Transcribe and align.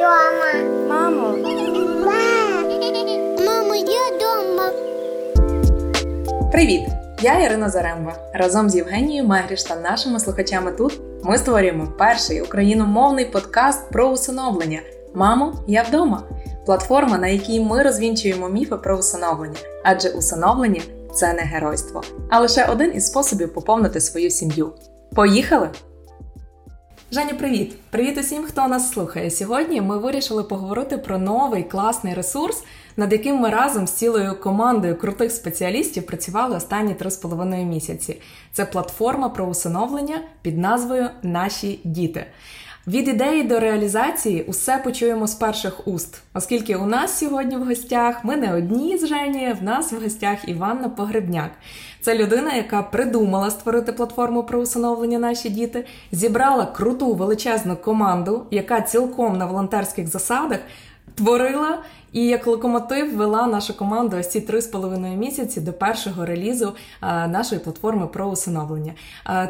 дома. 0.00 0.52
Мамо, 0.88 1.36
Мамо, 3.46 3.74
я 3.74 4.18
дома. 4.20 4.70
Привіт! 6.52 6.80
Я 7.22 7.44
Ірина 7.44 7.68
Заремба. 7.68 8.14
Разом 8.34 8.70
з 8.70 8.76
Євгенією 8.76 9.28
Мегріш 9.28 9.62
та 9.62 9.76
нашими 9.76 10.20
слухачами 10.20 10.72
тут 10.72 11.00
ми 11.22 11.38
створюємо 11.38 11.86
перший 11.98 12.42
україномовний 12.42 13.24
подкаст 13.24 13.90
про 13.90 14.08
усиновлення. 14.08 14.80
Мамо, 15.14 15.64
я 15.66 15.82
вдома. 15.82 16.22
Платформа, 16.66 17.18
на 17.18 17.28
якій 17.28 17.60
ми 17.60 17.82
розвінчуємо 17.82 18.48
міфи 18.48 18.76
про 18.76 18.98
усиновлення, 18.98 19.58
адже 19.84 20.08
усиновлення 20.08 20.80
це 21.14 21.32
не 21.32 21.42
геройство, 21.42 22.02
а 22.30 22.40
лише 22.40 22.64
один 22.64 22.92
із 22.94 23.06
способів 23.06 23.54
поповнити 23.54 24.00
свою 24.00 24.30
сім'ю. 24.30 24.72
Поїхали! 25.14 25.68
Женя, 27.12 27.34
привіт! 27.34 27.76
Привіт 27.90 28.18
усім, 28.18 28.44
хто 28.44 28.68
нас 28.68 28.92
слухає. 28.92 29.30
Сьогодні 29.30 29.80
ми 29.80 29.98
вирішили 29.98 30.44
поговорити 30.44 30.98
про 30.98 31.18
новий 31.18 31.62
класний 31.62 32.14
ресурс, 32.14 32.64
над 32.96 33.12
яким 33.12 33.36
ми 33.36 33.50
разом 33.50 33.86
з 33.86 33.92
цілою 33.92 34.40
командою 34.40 34.96
крутих 34.96 35.32
спеціалістів 35.32 36.06
працювали 36.06 36.56
останні 36.56 36.94
три 36.94 37.10
з 37.10 37.16
половиною 37.16 37.66
місяці. 37.66 38.20
Це 38.52 38.64
платформа 38.64 39.28
про 39.28 39.46
усиновлення 39.46 40.20
під 40.42 40.58
назвою 40.58 41.10
Наші 41.22 41.80
діти. 41.84 42.26
Від 42.90 43.08
ідеї 43.08 43.42
до 43.42 43.60
реалізації 43.60 44.42
усе 44.42 44.78
почуємо 44.78 45.26
з 45.26 45.34
перших 45.34 45.88
уст, 45.88 46.22
оскільки 46.34 46.76
у 46.76 46.86
нас 46.86 47.18
сьогодні 47.18 47.56
в 47.56 47.64
гостях 47.64 48.24
ми 48.24 48.36
не 48.36 48.54
одні 48.54 48.98
з 48.98 49.06
Жені, 49.06 49.56
в 49.60 49.62
нас 49.62 49.92
в 49.92 50.02
гостях 50.02 50.48
Іванна 50.48 50.88
Погребняк. 50.88 51.50
Це 52.00 52.18
людина, 52.18 52.54
яка 52.54 52.82
придумала 52.82 53.50
створити 53.50 53.92
платформу 53.92 54.42
про 54.42 54.60
усиновлення 54.60 55.18
наші 55.18 55.48
діти, 55.48 55.84
зібрала 56.12 56.66
круту 56.66 57.14
величезну 57.14 57.76
команду, 57.76 58.46
яка 58.50 58.80
цілком 58.80 59.38
на 59.38 59.46
волонтерських 59.46 60.08
засадах 60.08 60.58
творила 61.14 61.78
і 62.12 62.26
як 62.26 62.46
локомотив 62.46 63.16
вела 63.16 63.46
нашу 63.46 63.76
команду 63.76 64.16
ось 64.16 64.28
ці 64.28 64.40
три 64.40 64.60
з 64.60 64.66
половиною 64.66 65.16
місяці 65.16 65.60
до 65.60 65.72
першого 65.72 66.26
релізу 66.26 66.72
нашої 67.28 67.60
платформи 67.60 68.06
про 68.06 68.26
усиновлення. 68.26 68.92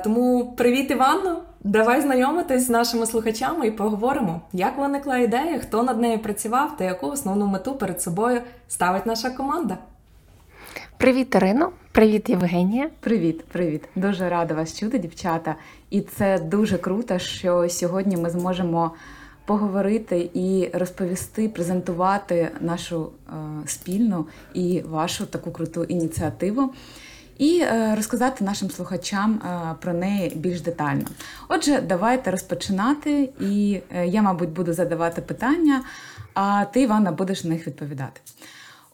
Тому 0.05 0.52
привіт, 0.56 0.91
Іванно! 0.91 1.42
Давай 1.64 2.00
знайомитись 2.00 2.67
з 2.67 2.70
нашими 2.70 3.06
слухачами 3.06 3.67
і 3.67 3.70
поговоримо, 3.70 4.41
як 4.52 4.78
виникла 4.78 5.19
ідея, 5.19 5.58
хто 5.58 5.83
над 5.83 6.00
нею 6.00 6.19
працював 6.19 6.77
та 6.77 6.84
яку 6.84 7.06
основну 7.06 7.47
мету 7.47 7.75
перед 7.75 8.02
собою 8.02 8.41
ставить 8.69 9.06
наша 9.06 9.30
команда. 9.30 9.78
привіт, 10.97 11.34
Ірино. 11.34 11.70
Привіт, 11.92 12.28
Євгенія. 12.28 12.91
Привіт, 13.00 13.45
привіт. 13.45 13.89
Дуже 13.97 14.28
рада 14.28 14.55
вас 14.55 14.78
чути, 14.78 14.98
дівчата. 14.98 15.56
І 15.91 16.00
це 16.00 16.39
дуже 16.39 16.78
круто, 16.78 17.19
що 17.19 17.69
сьогодні 17.69 18.17
ми 18.17 18.30
зможемо 18.30 18.91
поговорити 19.50 20.30
і 20.34 20.70
розповісти, 20.72 21.48
презентувати 21.48 22.50
нашу 22.60 23.10
е, 23.28 23.32
спільну 23.66 24.26
і 24.54 24.82
вашу 24.88 25.26
таку 25.26 25.50
круту 25.50 25.84
ініціативу. 25.84 26.72
І 27.38 27.60
е, 27.60 27.94
розказати 27.96 28.44
нашим 28.44 28.70
слухачам 28.70 29.32
е, 29.32 29.74
про 29.80 29.92
неї 29.92 30.32
більш 30.36 30.60
детально. 30.60 31.04
Отже, 31.48 31.80
давайте 31.80 32.30
розпочинати, 32.30 33.28
і 33.40 33.80
я, 34.04 34.22
мабуть, 34.22 34.50
буду 34.50 34.72
задавати 34.72 35.22
питання, 35.22 35.82
а 36.34 36.64
ти, 36.64 36.82
Івана, 36.82 37.12
будеш 37.12 37.44
на 37.44 37.50
них 37.50 37.66
відповідати. 37.66 38.20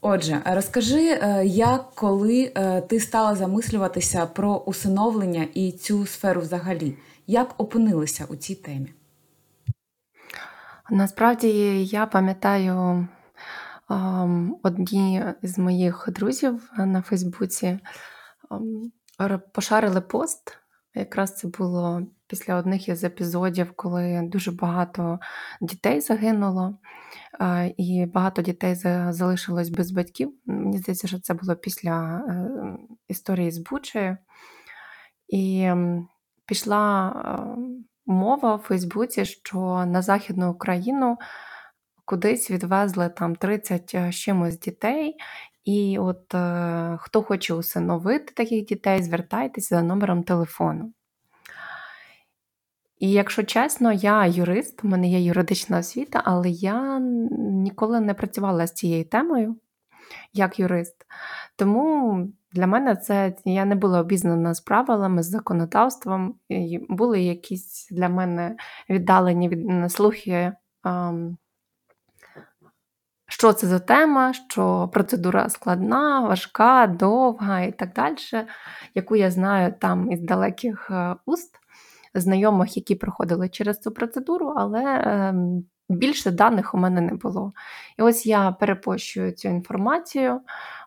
Отже, 0.01 0.41
розкажи, 0.45 1.21
як 1.45 1.91
коли 1.95 2.53
ти 2.89 3.01
стала 3.01 3.35
замислюватися 3.35 4.27
про 4.27 4.57
усиновлення 4.57 5.47
і 5.55 5.73
цю 5.73 6.07
сферу 6.07 6.41
взагалі, 6.41 6.97
як 7.27 7.55
опинилися 7.59 8.25
у 8.29 8.37
цій 8.37 8.55
темі? 8.55 8.96
Насправді 10.91 11.85
я 11.85 12.07
пам'ятаю 12.07 13.09
одні 14.63 15.25
з 15.43 15.59
моїх 15.59 16.09
друзів 16.13 16.71
на 16.79 17.03
Фейсбуці 17.03 17.79
пошарили 19.53 20.01
пост. 20.01 20.59
Якраз 20.95 21.37
це 21.37 21.49
було 21.49 22.03
після 22.27 22.57
одних 22.57 22.89
із 22.89 23.05
епізодів, 23.05 23.73
коли 23.77 24.23
дуже 24.23 24.53
багато 24.53 25.19
дітей 25.61 26.01
загинуло, 26.01 26.79
і 27.77 28.07
багато 28.15 28.43
дітей 28.43 28.75
залишилось 29.11 29.69
без 29.69 29.91
батьків. 29.91 30.35
Мені 30.47 30.79
здається, 30.79 31.09
що 31.09 31.21
це 31.21 31.35
було 31.35 31.57
після 31.57 32.19
е, 32.29 32.51
історії 33.09 33.51
з 33.51 33.59
Бучею. 33.59 34.17
І 35.29 35.71
пішла 36.47 37.13
мова 38.07 38.57
в 38.57 38.59
Фейсбуці, 38.59 39.25
що 39.25 39.85
на 39.87 40.03
Західну 40.03 40.51
Україну 40.51 41.17
кудись 42.05 42.51
відвезли 42.51 43.09
там 43.09 43.37
30 43.37 44.15
чимось 44.15 44.59
дітей. 44.59 45.17
І 45.65 45.99
от 45.99 46.35
е, 46.35 46.97
хто 47.01 47.23
хоче 47.23 47.55
усиновити 47.55 48.33
таких 48.33 48.65
дітей, 48.65 49.03
звертайтеся 49.03 49.77
за 49.77 49.83
номером 49.83 50.23
телефону. 50.23 50.93
І 52.99 53.11
якщо 53.11 53.43
чесно, 53.43 53.93
я 53.93 54.27
юрист, 54.27 54.85
у 54.85 54.89
мене 54.89 55.09
є 55.09 55.21
юридична 55.21 55.79
освіта, 55.79 56.23
але 56.25 56.51
я 56.51 56.99
ніколи 57.39 58.01
не 58.01 58.15
працювала 58.15 58.67
з 58.67 58.73
цією 58.73 59.05
темою 59.05 59.57
як 60.33 60.59
юрист. 60.59 61.07
Тому 61.57 62.29
для 62.57 62.67
мене 62.67 62.97
це 62.97 63.35
я 63.45 63.65
не 63.65 63.75
була 63.75 64.01
обізнана 64.01 64.55
з 64.55 64.61
правилами, 64.61 65.23
з 65.23 65.31
законодавством. 65.31 66.35
І 66.49 66.87
були 66.89 67.21
якісь 67.21 67.89
для 67.91 68.09
мене 68.09 68.57
віддалені 68.91 69.49
від 69.49 69.93
слухи. 69.93 70.53
ем, 70.85 71.37
що 73.29 73.53
це 73.53 73.67
за 73.67 73.79
тема, 73.79 74.33
що 74.33 74.91
процедура 74.93 75.49
складна, 75.49 76.21
важка, 76.21 76.87
довга 76.87 77.61
і 77.61 77.73
так 77.73 77.93
далі, 77.93 78.47
яку 78.95 79.17
я 79.17 79.31
знаю 79.31 79.75
там 79.81 80.13
із 80.13 80.21
далеких 80.21 80.91
е, 80.91 81.17
уст, 81.27 81.61
знайомих, 82.15 82.77
які 82.77 82.95
проходили 82.95 83.49
через 83.49 83.79
цю 83.79 83.91
процедуру, 83.91 84.55
але 84.57 85.03
ем, 85.05 85.65
більше 85.89 86.31
даних 86.31 86.75
у 86.75 86.79
мене 86.79 87.01
не 87.01 87.15
було. 87.15 87.53
І 87.99 88.03
ось 88.03 88.27
я 88.27 88.53
перепощую 88.53 89.33
цю 89.33 89.49
інформацію 89.49 90.41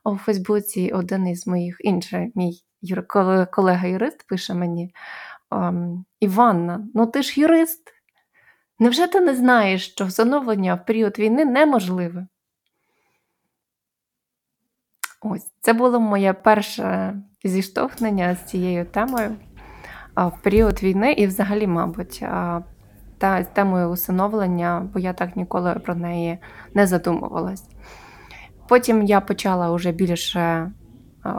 у 0.03 0.17
Фейсбуці. 0.17 0.91
Один 0.91 1.27
із 1.27 1.47
моїх 1.47 1.77
інший 1.79 2.31
мій 2.35 2.63
юр- 2.81 3.47
колега-юрист 3.51 4.27
пише 4.27 4.53
мені: 4.53 4.93
ем, 5.51 6.05
Іванна, 6.19 6.87
ну 6.93 7.05
ти 7.07 7.21
ж 7.23 7.41
юрист. 7.41 7.93
Невже 8.79 9.07
ти 9.07 9.19
не 9.19 9.35
знаєш, 9.35 9.91
що 9.91 10.05
встановлення 10.05 10.75
в 10.75 10.85
період 10.85 11.19
війни 11.19 11.45
неможливе? 11.45 12.27
Ось 15.21 15.51
це 15.61 15.73
було 15.73 15.99
моє 15.99 16.33
перше 16.33 17.15
зіштовхнення 17.43 18.35
з 18.35 18.49
цією 18.49 18.85
темою 18.85 19.35
в 20.15 20.41
період 20.41 20.83
війни 20.83 21.13
і, 21.13 21.27
взагалі, 21.27 21.67
мабуть, 21.67 22.19
та 23.17 23.43
з 23.43 23.45
темою 23.53 23.89
усиновлення, 23.89 24.89
бо 24.93 24.99
я 24.99 25.13
так 25.13 25.35
ніколи 25.35 25.73
про 25.73 25.95
неї 25.95 26.37
не 26.73 26.87
задумувалась. 26.87 27.63
Потім 28.69 29.03
я 29.03 29.21
почала 29.21 29.71
вже 29.71 29.91
більше 29.91 30.71
а, 31.23 31.31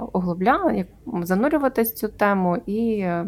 як- 0.73 0.87
занурюватись 1.23 1.93
в 1.93 1.95
цю 1.95 2.09
тему 2.09 2.57
і 2.67 2.99
е, 2.99 3.27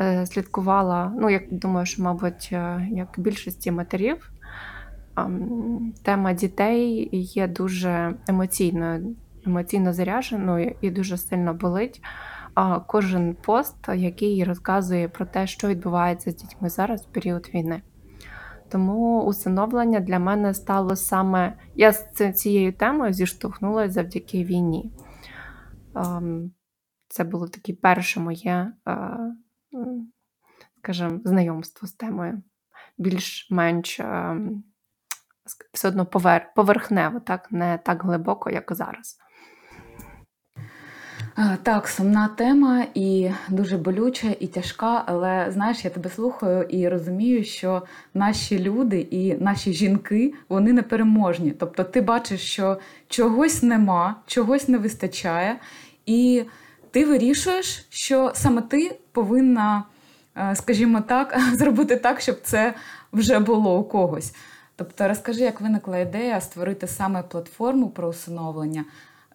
е, 0.00 0.26
слідкувала. 0.26 1.12
Ну, 1.18 1.30
як 1.30 1.42
думаю, 1.50 1.86
що, 1.86 2.02
мабуть, 2.02 2.48
е, 2.52 2.88
як 2.90 3.08
більшості 3.16 3.70
матерів, 3.70 4.30
тема 6.02 6.32
дітей 6.32 7.08
є 7.12 7.48
дуже 7.48 8.14
емоційною, 8.28 9.16
емоційно 9.46 9.92
зарядженою 9.92 10.74
і 10.80 10.90
дуже 10.90 11.16
сильно 11.16 11.54
болить. 11.54 12.02
А 12.54 12.80
кожен 12.80 13.36
пост, 13.42 13.76
який 13.94 14.44
розказує 14.44 15.08
про 15.08 15.26
те, 15.26 15.46
що 15.46 15.68
відбувається 15.68 16.30
з 16.30 16.34
дітьми 16.36 16.68
зараз 16.68 17.02
в 17.02 17.06
період 17.06 17.50
війни. 17.54 17.82
Тому 18.70 19.24
усиновлення 19.24 20.00
для 20.00 20.18
мене 20.18 20.54
стало 20.54 20.96
саме. 20.96 21.56
Я 21.74 21.92
з 21.92 22.32
цією 22.32 22.72
темою 22.72 23.12
зіштовхнулася 23.12 23.92
завдяки 23.92 24.44
війні. 24.44 24.92
Ем, 25.96 26.52
Це 27.08 27.24
було 27.24 27.48
таке 27.48 27.72
перше 27.72 28.20
моє, 28.20 28.72
е, 28.88 29.18
скажімо, 30.78 31.20
знайомство 31.24 31.88
з 31.88 31.92
темою. 31.92 32.42
Більш-менш 32.98 34.00
ем, 34.00 34.64
все 35.72 35.88
одно 35.88 36.06
поверхнево, 36.56 37.20
так? 37.20 37.52
не 37.52 37.78
так 37.78 38.02
глибоко, 38.02 38.50
як 38.50 38.72
зараз. 38.74 39.18
А, 41.42 41.56
Так, 41.56 41.88
сумна 41.88 42.28
тема 42.28 42.86
і 42.94 43.30
дуже 43.48 43.76
болюча 43.76 44.28
і 44.40 44.46
тяжка, 44.46 45.02
але 45.06 45.46
знаєш, 45.50 45.84
я 45.84 45.90
тебе 45.90 46.10
слухаю 46.10 46.62
і 46.62 46.88
розумію, 46.88 47.44
що 47.44 47.82
наші 48.14 48.58
люди 48.58 49.00
і 49.00 49.34
наші 49.34 49.72
жінки 49.72 50.34
вони 50.48 50.72
непереможні. 50.72 51.50
Тобто, 51.50 51.84
ти 51.84 52.00
бачиш, 52.00 52.40
що 52.40 52.78
чогось 53.08 53.62
нема, 53.62 54.16
чогось 54.26 54.68
не 54.68 54.78
вистачає, 54.78 55.56
і 56.06 56.44
ти 56.90 57.04
вирішуєш, 57.04 57.86
що 57.88 58.32
саме 58.34 58.62
ти 58.62 58.98
повинна, 59.12 59.84
е, 60.36 60.54
скажімо 60.56 61.00
так, 61.00 61.40
зробити 61.52 61.96
так, 61.96 62.20
щоб 62.20 62.36
це 62.42 62.74
вже 63.12 63.38
було 63.38 63.78
у 63.78 63.84
когось. 63.84 64.34
Тобто 64.76 65.08
розкажи, 65.08 65.40
як 65.40 65.60
виникла 65.60 65.98
ідея 65.98 66.40
створити 66.40 66.86
саме 66.86 67.22
платформу 67.22 67.88
про 67.88 68.08
усиновлення 68.08 68.84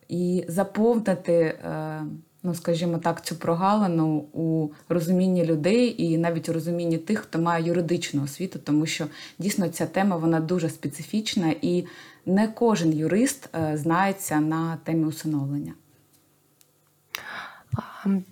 і 0.08 0.46
заповнити, 0.48 1.34
е, 1.34 2.02
ну 2.44 2.56
скажімо 2.56 2.98
так, 2.98 3.26
цю 3.26 3.36
прогалину 3.36 4.18
у 4.34 4.70
розумінні 4.90 5.46
людей 5.46 6.04
і 6.04 6.18
навіть 6.18 6.50
у 6.50 6.54
розумінні 6.54 6.98
тих, 6.98 7.20
хто 7.20 7.40
має 7.40 7.66
юридичну 7.66 8.24
освіту, 8.24 8.60
тому 8.60 8.86
що 8.86 9.06
дійсно 9.40 9.70
ця 9.70 9.86
тема 9.86 10.18
вона 10.18 10.40
дуже 10.40 10.70
специфічна 10.70 11.56
і 11.62 11.86
не 12.26 12.48
кожен 12.48 12.94
юрист 12.94 13.50
е, 13.56 13.78
знається 13.78 14.40
на 14.40 14.78
темі 14.84 15.06
усиновлення. 15.06 15.74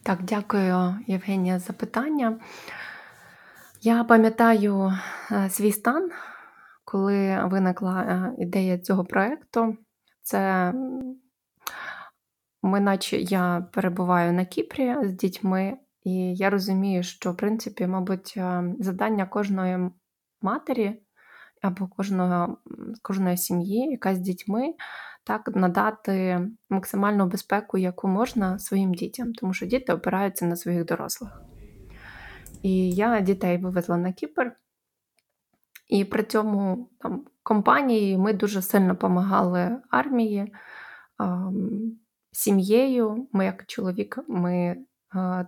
Так, 0.04 0.20
дякую, 0.24 0.96
Євгенія, 1.08 1.60
за 1.60 1.74
питання. 1.74 2.40
Я 3.82 4.04
пам'ятаю 4.04 4.94
е, 5.32 5.50
свій 5.50 5.72
стан, 5.72 6.12
коли 6.86 7.46
виникла 7.46 8.32
ідея 8.38 8.78
цього 8.78 9.06
проєкту. 9.06 9.78
Це 10.22 10.74
ми, 12.64 12.80
наче 12.80 13.18
я 13.18 13.68
перебуваю 13.72 14.34
на 14.34 14.46
Кіпрі 14.46 14.96
з 15.04 15.14
дітьми, 15.14 15.78
і 16.04 16.36
я 16.36 16.50
розумію, 16.50 17.04
що, 17.04 17.32
в 17.32 17.38
принципі, 17.38 17.88
мабуть, 17.88 18.34
е, 18.38 18.64
завдання 18.80 19.26
кожної 19.26 19.90
матері 20.42 21.02
або 21.62 21.88
кожного, 21.88 22.58
кожної 23.02 23.38
сім'ї, 23.38 23.92
яка 23.92 24.16
з 24.16 24.20
дітьми, 24.20 24.74
так 25.24 25.56
надати 25.56 26.48
максимальну 26.70 27.26
безпеку, 27.26 27.78
яку 27.78 28.08
можна 28.08 28.60
своїм 28.60 28.94
дітям, 28.94 29.34
тому 29.34 29.54
що 29.54 29.66
діти 29.66 29.94
опираються 29.94 30.46
на 30.46 30.56
своїх 30.56 30.86
дорослих. 30.86 31.42
І 32.62 32.92
я 32.92 33.22
дітей 33.22 33.58
вивезла 33.58 33.98
на 33.98 34.14
Кіпр, 34.14 34.52
і 35.90 36.06
при 36.06 36.24
цьому 36.24 36.90
там, 37.00 37.26
компанії 37.44 38.18
ми 38.18 38.34
дуже 38.34 38.62
сильно 38.62 38.88
допомагали 38.88 39.78
армії, 39.90 40.54
сім'єю. 42.34 43.28
Ми, 43.32 43.46
як 43.46 43.66
чоловік, 43.66 44.20
ми 44.28 44.78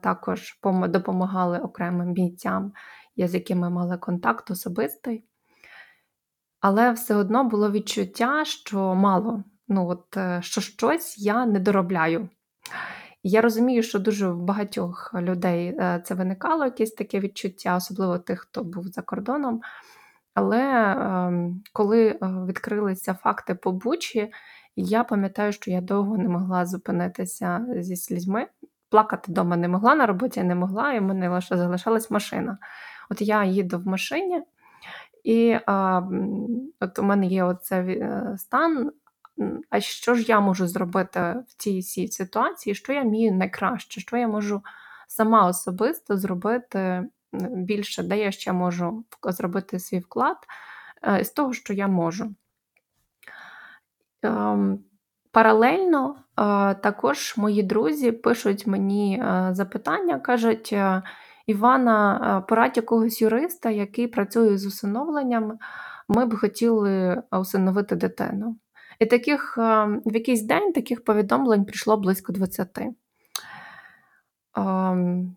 також 0.04 0.60
допомагали 0.88 1.60
окремим 1.60 2.14
бійцям, 2.14 2.74
з 3.18 3.34
якими 3.34 3.70
мали 3.70 3.98
контакт 3.98 4.52
особистий. 4.52 5.24
Але 6.68 6.92
все 6.92 7.16
одно 7.16 7.44
було 7.44 7.72
відчуття, 7.72 8.46
що 8.46 8.96
мало, 8.96 9.44
ну 9.68 9.88
от 9.88 10.18
е, 10.18 10.40
що 10.42 10.62
щось 10.62 11.18
я 11.18 11.46
не 11.46 11.60
доробляю. 11.60 12.30
Я 13.24 13.42
розумію, 13.42 13.84
що 13.84 14.00
дуже 14.00 14.30
в 14.30 14.42
багатьох 14.42 15.14
людей 15.14 15.68
е, 15.68 16.02
це 16.06 16.16
виникало 16.16 16.66
якесь 16.66 16.92
таке 16.92 17.20
відчуття, 17.20 17.76
особливо 17.76 18.20
тих, 18.20 18.40
хто 18.40 18.64
був 18.64 18.88
за 18.88 19.02
кордоном. 19.02 19.62
Але 20.34 20.62
ем, 20.62 21.64
коли 21.74 22.08
е, 22.08 22.18
відкрилися 22.22 23.14
факти 23.14 23.56
по 23.56 23.72
Бучі, 23.72 24.32
я 24.76 25.04
пам'ятаю, 25.04 25.52
що 25.52 25.72
я 25.72 25.82
довго 25.82 26.18
не 26.18 26.30
могла 26.30 26.66
зупинитися 26.66 27.66
зі 27.78 27.96
слізьми. 27.96 28.48
Плакати 28.90 29.32
вдома 29.32 29.58
не 29.58 29.68
могла, 29.68 29.96
на 29.96 30.06
роботі 30.06 30.44
не 30.44 30.56
могла, 30.56 30.94
і 30.94 31.00
в 31.00 31.04
мене 31.04 31.30
лише 31.30 31.58
залишалась 31.58 32.12
машина. 32.12 32.58
От 33.10 33.22
я 33.22 33.44
їду 33.44 33.80
в 33.80 33.88
машині, 33.88 34.42
і 35.24 35.58
а, 35.66 36.02
от 36.80 37.00
у 37.00 37.04
мене 37.04 37.26
є 37.26 37.44
оцей 37.44 38.04
стан 38.38 38.92
а 39.70 39.80
що 39.80 40.16
ж 40.16 40.26
я 40.28 40.40
можу 40.40 40.68
зробити 40.68 41.20
в 41.48 41.56
цій 41.58 42.08
ситуації, 42.08 42.76
що 42.76 42.94
я 42.94 43.02
вмію 43.02 43.32
найкраще, 43.32 44.02
що 44.02 44.18
я 44.18 44.28
можу 44.28 44.64
сама 45.08 45.48
особисто 45.48 46.18
зробити 46.18 47.04
більше, 47.52 48.04
де 48.04 48.18
я 48.18 48.32
ще 48.32 48.54
можу 48.54 49.06
зробити 49.24 49.80
свій 49.80 50.00
вклад 50.00 50.38
е, 51.08 51.24
з 51.24 51.30
того, 51.30 51.54
що 51.54 51.74
я 51.74 51.88
можу. 51.88 52.36
Ем, 54.26 54.80
паралельно 55.32 56.16
е, 56.16 56.20
також 56.76 57.34
мої 57.38 57.64
друзі 57.64 58.12
пишуть 58.12 58.68
мені 58.68 59.20
е, 59.20 59.50
запитання, 59.52 60.20
кажуть: 60.20 60.76
Івана, 61.48 62.44
порадь 62.50 62.78
якогось 62.78 63.22
юриста, 63.22 63.70
який 63.70 64.08
працює 64.08 64.58
з 64.58 64.66
усиновленням, 64.66 65.58
ми 66.08 66.26
б 66.26 66.36
хотіли 66.40 67.24
усиновити 67.32 67.96
дитину. 67.96 68.58
І 69.00 69.06
таких 69.06 69.58
в 69.58 70.14
якийсь 70.14 70.42
день 70.42 70.74
таких 70.74 71.04
повідомлень 71.04 71.66
прийшло 71.66 71.98
близько 71.98 72.34
20. 72.34 72.80
Ем, 74.58 75.36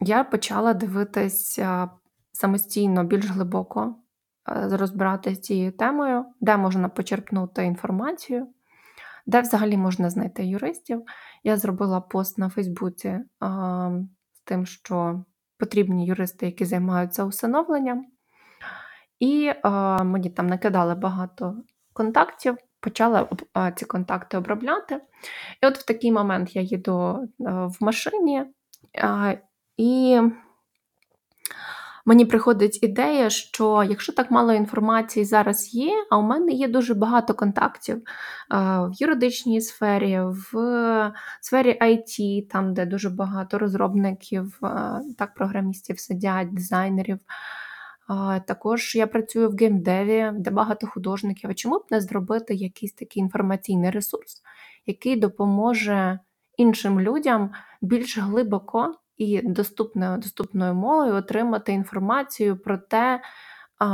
я 0.00 0.24
почала 0.24 0.74
дивитися 0.74 1.90
самостійно 2.32 3.04
більш 3.04 3.26
глибоко, 3.26 3.94
е, 4.48 4.76
розбиратися 4.76 5.40
цією 5.40 5.72
темою, 5.72 6.24
де 6.40 6.56
можна 6.56 6.88
почерпнути 6.88 7.64
інформацію, 7.64 8.46
де 9.26 9.40
взагалі 9.40 9.76
можна 9.76 10.10
знайти 10.10 10.44
юристів. 10.44 11.02
Я 11.44 11.56
зробила 11.56 12.00
пост 12.00 12.38
на 12.38 12.48
Фейсбуці 12.48 13.20
з 14.32 14.40
тим, 14.44 14.66
що 14.66 15.24
потрібні 15.58 16.06
юристи, 16.06 16.46
які 16.46 16.64
займаються 16.64 17.24
усиновленням. 17.24 18.06
І 19.18 19.52
мені 20.04 20.30
там 20.30 20.46
накидали 20.46 20.94
багато 20.94 21.56
контактів 21.92 22.56
почала 22.80 23.28
ці 23.76 23.84
контакти 23.84 24.36
обробляти. 24.36 25.00
І 25.62 25.66
от 25.66 25.78
в 25.78 25.84
такий 25.86 26.12
момент 26.12 26.56
я 26.56 26.62
їду 26.62 27.18
е, 27.20 27.24
в 27.46 27.76
машині, 27.80 28.44
і 29.76 30.20
мені 32.06 32.24
приходить 32.24 32.82
ідея, 32.82 33.30
що 33.30 33.86
якщо 33.90 34.12
так 34.12 34.30
мало 34.30 34.52
інформації 34.52 35.24
зараз 35.24 35.74
є, 35.74 35.92
а 36.10 36.18
у 36.18 36.22
мене 36.22 36.52
є 36.52 36.68
дуже 36.68 36.94
багато 36.94 37.34
контактів 37.34 38.02
в 38.50 38.90
юридичній 38.92 39.60
сфері, 39.60 40.20
в 40.20 41.12
сфері 41.40 41.78
IT, 41.82 42.46
там, 42.48 42.74
де 42.74 42.86
дуже 42.86 43.10
багато 43.10 43.58
розробників, 43.58 44.60
так, 45.18 45.34
програмістів 45.34 46.00
сидять, 46.00 46.54
дизайнерів. 46.54 47.18
Також 48.46 48.94
я 48.94 49.06
працюю 49.06 49.50
в 49.50 49.56
геймдеві, 49.56 50.30
де 50.34 50.50
багато 50.50 50.86
художників. 50.86 51.50
А 51.50 51.54
чому 51.54 51.78
б 51.78 51.82
не 51.90 52.00
зробити 52.00 52.54
якийсь 52.54 52.92
такий 52.92 53.22
інформаційний 53.22 53.90
ресурс, 53.90 54.42
який 54.86 55.16
допоможе 55.16 56.18
іншим 56.56 57.00
людям 57.00 57.50
більш 57.82 58.18
глибоко 58.18 58.94
і 59.18 59.42
доступною, 59.42 60.18
доступною 60.18 60.74
мовою 60.74 61.14
отримати 61.14 61.72
інформацію 61.72 62.56
про 62.56 62.78
те, 62.78 63.20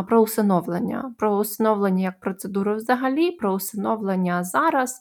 про 0.09 0.21
усиновлення, 0.21 1.15
про 1.19 1.37
усиновлення 1.37 2.03
як 2.03 2.21
процедуру 2.21 2.77
взагалі, 2.77 3.31
про 3.31 3.53
усиновлення 3.53 4.45
зараз. 4.45 5.01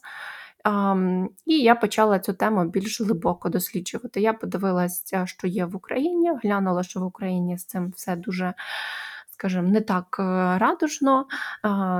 І 1.46 1.58
я 1.58 1.74
почала 1.74 2.18
цю 2.18 2.32
тему 2.32 2.64
більш 2.64 3.00
глибоко 3.00 3.48
досліджувати. 3.48 4.20
Я 4.20 4.32
подивилася, 4.32 5.26
що 5.26 5.46
є 5.46 5.64
в 5.64 5.76
Україні, 5.76 6.30
глянула, 6.42 6.82
що 6.82 7.00
в 7.00 7.04
Україні 7.04 7.58
з 7.58 7.64
цим 7.64 7.90
все 7.90 8.16
дуже, 8.16 8.54
скажімо, 9.30 9.68
не 9.68 9.80
так 9.80 10.16
е, 10.18 10.22
радужно. 10.58 11.26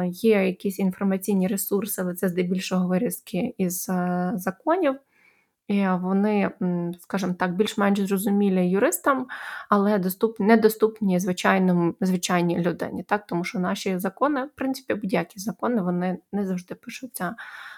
Є 0.06 0.46
якісь 0.46 0.78
інформаційні 0.78 1.48
ресурси, 1.48 2.02
але 2.02 2.14
це 2.14 2.28
здебільшого 2.28 2.88
вирізки 2.88 3.54
із 3.58 3.88
е, 3.88 4.32
законів. 4.34 4.96
І 5.72 5.88
Вони, 5.88 6.50
скажімо 7.00 7.34
так, 7.38 7.56
більш-менш 7.56 8.00
зрозумілі 8.00 8.70
юристам, 8.70 9.26
але 9.68 9.98
доступні, 9.98 10.46
недоступні 10.46 11.20
звичайному, 11.20 11.94
звичайній 12.00 12.58
людині, 12.58 13.02
так? 13.02 13.26
тому 13.26 13.44
що 13.44 13.58
наші 13.58 13.98
закони, 13.98 14.44
в 14.44 14.50
принципі, 14.54 14.94
будь-які 14.94 15.40
закони, 15.40 15.82
вони 15.82 16.18
не 16.32 16.46
завжди 16.46 16.74
пишуться 16.74 17.36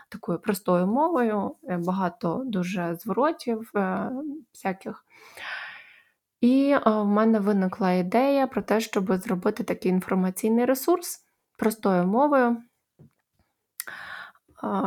такою 0.08 0.38
простою 0.38 0.86
мовою, 0.86 1.56
е, 1.68 1.76
багато 1.76 2.42
дуже 2.46 2.94
зворотів 2.94 3.70
е, 3.76 4.10
всяких. 4.52 5.04
І 6.40 6.70
е, 6.70 6.90
в 6.90 7.06
мене 7.06 7.38
виникла 7.38 7.92
ідея 7.92 8.46
про 8.46 8.62
те, 8.62 8.80
щоб 8.80 9.16
зробити 9.16 9.64
такий 9.64 9.90
інформаційний 9.90 10.64
ресурс 10.64 11.24
простою 11.58 12.04
мовою. 12.04 12.56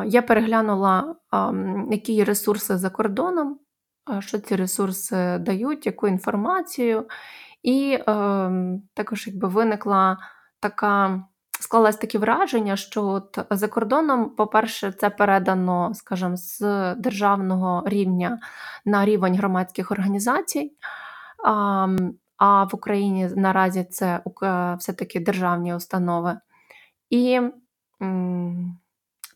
Я 0.05 0.21
переглянула, 0.21 1.15
які 1.91 2.23
ресурси 2.23 2.77
за 2.77 2.89
кордоном, 2.89 3.59
що 4.19 4.39
ці 4.39 4.55
ресурси 4.55 5.37
дають, 5.37 5.85
яку 5.85 6.07
інформацію. 6.07 7.05
І 7.63 7.99
також 8.93 9.27
якби 9.27 9.47
виникла 9.47 10.17
така 10.59 11.23
склалось 11.59 11.95
таке 11.95 12.17
враження, 12.17 12.75
що 12.75 13.05
от 13.05 13.39
за 13.49 13.67
кордоном, 13.67 14.29
по-перше, 14.29 14.91
це 14.91 15.09
передано, 15.09 15.91
скажімо, 15.93 16.37
з 16.37 16.59
державного 16.95 17.83
рівня 17.85 18.39
на 18.85 19.05
рівень 19.05 19.35
громадських 19.35 19.91
організацій. 19.91 20.73
А 22.37 22.63
в 22.63 22.69
Україні 22.75 23.29
наразі 23.35 23.83
це 23.83 24.21
все-таки 24.79 25.19
державні 25.19 25.75
установи. 25.75 26.37
І 27.09 27.41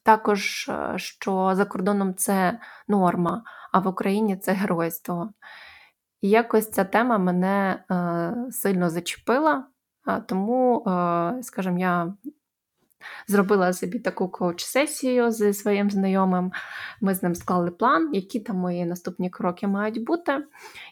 також, 0.03 0.69
е, 0.69 0.93
що 0.97 1.51
за 1.55 1.65
кордоном 1.65 2.15
це 2.15 2.59
норма, 2.87 3.43
а 3.71 3.79
в 3.79 3.87
Україні 3.87 4.37
це 4.37 4.51
геройство. 4.51 5.29
І 6.21 6.29
якось 6.29 6.71
ця 6.71 6.83
тема 6.83 7.17
мене 7.17 7.83
е, 7.91 8.51
сильно 8.51 8.89
зачепила. 8.89 9.67
Тому, 10.27 10.83
е, 10.87 11.43
скажімо, 11.43 11.79
я 11.79 12.13
зробила 13.27 13.73
собі 13.73 13.99
таку 13.99 14.27
коуч-сесію 14.27 15.31
зі 15.31 15.53
своїм 15.53 15.91
знайомим. 15.91 16.51
Ми 17.01 17.15
з 17.15 17.23
ним 17.23 17.35
склали 17.35 17.71
план, 17.71 18.09
які 18.13 18.39
там 18.39 18.55
мої 18.55 18.85
наступні 18.85 19.29
кроки 19.29 19.67
мають 19.67 20.05
бути. 20.05 20.45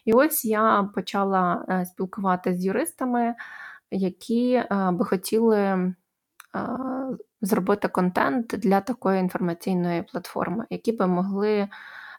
І 0.04 0.12
ось 0.12 0.44
я 0.44 0.88
почала 0.94 1.64
е, 1.68 1.84
спілкуватися 1.84 2.58
з 2.58 2.64
юристами, 2.64 3.34
які 3.90 4.52
е, 4.52 4.66
би 4.92 5.04
хотіли 5.04 5.94
зробити 7.42 7.88
контент 7.88 8.46
для 8.46 8.80
такої 8.80 9.20
інформаційної 9.20 10.02
платформи, 10.02 10.64
які 10.70 10.92
би 10.92 11.06
могли. 11.06 11.68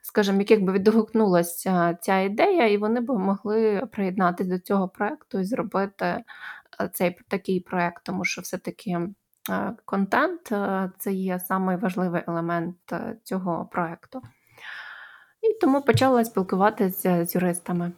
Скажімо, 0.04 0.40
яких 0.40 0.62
би 0.62 0.74
відгукнулася 0.74 1.98
ця 2.01 2.20
ідея, 2.20 2.68
і 2.68 2.78
вони 2.78 3.00
б 3.00 3.10
могли 3.10 3.82
приєднатися 3.92 4.50
до 4.50 4.60
цього 4.60 4.88
проекту 4.88 5.40
і 5.40 5.44
зробити 5.44 6.24
цей 6.94 7.18
такий 7.28 7.60
проект, 7.60 8.04
тому 8.04 8.25
що 8.25 8.42
все-таки 8.42 9.00
Е, 9.50 9.74
контент 9.86 10.51
е, 10.51 10.92
це 10.98 11.13
є 11.13 11.40
самий 11.40 11.78
елемент 12.28 12.78
е, 12.92 13.18
цього 13.24 13.70
проекту. 13.72 14.22
І 15.42 15.60
тому 15.62 15.82
почала 15.82 16.25
спілкуватися 16.25 17.25
з 17.25 17.36
юристами. 17.36 17.92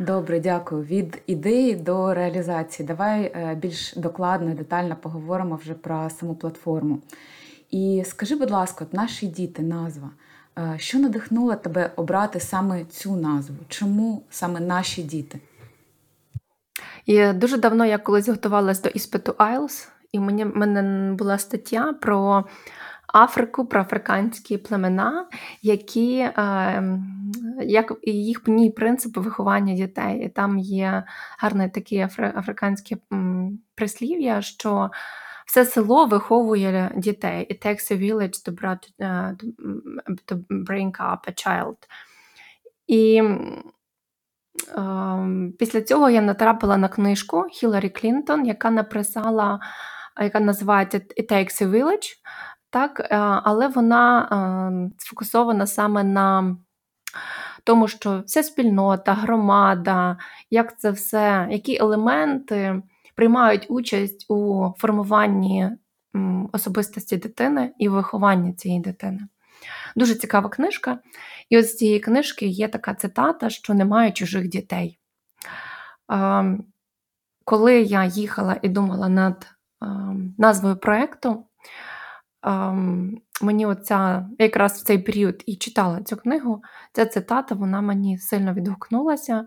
Добре, 0.00 0.40
дякую. 0.40 0.82
Від 0.82 1.22
ідеї 1.26 1.76
до 1.76 2.14
реалізації. 2.14 2.86
Давай 2.86 3.34
більш 3.56 3.94
докладно 3.96 4.50
і 4.50 4.54
детально 4.54 4.96
поговоримо 4.96 5.56
вже 5.56 5.74
про 5.74 6.10
саму 6.10 6.34
платформу. 6.34 6.98
І 7.70 8.02
скажи, 8.06 8.36
будь 8.36 8.50
ласка, 8.50 8.84
от 8.84 8.94
наші 8.94 9.26
діти, 9.26 9.62
назва. 9.62 10.10
Що 10.76 10.98
надихнуло 10.98 11.54
тебе 11.54 11.90
обрати 11.96 12.40
саме 12.40 12.84
цю 12.84 13.16
назву? 13.16 13.56
Чому 13.68 14.22
саме 14.30 14.60
наші 14.60 15.02
діти? 15.02 15.38
І 17.06 17.32
Дуже 17.32 17.56
давно 17.56 17.84
я 17.84 17.98
колись 17.98 18.28
готувалася 18.28 18.82
до 18.82 18.88
іспиту 18.88 19.32
IELTS, 19.32 19.88
і 20.12 20.20
мені 20.20 20.44
мене 20.44 21.12
була 21.12 21.38
стаття 21.38 21.92
про 21.92 22.44
Африку, 23.14 23.66
про 23.66 23.80
африканські 23.80 24.58
племена, 24.58 25.26
які 25.62 26.18
е, 26.18 26.98
як 27.62 27.92
їхні 28.02 28.70
принципи 28.70 29.20
виховання 29.20 29.74
дітей. 29.74 30.24
І 30.24 30.28
там 30.28 30.58
є 30.58 31.04
гарне 31.38 31.68
таке 31.68 32.08
африканське 32.36 32.96
прислів'я, 33.74 34.42
що 34.42 34.90
все 35.46 35.64
село 35.64 36.06
виховує 36.06 36.92
дітей. 36.96 37.46
It 37.50 37.66
takes 37.66 37.92
a 37.92 37.98
village 37.98 38.44
to, 38.46 38.52
to 40.26 40.44
bring 40.50 40.90
up 40.90 41.18
a 41.28 41.32
child. 41.46 41.76
І 42.86 43.22
е, 44.78 45.52
після 45.58 45.82
цього 45.82 46.10
я 46.10 46.20
натрапила 46.20 46.76
на 46.76 46.88
книжку 46.88 47.42
Хіларі 47.50 47.88
Клінтон, 47.88 48.46
яка 48.46 48.70
написала 48.70 49.60
яка 50.20 50.40
називається 50.40 50.98
It 50.98 51.32
Takes 51.32 51.62
a 51.62 51.70
Village, 51.70 52.16
так, 52.70 53.00
е, 53.00 53.16
але 53.18 53.68
вона 53.68 54.22
е, 54.22 54.90
сфокусована 54.98 55.66
саме 55.66 56.04
на 56.04 56.56
тому, 57.64 57.88
що 57.88 58.22
вся 58.26 58.42
спільнота, 58.42 59.14
громада, 59.14 60.16
як 60.50 60.78
це 60.78 60.90
все, 60.90 61.48
які 61.50 61.76
елементи 61.76 62.82
приймають 63.14 63.66
участь 63.68 64.26
у 64.28 64.68
формуванні 64.78 65.70
особистості 66.52 67.16
дитини 67.16 67.72
і 67.78 67.88
вихованні 67.88 68.52
цієї 68.52 68.80
дитини. 68.80 69.20
Дуже 69.96 70.14
цікава 70.14 70.48
книжка. 70.48 70.98
І 71.48 71.58
ось 71.58 71.72
з 71.72 71.76
цієї 71.76 72.00
книжки 72.00 72.46
є 72.46 72.68
така 72.68 72.94
цитата, 72.94 73.50
що 73.50 73.74
немає 73.74 74.12
чужих 74.12 74.48
дітей. 74.48 74.98
Ем, 76.08 76.64
коли 77.44 77.80
я 77.80 78.04
їхала 78.04 78.56
і 78.62 78.68
думала 78.68 79.08
над 79.08 79.46
назвою 80.38 80.76
проєкту. 80.76 81.46
Мені 83.42 83.66
оця 83.66 84.28
якраз 84.38 84.72
в 84.72 84.84
цей 84.84 84.98
період 84.98 85.42
і 85.46 85.56
читала 85.56 86.02
цю 86.02 86.16
книгу. 86.16 86.62
Ця 86.92 87.06
цитата 87.06 87.54
вона 87.54 87.80
мені 87.80 88.18
сильно 88.18 88.54
відгукнулася. 88.54 89.46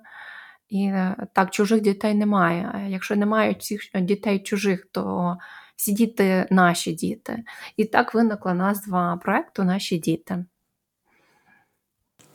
І 0.70 0.86
е, 0.86 1.16
так, 1.34 1.52
чужих 1.52 1.82
дітей 1.82 2.14
немає. 2.14 2.88
Якщо 2.90 3.16
немає 3.16 3.54
цих 3.54 3.82
дітей 3.96 4.40
чужих, 4.40 4.88
то 4.92 5.38
всі 5.76 5.94
діти 5.94 6.48
наші 6.52 6.94
діти. 6.94 7.44
І 7.78 7.86
так 7.86 8.14
виникла 8.14 8.54
назва 8.54 9.18
проєкту 9.18 9.64
Наші 9.64 9.98
діти. 9.98 10.46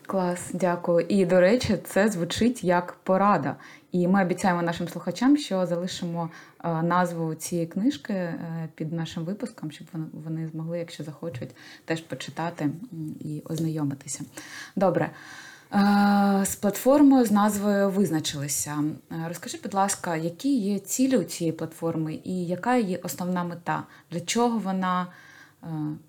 Клас, 0.08 0.50
дякую. 0.52 1.06
І, 1.08 1.26
до 1.26 1.40
речі, 1.40 1.78
це 1.84 2.08
звучить 2.08 2.64
як 2.64 2.92
порада. 2.92 3.56
І 3.92 4.08
ми 4.08 4.22
обіцяємо 4.22 4.62
нашим 4.62 4.88
слухачам, 4.88 5.36
що 5.36 5.66
залишимо 5.66 6.30
е, 6.64 6.82
назву 6.82 7.34
цієї 7.34 7.66
книжки 7.66 8.12
е, 8.12 8.68
під 8.74 8.92
нашим 8.92 9.24
випуском, 9.24 9.70
щоб 9.70 9.86
вони 10.12 10.48
змогли, 10.48 10.78
якщо 10.78 11.04
захочуть, 11.04 11.50
теж 11.84 12.00
почитати 12.00 12.70
і 13.20 13.42
ознайомитися. 13.44 14.24
Добре. 14.76 15.10
Е, 15.74 16.44
з 16.44 16.56
платформою 16.56 17.24
з 17.24 17.30
назвою 17.30 17.90
визначилися. 17.90 18.84
Розкажи, 19.28 19.58
будь 19.62 19.74
ласка, 19.74 20.16
які 20.16 20.58
є 20.58 20.78
цілі 20.78 21.16
у 21.16 21.24
цієї 21.24 21.52
платформи 21.52 22.20
і 22.24 22.46
яка 22.46 22.76
її 22.76 22.96
основна 22.96 23.44
мета? 23.44 23.82
Для 24.10 24.20
чого 24.20 24.58
вона? 24.58 25.06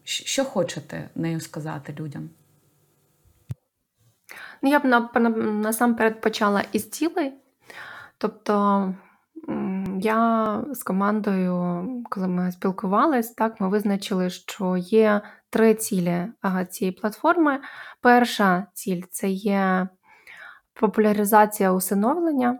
Що 0.03 0.45
хочете 0.45 1.09
нею 1.15 1.39
сказати 1.39 1.95
людям? 1.99 2.29
Ну, 4.61 4.69
я 4.69 4.79
б 4.79 5.19
насамперед 5.63 6.21
почала 6.21 6.63
із 6.71 6.89
цілей. 6.89 7.33
Тобто 8.17 8.93
я 9.99 10.63
з 10.71 10.83
командою, 10.83 11.85
коли 12.09 12.27
ми 12.27 12.51
спілкувалися, 12.51 13.33
так, 13.37 13.61
ми 13.61 13.69
визначили, 13.69 14.29
що 14.29 14.77
є 14.77 15.21
три 15.49 15.73
цілі 15.73 16.27
цієї 16.69 16.91
платформи. 16.91 17.59
Перша 18.01 18.67
ціль 18.73 19.01
це 19.09 19.29
є 19.29 19.87
популяризація 20.73 21.73
усиновлення 21.73 22.59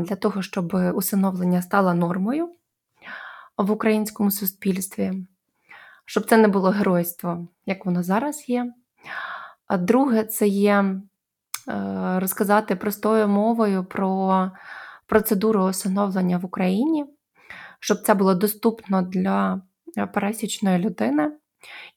для 0.00 0.16
того, 0.16 0.42
щоб 0.42 0.74
усиновлення 0.94 1.62
стало 1.62 1.94
нормою 1.94 2.48
в 3.56 3.70
українському 3.70 4.30
суспільстві, 4.30 5.12
щоб 6.04 6.24
це 6.28 6.36
не 6.36 6.48
було 6.48 6.70
геройство, 6.70 7.48
як 7.66 7.86
воно 7.86 8.02
зараз 8.02 8.48
є. 8.48 8.72
А 9.68 9.76
друге, 9.76 10.24
це 10.24 10.48
є 10.48 10.74
е, 10.74 11.00
розказати 12.20 12.76
простою 12.76 13.28
мовою 13.28 13.84
про 13.84 14.50
процедуру 15.06 15.64
усиновлення 15.64 16.38
в 16.38 16.44
Україні, 16.44 17.04
щоб 17.80 17.98
це 17.98 18.14
було 18.14 18.34
доступно 18.34 19.02
для 19.02 19.62
пересічної 20.14 20.78
людини, 20.78 21.32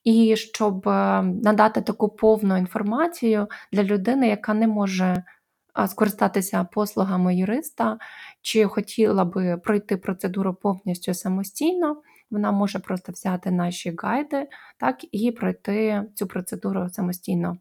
і 0.03 0.35
щоб 0.35 0.87
е, 0.87 1.21
надати 1.21 1.81
таку 1.81 2.09
повну 2.09 2.57
інформацію 2.57 3.47
для 3.71 3.83
людини, 3.83 4.27
яка 4.27 4.53
не 4.53 4.67
може 4.67 5.23
скористатися 5.87 6.63
послугами 6.63 7.35
юриста, 7.35 7.97
чи 8.41 8.65
хотіла 8.65 9.25
би 9.25 9.57
пройти 9.57 9.97
процедуру 9.97 10.53
повністю 10.53 11.13
самостійно 11.13 12.01
вона 12.31 12.51
може 12.51 12.79
просто 12.79 13.11
взяти 13.11 13.51
наші 13.51 13.95
гайди 13.97 14.47
так, 14.77 15.05
і 15.11 15.31
пройти 15.31 16.03
цю 16.15 16.27
процедуру 16.27 16.89
самостійно. 16.89 17.57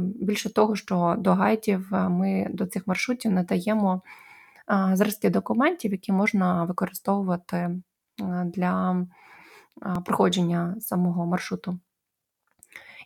Більше 0.00 0.54
того, 0.54 0.76
що 0.76 1.14
до 1.18 1.34
гайдів 1.34 1.88
ми 1.92 2.46
до 2.50 2.66
цих 2.66 2.86
маршрутів 2.86 3.32
надаємо 3.32 4.02
зразки 4.92 5.30
документів, 5.30 5.92
які 5.92 6.12
можна 6.12 6.64
використовувати 6.64 7.80
для 8.44 9.06
проходження 10.04 10.76
самого 10.80 11.26
маршруту. 11.26 11.78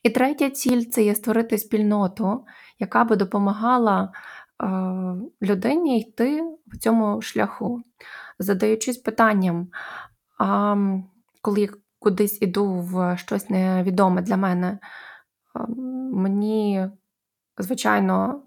І 0.03 0.11
третя 0.11 0.51
ціль 0.51 0.85
це 0.85 1.03
є 1.03 1.15
створити 1.15 1.59
спільноту, 1.59 2.45
яка 2.79 3.05
би 3.05 3.17
допомагала 3.17 4.13
людині 5.43 6.01
йти 6.01 6.43
в 6.67 6.79
цьому 6.79 7.23
шляху, 7.23 7.83
задаючись 8.39 8.99
питанням, 8.99 9.69
а 10.39 10.77
коли 11.43 11.61
я 11.61 11.69
кудись 11.99 12.43
іду 12.43 12.75
в 12.75 13.17
щось 13.17 13.51
невідоме 13.51 14.23
для 14.23 14.37
мене, 14.37 14.79
мені, 16.13 16.89
звичайно, 17.59 18.43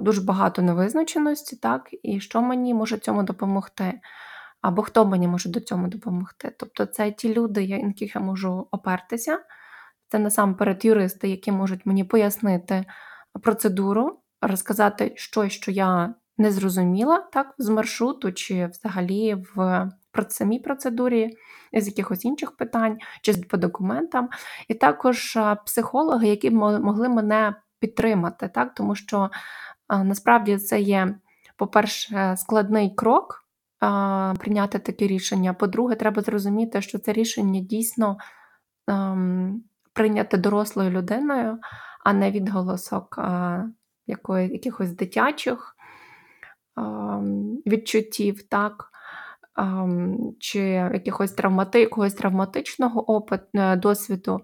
дуже 0.00 0.20
багато 0.20 0.62
невизначеності, 0.62 1.56
так, 1.56 1.88
і 2.02 2.20
що 2.20 2.42
мені 2.42 2.74
може 2.74 2.98
цьому 2.98 3.22
допомогти, 3.22 4.00
або 4.60 4.82
хто 4.82 5.06
мені 5.06 5.28
може 5.28 5.48
до 5.48 5.60
цьому 5.60 5.88
допомогти. 5.88 6.54
Тобто 6.58 6.86
це 6.86 7.10
ті 7.10 7.34
люди, 7.34 7.68
на 7.68 7.76
яких 7.76 8.14
я 8.14 8.20
можу 8.20 8.68
опертися, 8.70 9.38
це 10.08 10.18
насамперед 10.18 10.84
юристи, 10.84 11.28
які 11.28 11.52
можуть 11.52 11.86
мені 11.86 12.04
пояснити 12.04 12.84
процедуру, 13.42 14.20
розказати 14.42 15.12
щось, 15.16 15.52
що 15.52 15.70
я 15.70 16.14
не 16.38 16.50
зрозуміла 16.50 17.18
так, 17.18 17.54
з 17.58 17.68
маршруту, 17.68 18.32
чи 18.32 18.66
взагалі 18.66 19.34
в 19.54 19.90
самій 20.28 20.58
процедурі, 20.58 21.30
з 21.72 21.86
якихось 21.86 22.24
інших 22.24 22.56
питань, 22.56 22.98
чи 23.22 23.32
по 23.32 23.56
документам, 23.56 24.28
і 24.68 24.74
також 24.74 25.38
психологи, 25.66 26.28
які 26.28 26.50
могли 26.50 27.08
мене 27.08 27.54
підтримати, 27.80 28.48
так, 28.48 28.74
тому 28.74 28.94
що 28.94 29.30
насправді 29.88 30.58
це 30.58 30.80
є, 30.80 31.14
по-перше, 31.56 32.34
складний 32.38 32.94
крок. 32.94 33.44
прийняти 34.38 34.78
таке 34.78 35.06
рішення. 35.06 35.54
По-друге, 35.54 35.94
треба 35.94 36.22
зрозуміти, 36.22 36.82
що 36.82 36.98
це 36.98 37.12
рішення 37.12 37.60
дійсно 37.60 38.16
ем, 38.88 39.62
прийняте 39.92 40.36
дорослою 40.36 40.90
людиною, 40.90 41.58
а 42.04 42.12
не 42.12 42.30
відголосок 42.30 43.18
якої, 44.06 44.48
якихось 44.48 44.92
дитячих 44.92 45.76
відчуттів, 47.66 48.42
так? 48.42 48.84
Чи 50.38 50.58
якихось 50.94 51.32
травмати, 51.32 51.80
якогось 51.80 52.14
травматичного 52.14 53.10
опит, 53.10 53.40
е, 53.54 53.76
досвіду. 53.76 54.40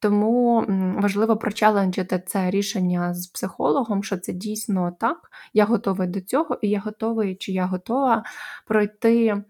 Тому 0.00 0.64
важливо 1.02 1.36
прочаленджити 1.36 2.22
це 2.26 2.50
рішення 2.50 3.14
з 3.14 3.26
психологом, 3.26 4.02
що 4.02 4.16
це 4.16 4.32
дійсно 4.32 4.96
так. 5.00 5.18
Я 5.52 5.64
готовий 5.64 6.08
до 6.08 6.20
цього, 6.20 6.58
і 6.62 6.68
я 6.68 6.80
готовий, 6.80 7.36
чи 7.36 7.52
я 7.52 7.66
готова 7.66 8.24
пройти 8.66 9.44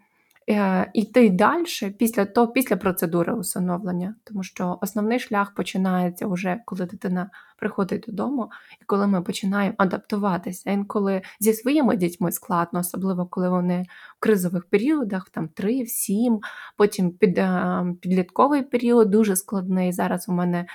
йти 0.94 1.30
далі 1.30 1.64
після 1.98 2.24
того, 2.24 2.48
після 2.48 2.76
процедури 2.76 3.34
усиновлення, 3.34 4.14
тому 4.24 4.42
що 4.42 4.78
основний 4.80 5.20
шлях 5.20 5.54
починається 5.54 6.26
вже 6.26 6.60
коли 6.64 6.86
дитина 6.86 7.30
приходить 7.58 8.04
додому, 8.08 8.50
і 8.80 8.84
коли 8.84 9.06
ми 9.06 9.22
починаємо 9.22 9.74
адаптуватися. 9.78 10.70
Інколи 10.70 11.22
зі 11.40 11.52
своїми 11.52 11.96
дітьми 11.96 12.32
складно, 12.32 12.80
особливо 12.80 13.26
коли 13.26 13.48
вони 13.48 13.86
в 14.16 14.20
кризових 14.20 14.64
періодах, 14.64 15.28
там 15.28 15.48
3, 15.48 15.86
7, 15.86 16.40
потім 16.76 17.10
під, 17.10 17.38
е, 17.38 17.84
підлітковий 18.00 18.62
період 18.62 19.10
дуже 19.10 19.36
складний. 19.36 19.92
Зараз 19.92 20.28
у 20.28 20.32
мене. 20.32 20.66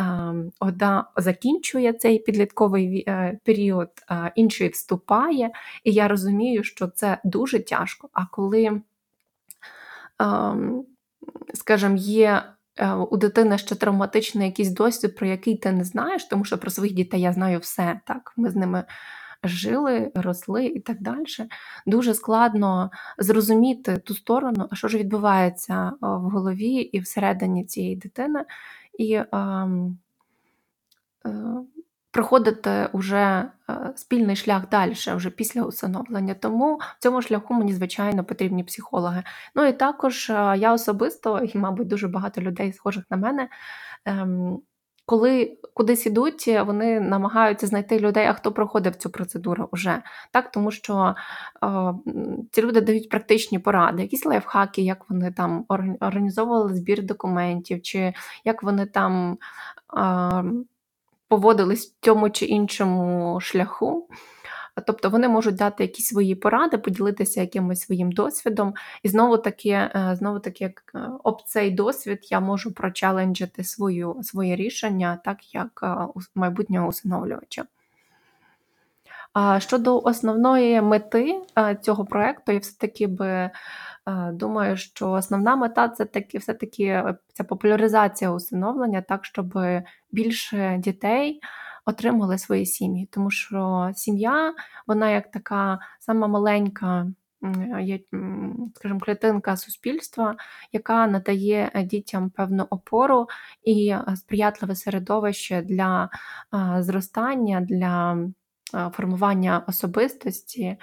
Е, 0.00 0.34
одна 0.60 1.04
закінчує 1.16 1.92
цей 1.92 2.18
підлітковий 2.18 3.04
е, 3.08 3.38
період, 3.44 3.88
інший 4.34 4.68
вступає, 4.68 5.50
і 5.84 5.92
я 5.92 6.08
розумію, 6.08 6.64
що 6.64 6.86
це 6.86 7.18
дуже 7.24 7.60
тяжко. 7.60 8.08
А 8.12 8.26
коли 8.26 8.80
скажімо, 11.54 11.96
є 11.96 12.42
е, 12.76 12.92
у 12.92 13.16
дитини 13.16 13.58
ще 13.58 13.74
травматичний 13.74 14.46
якийсь 14.46 14.70
досвід, 14.70 15.16
про 15.16 15.26
який 15.26 15.56
ти 15.56 15.72
не 15.72 15.84
знаєш, 15.84 16.24
тому 16.24 16.44
що 16.44 16.58
про 16.58 16.70
своїх 16.70 16.94
дітей 16.94 17.20
я 17.20 17.32
знаю 17.32 17.58
все. 17.58 18.00
так, 18.06 18.32
Ми 18.36 18.50
з 18.50 18.56
ними 18.56 18.84
жили, 19.44 20.12
росли 20.14 20.66
і 20.66 20.80
так 20.80 21.02
далі. 21.02 21.24
Дуже 21.86 22.14
складно 22.14 22.90
зрозуміти 23.18 23.96
ту 23.96 24.14
сторону, 24.14 24.68
що 24.72 24.88
ж 24.88 24.98
відбувається 24.98 25.88
е, 25.88 25.92
в 26.00 26.30
голові 26.30 26.72
і 26.72 27.00
всередині 27.00 27.64
цієї 27.64 27.96
дитини. 27.96 28.44
І 28.98 29.20
ем, 29.32 29.98
е, 31.26 31.30
проходити 32.16 32.88
уже 32.92 33.50
е, 33.70 33.92
спільний 33.96 34.36
шлях 34.36 34.68
далі, 34.68 34.92
вже 34.92 35.30
після 35.30 35.62
усиновлення. 35.62 36.34
Тому 36.34 36.76
в 36.76 37.02
цьому 37.02 37.22
шляху 37.22 37.54
мені, 37.54 37.72
звичайно, 37.72 38.24
потрібні 38.24 38.64
психологи. 38.64 39.22
Ну 39.54 39.64
і 39.64 39.72
також 39.72 40.30
е, 40.30 40.54
я 40.58 40.72
особисто, 40.72 41.38
і, 41.38 41.58
мабуть, 41.58 41.88
дуже 41.88 42.08
багато 42.08 42.40
людей, 42.40 42.72
схожих 42.72 43.04
на 43.10 43.16
мене. 43.16 43.48
Ем, 44.04 44.58
коли 45.06 45.58
кудись 45.74 46.06
ідуть, 46.06 46.48
вони 46.66 47.00
намагаються 47.00 47.66
знайти 47.66 47.98
людей, 47.98 48.26
а 48.26 48.32
хто 48.32 48.52
проходив 48.52 48.96
цю 48.96 49.10
процедуру 49.10 49.68
вже. 49.72 50.02
Так, 50.32 50.50
Тому 50.50 50.70
що 50.70 51.14
е, 51.64 51.94
ці 52.52 52.62
люди 52.62 52.80
дають 52.80 53.08
практичні 53.08 53.58
поради, 53.58 54.02
якісь 54.02 54.26
лайфхаки, 54.26 54.82
як 54.82 55.10
вони 55.10 55.32
там 55.32 55.64
організовували 56.00 56.74
збір 56.74 57.02
документів, 57.02 57.82
чи 57.82 58.12
як 58.44 58.62
вони 58.62 58.86
там 58.86 59.38
е, 59.98 60.44
поводились 61.28 61.86
в 61.86 62.04
цьому 62.04 62.30
чи 62.30 62.46
іншому 62.46 63.40
шляху. 63.40 64.08
Тобто 64.86 65.10
вони 65.10 65.28
можуть 65.28 65.54
дати 65.54 65.84
якісь 65.84 66.06
свої 66.06 66.34
поради, 66.34 66.78
поділитися 66.78 67.40
якимось 67.40 67.80
своїм 67.80 68.12
досвідом. 68.12 68.74
І 69.02 69.08
знову 69.08 69.38
таки, 69.38 69.68
е, 69.68 70.16
знову 70.18 70.38
таки, 70.40 70.64
як 70.64 70.92
е, 70.94 71.08
об 71.24 71.42
цей 71.42 71.70
досвід 71.70 72.18
я 72.30 72.40
можу 72.40 72.74
прочаленджити 72.74 73.64
свою, 73.64 74.16
своє 74.22 74.56
рішення, 74.56 75.18
так 75.24 75.54
як 75.54 75.80
е, 75.82 76.20
майбутнього 76.34 76.88
усиновлювача. 76.88 77.64
Щодо 79.58 80.00
основної 80.00 80.82
мети 80.82 81.40
цього 81.82 82.04
проєкту, 82.04 82.52
я 82.52 82.58
все-таки 82.58 83.06
би 83.06 83.50
думаю, 84.32 84.76
що 84.76 85.10
основна 85.10 85.56
мета 85.56 85.88
це 85.88 86.04
таки 86.04 86.38
все-таки 86.38 87.14
ця 87.32 87.44
популяризація 87.44 88.30
усиновлення, 88.30 89.02
так, 89.02 89.24
щоб 89.24 89.58
більше 90.12 90.76
дітей 90.78 91.40
отримали 91.84 92.38
свої 92.38 92.66
сім'ї. 92.66 93.08
Тому 93.12 93.30
що 93.30 93.90
сім'я, 93.94 94.54
вона 94.86 95.10
як 95.10 95.30
така 95.30 95.78
сама 96.00 96.26
маленька. 96.26 97.06
Скажімо, 98.74 99.00
клітинка 99.00 99.56
суспільства, 99.56 100.36
яка 100.72 101.06
надає 101.06 101.86
дітям 101.90 102.30
певну 102.30 102.66
опору 102.70 103.26
і 103.64 103.94
сприятливе 104.16 104.74
середовище 104.74 105.62
для 105.62 106.10
зростання, 106.78 107.60
для 107.60 108.18
формування 108.92 109.64
особистості, 109.66 110.76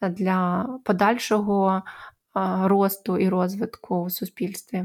для 0.00 0.68
подальшого 0.84 1.82
росту 2.64 3.18
і 3.18 3.28
розвитку 3.28 4.04
в 4.04 4.12
суспільстві. 4.12 4.84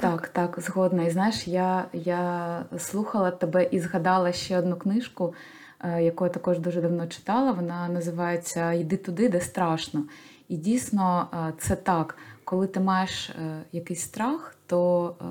Так, 0.00 0.28
так, 0.28 0.60
згодна. 0.60 1.02
І 1.02 1.10
знаєш, 1.10 1.48
я 1.48 1.84
я 1.92 2.64
слухала 2.78 3.30
тебе 3.30 3.68
і 3.70 3.80
згадала 3.80 4.32
ще 4.32 4.58
одну 4.58 4.76
книжку, 4.76 5.34
е, 5.80 6.02
яку 6.02 6.24
я 6.24 6.30
також 6.30 6.58
дуже 6.58 6.80
давно 6.80 7.06
читала. 7.06 7.52
Вона 7.52 7.88
називається 7.88 8.72
Йди 8.72 8.96
туди, 8.96 9.28
де 9.28 9.40
страшно. 9.40 10.04
І 10.48 10.56
дійсно 10.56 11.28
е, 11.32 11.52
це 11.58 11.76
так, 11.76 12.16
коли 12.44 12.66
ти 12.66 12.80
маєш 12.80 13.30
е, 13.30 13.62
якийсь 13.72 14.00
страх, 14.00 14.56
то 14.66 15.14
е, 15.20 15.24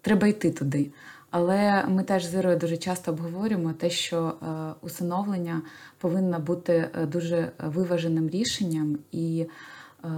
треба 0.00 0.26
йти 0.26 0.50
туди. 0.50 0.90
Але 1.38 1.84
ми 1.88 2.02
теж 2.02 2.24
з 2.24 2.34
Ірою 2.34 2.58
дуже 2.58 2.76
часто 2.76 3.10
обговорюємо 3.10 3.72
те, 3.72 3.90
що 3.90 4.18
е, 4.18 4.46
усиновлення 4.80 5.62
повинно 5.98 6.38
бути 6.40 6.72
е, 6.72 7.06
дуже 7.06 7.52
виваженим 7.58 8.28
рішенням, 8.28 8.98
і 9.12 9.46
е, 10.04 10.08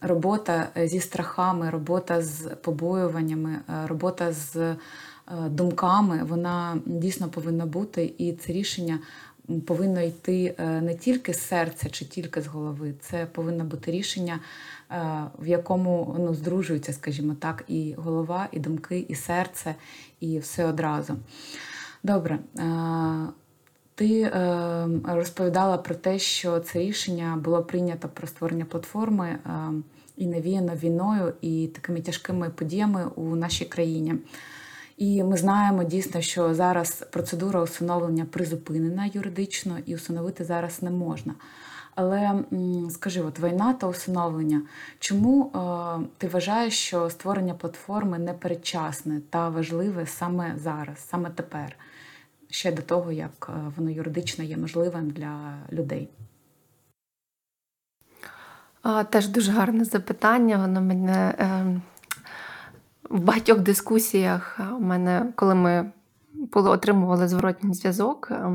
робота 0.00 0.68
зі 0.84 1.00
страхами, 1.00 1.70
робота 1.70 2.22
з 2.22 2.56
побоюваннями, 2.62 3.58
робота 3.86 4.32
з 4.32 4.76
думками, 5.48 6.24
вона 6.24 6.76
дійсно 6.86 7.28
повинна 7.28 7.66
бути, 7.66 8.14
і 8.18 8.32
це 8.32 8.52
рішення 8.52 8.98
повинно 9.66 10.00
йти 10.00 10.54
не 10.58 10.94
тільки 10.94 11.34
з 11.34 11.40
серця 11.40 11.90
чи 11.90 12.04
тільки 12.04 12.42
з 12.42 12.46
голови. 12.46 12.94
Це 13.00 13.26
повинно 13.26 13.64
бути 13.64 13.90
рішення 13.90 14.40
Е, 14.92 15.24
в 15.38 15.46
якому 15.46 16.16
ну, 16.18 16.34
здружуються, 16.34 16.92
скажімо 16.92 17.36
так, 17.40 17.64
і 17.68 17.94
голова, 17.98 18.48
і 18.52 18.58
думки, 18.58 19.06
і 19.08 19.14
серце, 19.14 19.74
і 20.20 20.38
все 20.38 20.64
одразу. 20.64 21.16
Добре. 22.02 22.38
Е, 22.58 22.62
ти 23.94 24.20
е, 24.20 24.88
розповідала 25.04 25.78
про 25.78 25.94
те, 25.94 26.18
що 26.18 26.60
це 26.60 26.78
рішення 26.78 27.38
було 27.44 27.62
прийнято 27.62 28.08
про 28.14 28.26
створення 28.26 28.64
платформи 28.64 29.38
і 30.16 30.26
навіяно 30.26 30.74
війною 30.74 31.32
і 31.40 31.66
такими 31.74 32.00
тяжкими 32.00 32.50
подіями 32.50 33.06
у 33.16 33.36
нашій 33.36 33.64
країні. 33.64 34.14
І 35.00 35.22
ми 35.22 35.36
знаємо 35.36 35.84
дійсно, 35.84 36.20
що 36.20 36.54
зараз 36.54 37.06
процедура 37.10 37.62
усиновлення 37.62 38.24
призупинена 38.24 39.10
юридично 39.14 39.78
і 39.86 39.94
усиновити 39.94 40.44
зараз 40.44 40.82
не 40.82 40.90
можна. 40.90 41.34
Але 41.94 42.44
скажи, 42.90 43.20
от 43.20 43.40
війна 43.40 43.72
та 43.72 43.86
усиновлення, 43.86 44.62
чому 44.98 45.46
е, 45.46 46.08
ти 46.18 46.28
вважаєш, 46.28 46.78
що 46.78 47.10
створення 47.10 47.54
платформи 47.54 48.18
не 48.18 48.32
передчасне 48.32 49.20
та 49.30 49.48
важливе 49.48 50.06
саме 50.06 50.54
зараз, 50.56 51.08
саме 51.08 51.30
тепер, 51.30 51.76
ще 52.50 52.72
до 52.72 52.82
того, 52.82 53.12
як 53.12 53.50
е, 53.50 53.72
воно 53.76 53.90
юридично 53.90 54.44
є 54.44 54.56
можливим 54.56 55.10
для 55.10 55.54
людей? 55.72 56.08
Теж 59.10 59.28
дуже 59.28 59.52
гарне 59.52 59.84
запитання. 59.84 60.58
Воно 60.58 60.80
мене 60.80 61.34
е, 61.38 61.80
в 63.10 63.20
багатьох 63.20 63.58
дискусіях 63.58 64.60
у 64.78 64.80
мене, 64.80 65.32
коли 65.36 65.54
ми 65.54 65.92
отримували 66.52 67.28
зворотній 67.28 67.74
зв'язок 67.74 68.28
е, 68.30 68.50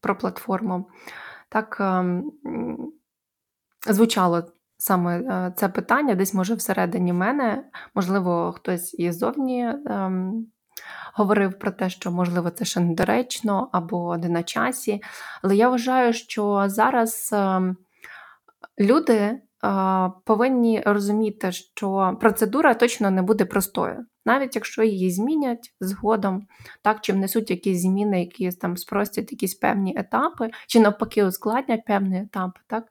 про 0.00 0.18
платформу 0.18 0.86
так 1.48 1.76
ем, 1.80 2.32
звучало 3.88 4.42
саме 4.78 5.18
е, 5.18 5.52
це 5.56 5.68
питання, 5.68 6.14
десь, 6.14 6.34
може, 6.34 6.54
всередині 6.54 7.12
мене, 7.12 7.64
можливо, 7.94 8.52
хтось 8.52 8.94
і 8.94 9.12
зовні 9.12 9.74
ем, 9.86 10.46
говорив 11.14 11.58
про 11.58 11.70
те, 11.70 11.90
що, 11.90 12.10
можливо, 12.10 12.50
це 12.50 12.64
ще 12.64 12.80
недоречно 12.80 13.68
або 13.72 14.16
не 14.16 14.28
на 14.28 14.42
часі. 14.42 15.02
Але 15.42 15.56
я 15.56 15.68
вважаю, 15.68 16.12
що 16.12 16.64
зараз 16.66 17.30
ем, 17.32 17.76
люди. 18.80 19.40
Повинні 20.24 20.82
розуміти, 20.86 21.52
що 21.52 22.16
процедура 22.20 22.74
точно 22.74 23.10
не 23.10 23.22
буде 23.22 23.44
простою. 23.44 24.06
навіть 24.26 24.54
якщо 24.56 24.82
її 24.82 25.10
змінять 25.10 25.74
згодом, 25.80 26.46
так, 26.82 27.00
чи 27.00 27.12
внесуть 27.12 27.50
якісь 27.50 27.82
зміни, 27.82 28.20
які 28.20 28.50
там 28.50 28.76
спростять 28.76 29.32
якісь 29.32 29.54
певні 29.54 29.94
етапи, 29.96 30.50
чи 30.68 30.80
навпаки 30.80 31.24
ускладнять 31.24 31.84
певні 31.84 32.20
етапи, 32.20 32.60
так, 32.66 32.84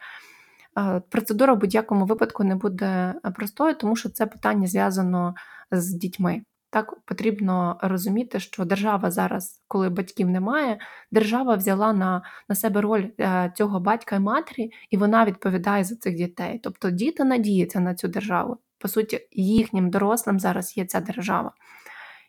процедура 1.09 1.53
в 1.53 1.59
будь-якому 1.59 2.05
випадку 2.05 2.43
не 2.43 2.55
буде 2.55 3.13
простою, 3.35 3.75
тому 3.75 3.95
що 3.95 4.09
це 4.09 4.25
питання 4.25 4.67
зв'язано 4.67 5.35
з 5.71 5.93
дітьми. 5.93 6.41
Так 6.71 6.99
потрібно 7.05 7.79
розуміти, 7.81 8.39
що 8.39 8.65
держава 8.65 9.11
зараз, 9.11 9.61
коли 9.67 9.89
батьків 9.89 10.29
немає, 10.29 10.79
держава 11.11 11.55
взяла 11.55 11.93
на 11.93 12.21
на 12.49 12.55
себе 12.55 12.81
роль 12.81 13.05
е, 13.19 13.53
цього 13.55 13.79
батька 13.79 14.15
і 14.15 14.19
матері, 14.19 14.71
і 14.89 14.97
вона 14.97 15.25
відповідає 15.25 15.83
за 15.83 15.95
цих 15.95 16.15
дітей. 16.15 16.59
Тобто 16.63 16.89
діти 16.89 17.23
надіються 17.23 17.79
на 17.79 17.95
цю 17.95 18.07
державу. 18.07 18.57
По 18.79 18.87
суті, 18.87 19.27
їхнім 19.31 19.89
дорослим 19.89 20.39
зараз 20.39 20.77
є 20.77 20.85
ця 20.85 20.99
держава. 20.99 21.53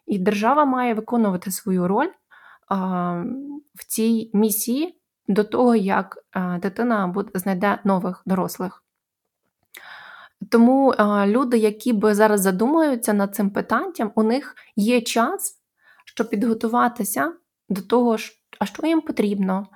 І 0.07 0.19
держава 0.19 0.65
має 0.65 0.95
виконувати 0.95 1.51
свою 1.51 1.89
роль 1.89 2.11
а, 2.69 2.77
в 3.75 3.85
цій 3.87 4.31
місії 4.35 5.01
до 5.29 5.45
того, 5.45 5.75
як 5.75 6.19
а, 6.33 6.59
дитина 6.59 7.07
буде, 7.07 7.31
знайде 7.35 7.79
нових 7.85 8.23
дорослих. 8.27 8.85
Тому 10.49 10.95
а, 10.99 11.27
люди, 11.27 11.59
які 11.59 11.93
би 11.93 12.15
зараз 12.15 12.41
задумуються 12.41 13.13
над 13.13 13.35
цим 13.35 13.51
питанням, 13.51 14.13
у 14.15 14.23
них 14.23 14.55
є 14.77 15.01
час, 15.01 15.61
щоб 16.05 16.31
підготуватися 16.31 17.33
до 17.69 17.83
того, 17.83 18.17
а 18.59 18.67
що 18.67 18.87
їм 18.87 19.01
потрібно, 19.01 19.67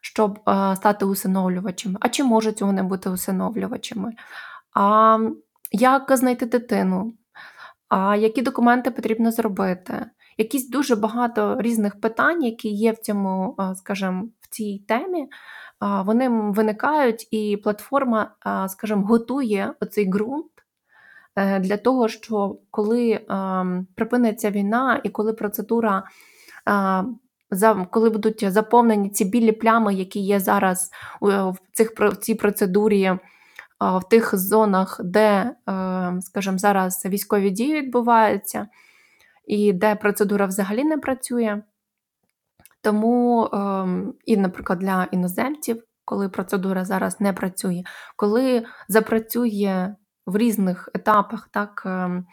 щоб 0.00 0.40
а, 0.44 0.76
стати 0.76 1.04
усиновлювачами, 1.04 1.98
а 2.00 2.08
чи 2.08 2.24
можуть 2.24 2.62
вони 2.62 2.82
бути 2.82 3.10
усиновлювачами, 3.10 4.12
а 4.74 5.18
як 5.72 6.16
знайти 6.16 6.46
дитину, 6.46 7.14
а 7.88 8.16
які 8.16 8.42
документи 8.42 8.90
потрібно 8.90 9.30
зробити. 9.30 10.06
Якісь 10.38 10.68
дуже 10.68 10.96
багато 10.96 11.56
різних 11.60 12.00
питань, 12.00 12.42
які 12.42 12.68
є 12.68 12.92
в 12.92 12.98
цьому, 12.98 13.56
скажімо, 13.74 14.24
в 14.40 14.48
цій 14.48 14.84
темі, 14.88 15.28
вони 16.04 16.28
виникають, 16.28 17.28
і 17.30 17.56
платформа, 17.56 18.30
скажімо, 18.68 19.06
готує 19.06 19.74
оцей 19.80 20.10
ґрунт 20.10 20.46
е, 21.36 21.60
для 21.60 21.76
того, 21.76 22.08
що 22.08 22.56
коли 22.70 23.20
припиниться 23.94 24.50
війна 24.50 25.00
і 25.04 25.08
коли 25.08 25.32
процедура, 25.32 26.02
коли 27.90 28.10
будуть 28.10 28.52
заповнені 28.52 29.10
ці 29.10 29.24
білі 29.24 29.52
плями, 29.52 29.94
які 29.94 30.20
є 30.20 30.40
зараз 30.40 30.90
в 31.20 31.54
цих 31.72 31.92
в 31.98 32.16
цій 32.16 32.34
процедурі. 32.34 33.12
В 33.80 34.08
тих 34.08 34.38
зонах, 34.38 35.00
де, 35.04 35.50
скажімо, 36.20 36.58
зараз 36.58 37.06
військові 37.06 37.50
дії 37.50 37.74
відбуваються, 37.74 38.66
і 39.46 39.72
де 39.72 39.94
процедура 39.94 40.46
взагалі 40.46 40.84
не 40.84 40.98
працює, 40.98 41.62
тому, 42.82 43.48
ем, 43.52 44.14
і, 44.24 44.36
наприклад, 44.36 44.78
для 44.78 45.08
іноземців, 45.10 45.82
коли 46.04 46.28
процедура 46.28 46.84
зараз 46.84 47.20
не 47.20 47.32
працює, 47.32 47.82
коли 48.16 48.64
запрацює 48.88 49.94
в 50.26 50.36
різних 50.36 50.88
етапах 50.94 51.48
так, 51.52 51.82
ем, 51.86 52.26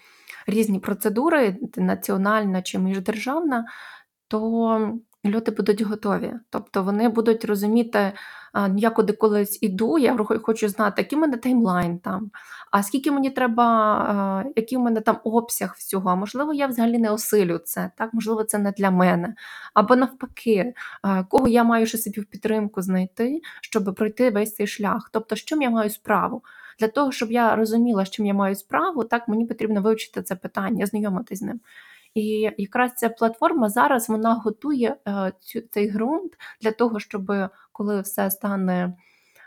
різні 0.47 0.79
процедури, 0.79 1.57
національна 1.77 2.61
чи 2.61 2.79
міждержавна, 2.79 3.65
то 4.27 4.99
люди 5.25 5.51
будуть 5.51 5.81
готові. 5.81 6.33
Тобто 6.49 6.83
вони 6.83 7.09
будуть 7.09 7.45
розуміти, 7.45 8.13
я 8.75 8.89
куди 8.89 9.13
колись 9.13 9.59
іду, 9.61 9.97
я 9.97 10.17
хочу 10.17 10.69
знати, 10.69 11.01
який 11.01 11.19
мене 11.19 11.37
таймлайн 11.37 11.99
там, 11.99 12.31
а 12.71 12.83
скільки 12.83 13.11
мені 13.11 13.29
треба, 13.29 14.45
який 14.55 14.77
в 14.77 14.81
мене 14.81 15.01
там 15.01 15.19
обсяг 15.23 15.75
всього. 15.77 16.15
Можливо, 16.15 16.53
я 16.53 16.67
взагалі 16.67 16.97
не 16.97 17.11
осилю 17.11 17.57
це, 17.57 17.91
так, 17.97 18.13
можливо, 18.13 18.43
це 18.43 18.57
не 18.57 18.71
для 18.71 18.91
мене. 18.91 19.35
Або 19.73 19.95
навпаки, 19.95 20.73
кого 21.29 21.47
я 21.47 21.63
маю 21.63 21.85
ще 21.85 21.97
собі 21.97 22.21
в 22.21 22.25
підтримку 22.25 22.81
знайти, 22.81 23.41
щоб 23.61 23.95
пройти 23.95 24.29
весь 24.31 24.55
цей 24.55 24.67
шлях. 24.67 25.09
Тобто, 25.13 25.35
з 25.35 25.39
чим 25.39 25.61
я 25.61 25.69
маю 25.69 25.89
справу? 25.89 26.43
Для 26.79 26.87
того, 26.87 27.11
щоб 27.11 27.31
я 27.31 27.55
розуміла, 27.55 28.05
з 28.05 28.09
чим 28.09 28.25
я 28.25 28.33
маю 28.33 28.55
справу, 28.55 29.03
так 29.03 29.27
мені 29.27 29.45
потрібно 29.45 29.81
вивчити 29.81 30.21
це 30.21 30.35
питання, 30.35 30.85
знайомитись 30.85 31.39
з 31.39 31.41
ним. 31.41 31.59
І 32.15 32.51
якраз 32.57 32.93
ця 32.93 33.09
платформа 33.09 33.69
зараз 33.69 34.09
вона 34.09 34.33
готує 34.33 34.95
е, 35.07 35.31
цю, 35.39 35.61
цей 35.61 35.91
ґрунт 35.91 36.33
для 36.61 36.71
того, 36.71 36.99
щоб 36.99 37.31
коли 37.71 38.01
все 38.01 38.31
стане, 38.31 38.93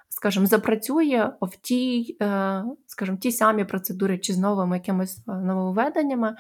скажімо, 0.09 0.47
запрацює 0.47 1.33
в 1.41 1.57
тій, 1.57 2.17
е, 2.23 2.65
скажімо, 2.87 3.19
тій 3.19 3.33
самій 3.33 3.65
процедурі 3.65 4.19
чи 4.19 4.33
з 4.33 4.39
новими 4.39 4.77
якимись 4.77 5.19
е, 5.29 5.33
нововведеннями, 5.33 6.37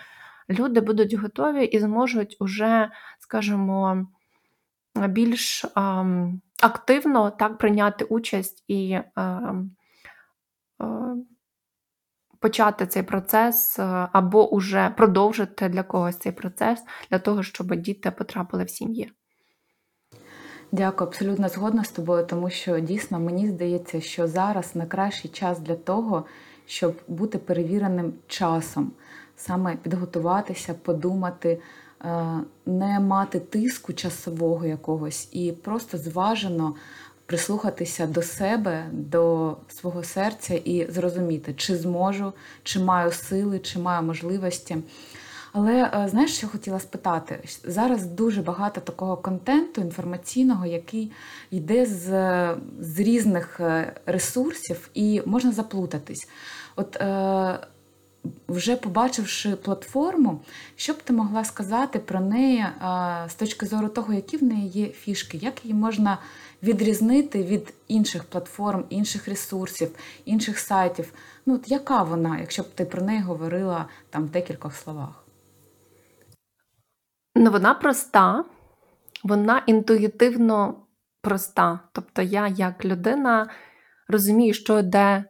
люди 0.51 0.81
будуть 0.81 1.15
готові 1.15 1.65
і 1.65 1.79
зможуть 1.79 2.37
уже, 2.41 2.91
скажімо, 3.19 4.07
більш 5.09 5.65
активно 6.63 7.31
так 7.31 7.59
прийняти 7.59 8.05
участь 8.05 8.65
і 8.69 8.99
почати 12.43 12.87
цей 12.87 13.03
процес 13.03 13.79
е, 13.79 14.09
або 14.13 14.51
уже 14.51 14.95
продовжити 14.97 15.69
для 15.69 15.83
когось 15.83 16.17
цей 16.17 16.33
процес 16.33 16.81
для 17.11 17.19
того, 17.19 17.43
щоб 17.43 17.75
діти 17.75 18.11
потрапили 18.11 18.65
в 18.65 18.71
сім'ї. 18.71 19.13
Дякую, 20.73 21.09
абсолютно 21.09 21.49
згодна 21.49 21.85
з 21.85 21.91
тобою, 21.91 22.27
тому 22.27 22.51
що 22.51 22.81
дійсно 22.81 23.21
мені 23.21 23.49
здається, 23.49 24.01
що 24.01 24.29
зараз 24.29 24.77
найкращий 24.77 25.31
час 25.31 25.59
для 25.59 25.75
того, 25.75 26.25
щоб 26.67 26.95
бути 27.09 27.39
перевіреним 27.39 28.13
часом, 28.27 28.93
саме 29.37 29.77
підготуватися, 29.77 30.75
подумати, 30.75 31.61
е, 32.05 32.25
не 32.67 33.01
мати 33.01 33.41
тиску 33.41 33.93
часового 33.93 34.67
якогось 34.67 35.29
і 35.33 35.53
просто 35.53 35.99
зважено 35.99 36.75
прислухатися 37.33 38.07
до 38.07 38.23
себе, 38.23 38.87
до 38.93 39.57
свого 39.69 40.05
серця 40.05 40.55
і 40.55 40.87
зрозуміти, 40.91 41.55
чи 41.57 41.77
зможу, 41.77 42.33
чи 42.63 42.81
маю 42.81 43.13
сили, 43.13 43.59
чи 43.59 43.79
маю 43.79 44.03
можливості. 44.03 44.77
Але 45.53 45.73
е, 45.85 46.09
знаєш, 46.09 46.37
що 46.37 46.49
хотіла 46.49 46.81
спитати? 46.81 47.41
Зараз 47.65 48.07
дуже 48.07 48.43
багато 48.43 48.81
такого 48.81 49.17
контенту 49.17 49.81
інформаційного, 49.81 50.67
який 50.67 51.13
йде 51.51 51.87
з 51.87 52.07
з 52.81 52.99
різних 52.99 53.61
е, 53.61 53.93
ресурсів, 54.07 54.89
і 54.95 55.23
можна 55.27 55.53
заплутатись. 55.53 56.29
От 56.77 56.97
е, 56.97 57.59
вже 58.49 58.77
побачивши 58.77 59.57
платформу, 59.57 60.41
що 60.77 60.93
б 60.93 61.03
ти 61.03 61.13
могла 61.13 61.45
сказати 61.45 61.99
про 61.99 62.21
неї 62.21 62.67
з 63.29 63.35
точки 63.35 63.67
зору 63.67 63.89
того, 63.89 64.13
які 64.13 64.37
в 64.37 64.43
неї 64.43 64.69
є 64.69 64.89
фішки, 64.89 65.37
як 65.37 65.65
її 65.65 65.75
можна 65.75 66.19
відрізнити 66.63 67.43
від 67.43 67.75
інших 67.89 68.25
платформ, 68.25 68.85
інших 68.91 69.29
ресурсів, 69.29 69.97
інших 70.25 70.59
сайтів. 70.59 71.13
Ну, 71.47 71.55
от 71.55 71.71
яка 71.71 72.03
вона, 72.03 72.39
якщо 72.39 72.63
б 72.63 72.67
ти 72.75 72.85
про 72.85 73.03
неї 73.03 73.21
говорила 73.21 73.89
там 74.11 74.25
в 74.25 74.31
декількох 74.31 74.75
словах? 74.77 75.25
Ну, 77.35 77.51
вона 77.51 77.75
проста, 77.75 78.45
вона 79.25 79.63
інтуїтивно 79.67 80.75
проста. 81.23 81.81
Тобто 81.93 82.23
я, 82.23 82.49
як 82.49 82.85
людина, 82.85 83.51
розумію, 84.09 84.55
що 84.55 84.83
де 84.83 85.25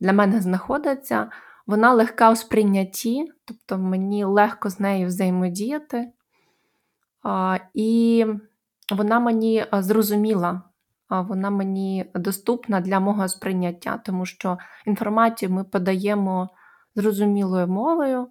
для 0.00 0.12
мене 0.12 0.40
знаходиться, 0.40 1.30
вона 1.66 1.92
легка 1.92 2.30
у 2.30 2.36
сприйнятті, 2.36 3.32
тобто 3.44 3.78
мені 3.78 4.24
легко 4.24 4.70
з 4.70 4.80
нею 4.80 5.06
взаємодіяти. 5.06 6.12
І 7.74 8.26
вона 8.92 9.20
мені 9.20 9.64
зрозуміла, 9.72 10.62
вона 11.10 11.50
мені 11.50 12.10
доступна 12.14 12.80
для 12.80 13.00
мого 13.00 13.28
сприйняття, 13.28 14.00
тому 14.04 14.26
що 14.26 14.58
інформацію 14.86 15.50
ми 15.50 15.64
подаємо 15.64 16.48
зрозумілою 16.94 17.66
мовою, 17.68 18.28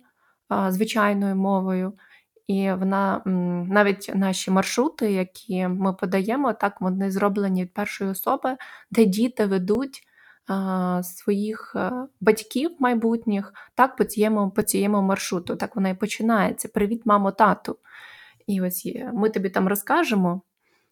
звичайною 0.70 1.36
мовою. 1.36 1.94
І 2.48 2.72
вона 2.72 3.22
навіть 3.70 4.12
наші 4.16 4.52
маршрути, 4.52 5.12
які 5.12 5.68
ми 5.68 5.94
подаємо, 5.94 6.54
так 6.54 6.82
вони 6.82 7.12
зроблені 7.12 7.64
від 7.64 7.74
першої 7.74 8.10
особи, 8.10 8.58
де 8.92 9.06
діти 9.06 9.46
ведуть 9.46 10.02
своїх 11.04 11.74
е, 11.76 11.92
батьків 12.22 12.72
майбутніх 12.80 13.54
так 13.76 13.96
по 13.96 14.04
цьому 14.04 14.52
по 14.52 14.62
цьому 14.62 15.02
маршруту. 15.02 15.56
Так 15.56 15.76
вона 15.76 15.90
і 15.90 15.94
починається. 15.94 16.68
Привіт, 16.68 17.02
мамо, 17.06 17.32
тату. 17.32 17.78
І 18.48 18.62
ось 18.62 18.88
ми 19.14 19.30
тобі 19.30 19.50
там 19.50 19.68
розкажемо, 19.68 20.42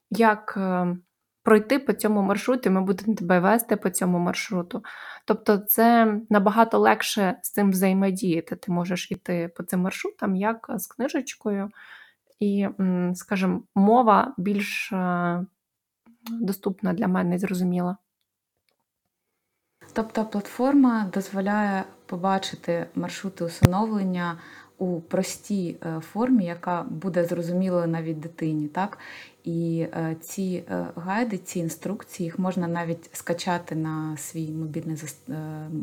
як 0.10 0.54
е, 0.58 0.98
пройти 1.44 1.80
по 1.80 1.94
цьому 1.94 2.22
маршруту, 2.22 2.72
ми 2.72 2.82
будемо 2.82 3.16
тебе 3.16 3.39
вести 3.39 3.76
по 3.76 3.89
цьому 3.89 4.20
маршруту. 4.20 4.84
Тобто, 5.26 5.58
це 5.58 6.16
набагато 6.30 6.80
легше 6.80 7.39
з 7.42 7.52
цим 7.52 7.72
взаємодіяти. 7.72 8.56
Ти 8.56 8.72
можеш 8.72 9.12
йти 9.12 9.52
по 9.56 9.63
цим 9.63 9.80
маршрутам, 9.80 10.36
як 10.36 10.72
з 10.76 10.88
книжечкою, 10.88 11.70
і, 12.39 12.68
скажімо, 13.13 13.63
мова 13.76 14.34
більш 14.38 14.92
е, 14.94 15.46
доступна 16.32 16.94
для 16.94 17.08
мене 17.08 17.36
і 17.36 17.38
зрозуміла. 17.38 17.98
Тобто 19.93 20.25
платформа 20.25 21.10
дозволяє 21.13 21.84
побачити 22.06 22.86
маршрути 22.95 23.45
усиновлення 23.45 24.38
у 24.77 25.01
простій 25.01 25.75
е, 25.86 25.99
формі, 25.99 26.45
яка 26.45 26.84
буде 26.89 27.25
зрозумілою 27.25 27.88
навіть 27.88 28.19
дитині. 28.19 28.67
Так? 28.67 28.97
І 29.43 29.88
е, 29.93 30.15
ці 30.21 30.63
е, 30.69 30.86
гайди, 30.95 31.38
ці 31.38 31.60
інструкції, 31.60 32.25
їх 32.25 32.39
можна 32.39 32.67
навіть 32.67 33.10
скачати 33.13 33.75
на 33.75 34.17
свій 34.17 34.51
мобільний 34.51 34.97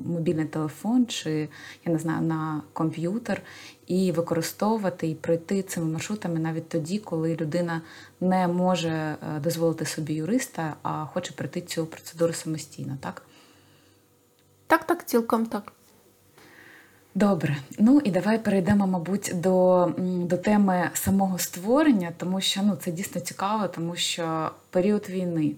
мобільний 0.07 0.45
телефон 0.45 1.07
чи 1.07 1.49
я 1.85 1.93
не 1.93 1.99
знаю 1.99 2.23
на 2.23 2.63
комп'ютер 2.73 3.43
і 3.87 4.13
використовувати 4.13 5.09
і 5.09 5.15
пройти 5.15 5.63
цими 5.63 5.87
маршрутами 5.87 6.39
навіть 6.39 6.69
тоді, 6.69 6.99
коли 6.99 7.37
людина 7.37 7.81
не 8.21 8.49
може 8.49 9.17
дозволити 9.43 9.85
собі 9.85 10.15
юриста, 10.15 10.75
а 10.83 11.05
хоче 11.05 11.33
пройти 11.33 11.61
цю 11.61 11.87
процедуру 11.87 12.33
самостійно. 12.33 12.97
Так? 13.01 13.23
Так, 14.71 14.85
так, 14.85 15.07
цілком 15.07 15.47
так. 15.47 15.73
Добре, 17.15 17.57
ну 17.79 18.01
і 18.05 18.11
давай 18.11 18.39
перейдемо, 18.45 18.87
мабуть, 18.87 19.33
до, 19.35 19.89
до 19.99 20.37
теми 20.37 20.91
самого 20.95 21.39
створення, 21.39 22.13
тому 22.17 22.41
що 22.41 22.61
ну, 22.63 22.77
це 22.77 22.93
дійсно 22.93 23.21
цікаво, 23.21 23.69
тому 23.69 23.97
що 23.97 24.51
період 24.71 25.09
війни 25.09 25.53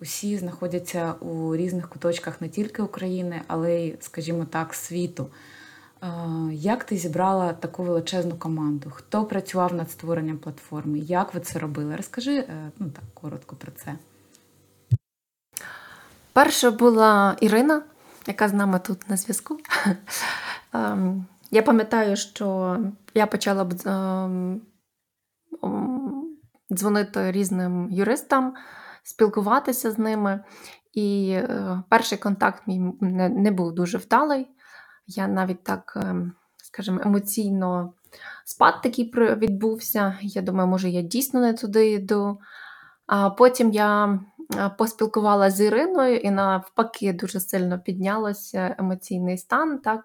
усі 0.00 0.38
знаходяться 0.38 1.12
у 1.12 1.56
різних 1.56 1.88
куточках 1.88 2.40
не 2.40 2.48
тільки 2.48 2.82
України, 2.82 3.40
але 3.46 3.74
й, 3.74 3.96
скажімо 4.00 4.44
так, 4.44 4.74
світу. 4.74 5.26
Е, 6.02 6.06
Як 6.52 6.84
ти 6.84 6.96
зібрала 6.96 7.52
таку 7.52 7.82
величезну 7.82 8.36
команду? 8.36 8.92
Хто 8.94 9.24
працював 9.24 9.74
над 9.74 9.90
створенням 9.90 10.38
платформи? 10.38 10.98
Як 10.98 11.34
ви 11.34 11.40
це 11.40 11.58
робили? 11.58 11.96
Розкажи 11.96 12.36
е, 12.36 12.70
ну, 12.78 12.90
так, 12.90 13.04
коротко 13.14 13.56
про 13.56 13.72
це. 13.72 13.94
Перша 16.32 16.70
була 16.70 17.36
Ірина, 17.40 17.82
яка 18.26 18.48
з 18.48 18.52
нами 18.52 18.78
тут 18.78 19.10
на 19.10 19.16
зв'язку. 19.16 19.58
Ем, 20.72 21.26
Я 21.50 21.62
пам'ятаю, 21.62 22.16
що 22.16 22.78
я 23.14 23.26
почала 23.26 23.64
б 23.64 23.74
ем, 23.86 24.62
дзвонити 26.72 27.32
різним 27.32 27.88
юристам, 27.90 28.54
спілкуватися 29.02 29.90
з 29.90 29.98
ними. 29.98 30.44
І 30.92 31.30
е, 31.30 31.82
перший 31.88 32.18
контакт 32.18 32.66
мій 32.66 32.78
не, 33.00 33.50
був 33.50 33.74
дуже 33.74 33.98
вдалий. 33.98 34.48
Я 35.06 35.28
навіть 35.28 35.64
так, 35.64 35.92
ем, 35.96 36.32
скажімо, 36.56 37.00
емоційно 37.04 37.92
спад 38.44 38.82
такий 38.82 39.12
відбувся. 39.16 40.18
Я 40.20 40.42
думаю, 40.42 40.68
може, 40.68 40.90
я 40.90 41.02
дійсно 41.02 41.40
не 41.40 41.54
туди 41.54 41.92
йду. 41.92 42.38
А 43.06 43.30
потім 43.30 43.70
я 43.70 44.20
поспілкувалася 44.78 45.56
з 45.56 45.60
Іриною, 45.60 46.16
і 46.16 46.30
навпаки 46.30 47.12
дуже 47.12 47.40
сильно 47.40 47.80
піднялося 47.80 48.74
емоційний 48.78 49.38
стан. 49.38 49.78
Так? 49.78 50.04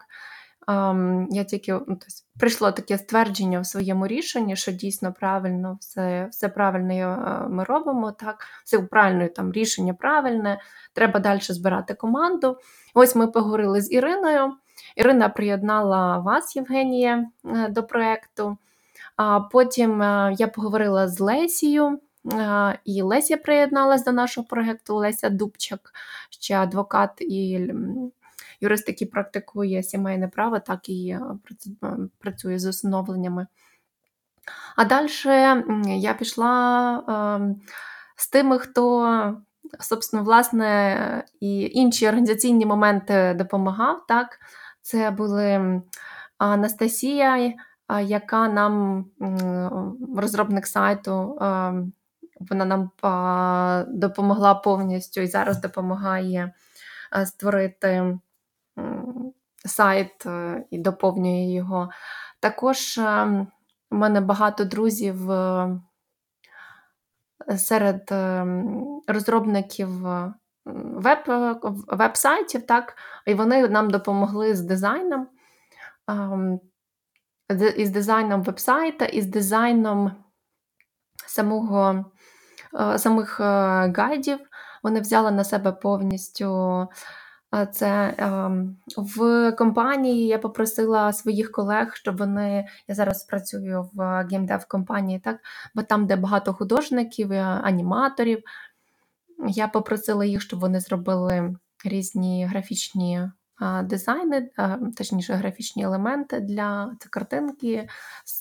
Я 1.29 1.43
тільки 1.43 1.73
ну, 1.73 1.81
тобто, 1.87 2.05
прийшло 2.39 2.71
таке 2.71 2.97
ствердження 2.97 3.59
в 3.59 3.65
своєму 3.65 4.07
рішенні, 4.07 4.55
що 4.55 4.71
дійсно 4.71 5.13
правильно, 5.13 5.77
все, 5.81 6.27
все 6.31 6.49
правильно 6.49 6.93
е, 6.93 7.49
ми 7.49 7.63
робимо, 7.63 8.11
так, 8.11 8.45
все 8.65 8.79
правильно 8.79 9.27
там 9.27 9.51
рішення 9.51 9.93
правильне, 9.93 10.59
треба 10.93 11.19
далі 11.19 11.39
збирати 11.41 11.93
команду. 11.93 12.57
Ось 12.93 13.15
ми 13.15 13.27
поговорили 13.27 13.81
з 13.81 13.91
Іриною. 13.91 14.53
Ірина 14.95 15.29
приєднала 15.29 16.17
вас, 16.17 16.55
Євгенія, 16.55 17.25
е, 17.45 17.69
до 17.69 17.83
проєкту. 17.83 18.57
А 19.15 19.39
потім 19.39 20.01
е, 20.01 20.35
я 20.37 20.47
поговорила 20.47 21.07
з 21.07 21.19
Лесією, 21.19 21.99
і 22.85 23.01
Леся 23.01 23.37
приєдналась 23.37 24.03
до 24.03 24.11
нашого 24.11 24.47
проєкту, 24.47 24.95
Леся 24.95 25.29
Дубчак, 25.29 25.93
ще 26.29 26.55
адвокат 26.55 27.21
і 27.21 27.67
юрист, 28.61 28.87
який 28.87 29.07
практикує 29.07 29.83
сімейне 29.83 30.27
право, 30.27 30.59
так 30.59 30.89
і 30.89 31.09
е, 31.09 31.21
е, 31.83 31.97
працює 32.19 32.59
з 32.59 32.65
усиновленнями. 32.65 33.47
А 34.75 34.85
далі 34.85 35.09
я 35.87 36.13
пішла 36.13 37.03
ем, 37.35 37.61
з 38.15 38.29
тими, 38.29 38.59
хто, 38.59 39.37
собственно, 39.79 40.23
власне, 40.23 41.23
і 41.39 41.61
інші 41.61 42.07
організаційні 42.07 42.65
моменти 42.65 43.35
допомагав. 43.37 44.05
Так? 44.07 44.39
Це 44.81 45.11
були 45.11 45.81
Анастасія, 46.37 47.53
яка 48.03 48.47
нам 48.47 49.05
розробник 50.17 50.67
сайту. 50.67 51.39
Вона 52.49 52.65
нам 52.65 52.91
а, 53.01 53.85
допомогла 53.87 54.55
повністю 54.55 55.21
і 55.21 55.27
зараз 55.27 55.61
допомагає 55.61 56.53
е, 57.17 57.25
створити 57.25 57.87
м, 58.79 59.33
сайт 59.65 60.25
е, 60.25 60.63
і 60.71 60.77
доповнює 60.77 61.53
його. 61.53 61.89
Також 62.39 62.97
е, 62.97 63.25
у 63.91 63.95
мене 63.95 64.21
багато 64.21 64.65
друзів 64.65 65.31
е, 65.31 65.79
серед 67.57 68.09
е, 68.11 68.45
розробників 69.07 69.89
веб, 70.65 71.19
веб-сайтів, 71.87 72.65
так, 72.65 72.97
і 73.25 73.33
вони 73.33 73.67
нам 73.67 73.89
допомогли 73.89 74.55
з 74.55 74.61
дизайном, 74.61 75.27
де- 77.49 77.69
із 77.69 77.89
дизайном 77.89 78.43
веб-сайта, 78.43 79.05
із 79.05 79.25
дизайном 79.25 80.11
самого, 81.27 82.05
самих 82.97 83.39
е, 83.39 83.43
гайдів. 83.97 84.39
Вони 84.83 84.99
взяли 85.01 85.31
на 85.31 85.43
себе 85.43 85.71
повністю 85.71 86.79
е, 87.55 87.67
це. 87.71 88.15
В 88.97 89.51
компанії 89.51 90.27
я 90.27 90.37
попросила 90.37 91.13
своїх 91.13 91.51
колег, 91.51 91.95
щоб 91.95 92.17
вони. 92.17 92.67
Я 92.87 92.95
зараз 92.95 93.23
працюю 93.23 93.89
в 93.93 94.23
геймдев 94.31 94.65
компанії, 94.67 95.19
так, 95.19 95.37
бо 95.75 95.81
там, 95.81 96.07
де 96.07 96.15
багато 96.15 96.53
художників, 96.53 97.31
е, 97.31 97.41
аніматорів, 97.63 98.43
я 99.47 99.67
попросила 99.67 100.25
їх, 100.25 100.41
щоб 100.41 100.59
вони 100.59 100.79
зробили 100.79 101.55
різні 101.85 102.45
графічні 102.45 103.29
дизайни, 103.83 104.49
точніше, 104.97 105.33
графічні 105.33 105.83
елементи 105.83 106.39
для 106.39 106.95
це 106.99 107.09
картинки, 107.09 107.87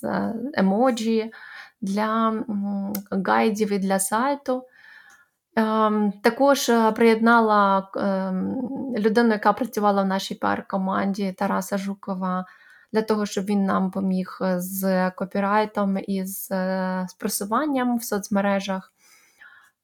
е, 0.03 0.33
емоджі, 0.53 1.31
для 1.81 2.43
гайдів 3.11 3.71
і 3.71 3.79
для 3.79 3.99
сайту. 3.99 4.63
Ем, 5.55 6.13
Також 6.23 6.69
е, 6.69 6.91
приєднала 6.91 7.89
ем, 7.95 8.55
людину, 8.97 9.29
яка 9.29 9.53
працювала 9.53 10.03
в 10.03 10.07
нашій 10.07 10.35
піар-команді 10.35 11.33
Тараса 11.37 11.77
Жукова, 11.77 12.45
для 12.93 13.01
того, 13.01 13.25
щоб 13.25 13.45
він 13.45 13.65
нам 13.65 13.91
поміг 13.91 14.37
з 14.57 15.11
копірайтом 15.11 15.97
і 16.07 16.25
з, 16.25 16.51
е, 16.51 17.07
просуванням 17.19 17.97
в 17.97 18.03
соцмережах 18.03 18.93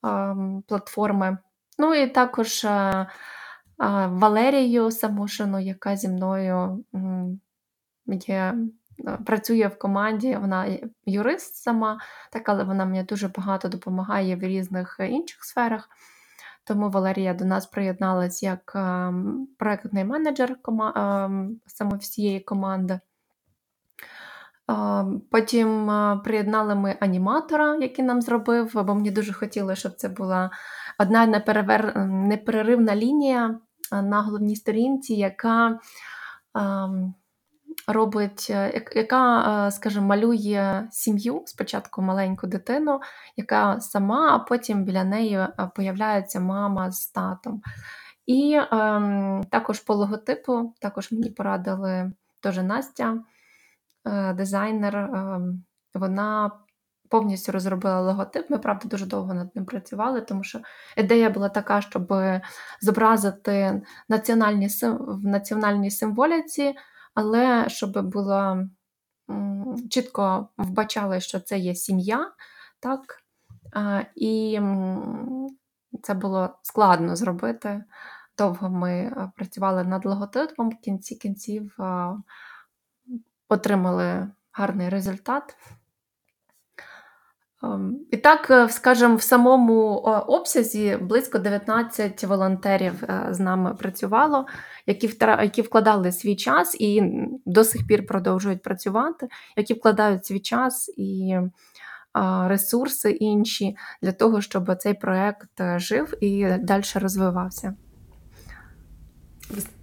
ем, 0.03 0.63
платформи. 0.67 1.37
Ну 1.77 1.93
і 1.93 2.07
також 2.07 2.63
е, 2.65 3.07
Валерію 4.07 4.91
Самошину, 4.91 5.59
яка 5.59 5.95
зі 5.95 6.09
мною 6.09 6.83
є, 8.07 8.53
працює 9.25 9.67
в 9.67 9.79
команді. 9.79 10.37
Вона 10.41 10.77
юрист 11.05 11.55
сама, 11.55 11.99
так, 12.31 12.49
але 12.49 12.63
вона 12.63 12.85
мені 12.85 13.03
дуже 13.03 13.27
багато 13.27 13.67
допомагає 13.67 14.35
в 14.35 14.39
різних 14.39 14.97
е, 14.99 15.07
інших 15.07 15.43
сферах. 15.43 15.89
Тому 16.63 16.89
Валерія 16.89 17.33
до 17.33 17.45
нас 17.45 17.65
приєдналась 17.65 18.43
як 18.43 18.71
ем, 18.75 19.47
проектний 19.57 20.05
менеджер 20.05 20.57
ем, 20.67 21.59
саме 21.65 21.97
всієї 21.97 22.39
команди. 22.39 22.99
Потім 25.31 25.91
приєднали 26.23 26.75
ми 26.75 26.97
аніматора, 26.99 27.75
який 27.75 28.05
нам 28.05 28.21
зробив, 28.21 28.71
бо 28.73 28.95
мені 28.95 29.11
дуже 29.11 29.33
хотілося, 29.33 29.79
щоб 29.79 29.95
це 29.95 30.09
була 30.09 30.51
одна 30.99 31.25
непереривна 31.95 32.95
лінія 32.95 33.59
на 33.91 34.21
головній 34.21 34.55
сторінці, 34.55 35.13
яка 35.13 35.79
ам, 36.53 37.13
робить, 37.87 38.47
е, 38.49 38.85
яка, 38.95 39.67
е, 39.67 39.71
скажімо, 39.71 40.07
малює 40.07 40.87
сім'ю, 40.91 41.43
спочатку 41.45 42.01
маленьку 42.01 42.47
дитину, 42.47 42.99
яка 43.35 43.81
сама, 43.81 44.35
а 44.35 44.39
потім 44.39 44.83
біля 44.83 45.03
неї 45.03 45.35
е, 45.35 45.71
появляється 45.75 46.39
мама 46.39 46.91
з 46.91 47.07
татом. 47.07 47.61
І 48.25 48.59
ем, 48.71 49.43
також 49.51 49.79
по 49.79 49.95
логотипу, 49.95 50.73
також 50.81 51.11
мені 51.11 51.29
порадили 51.29 52.11
теж 52.39 52.57
Настя 52.57 53.23
е, 54.07 54.33
дизайнер, 54.33 54.95
е, 54.97 55.39
вона 55.93 56.51
повністю 57.09 57.51
розробила 57.51 58.01
логотип. 58.01 58.49
Ми, 58.49 58.57
правда, 58.57 58.87
дуже 58.87 59.05
довго 59.05 59.33
над 59.33 59.55
ним 59.55 59.65
працювали, 59.65 60.21
тому 60.21 60.43
що 60.43 60.59
ідея 60.97 61.29
була 61.29 61.49
така, 61.49 61.81
щоб 61.81 62.13
зобразити 62.81 63.81
національні 64.09 64.67
в 64.99 65.25
національній 65.25 65.91
символіці, 65.91 66.75
але 67.17 67.69
щоб 67.69 68.09
була 68.09 68.69
чітко 69.89 70.49
вбачали, 70.57 71.19
що 71.19 71.39
це 71.39 71.57
є 71.57 71.75
сім'я, 71.75 72.31
так? 72.79 73.01
І 74.15 74.59
це 76.03 76.13
було 76.13 76.59
складно 76.61 77.15
зробити. 77.15 77.83
Довго 78.37 78.69
ми 78.69 79.11
працювали 79.35 79.83
над 79.83 80.05
логотипом, 80.05 80.69
в 80.69 80.75
кінці 80.81 81.15
кінців 81.15 81.77
отримали 83.49 84.31
гарний 84.51 84.89
результат. 84.89 85.57
Ем, 87.73 87.99
І 88.11 88.17
так, 88.17 88.51
е, 88.51 88.69
скажімо, 88.69 89.15
в 89.15 89.21
самому 89.21 90.03
е, 90.07 90.09
обсязі 90.11 90.97
близько 91.01 91.39
19 91.39 92.23
волонтерів 92.23 93.03
е, 93.03 93.27
з 93.31 93.39
нами 93.39 93.73
працювало, 93.73 94.45
які 94.85 95.09
які 95.21 95.61
вкладали 95.61 96.11
свій 96.11 96.35
час 96.35 96.75
і 96.79 97.01
до 97.45 97.63
сих 97.63 97.87
пір 97.87 98.05
продовжують 98.05 98.61
працювати, 98.61 99.27
які 99.57 99.73
вкладають 99.73 100.25
свій 100.25 100.39
час 100.39 100.93
і 100.97 101.35
ресурси 102.47 103.11
інші 103.11 103.75
для 104.01 104.11
того, 104.11 104.41
щоб 104.41 104.75
цей 104.77 104.93
проект 104.93 105.49
жив 105.77 106.13
і 106.23 106.47
далі 106.59 106.83
розвивався. 106.95 107.73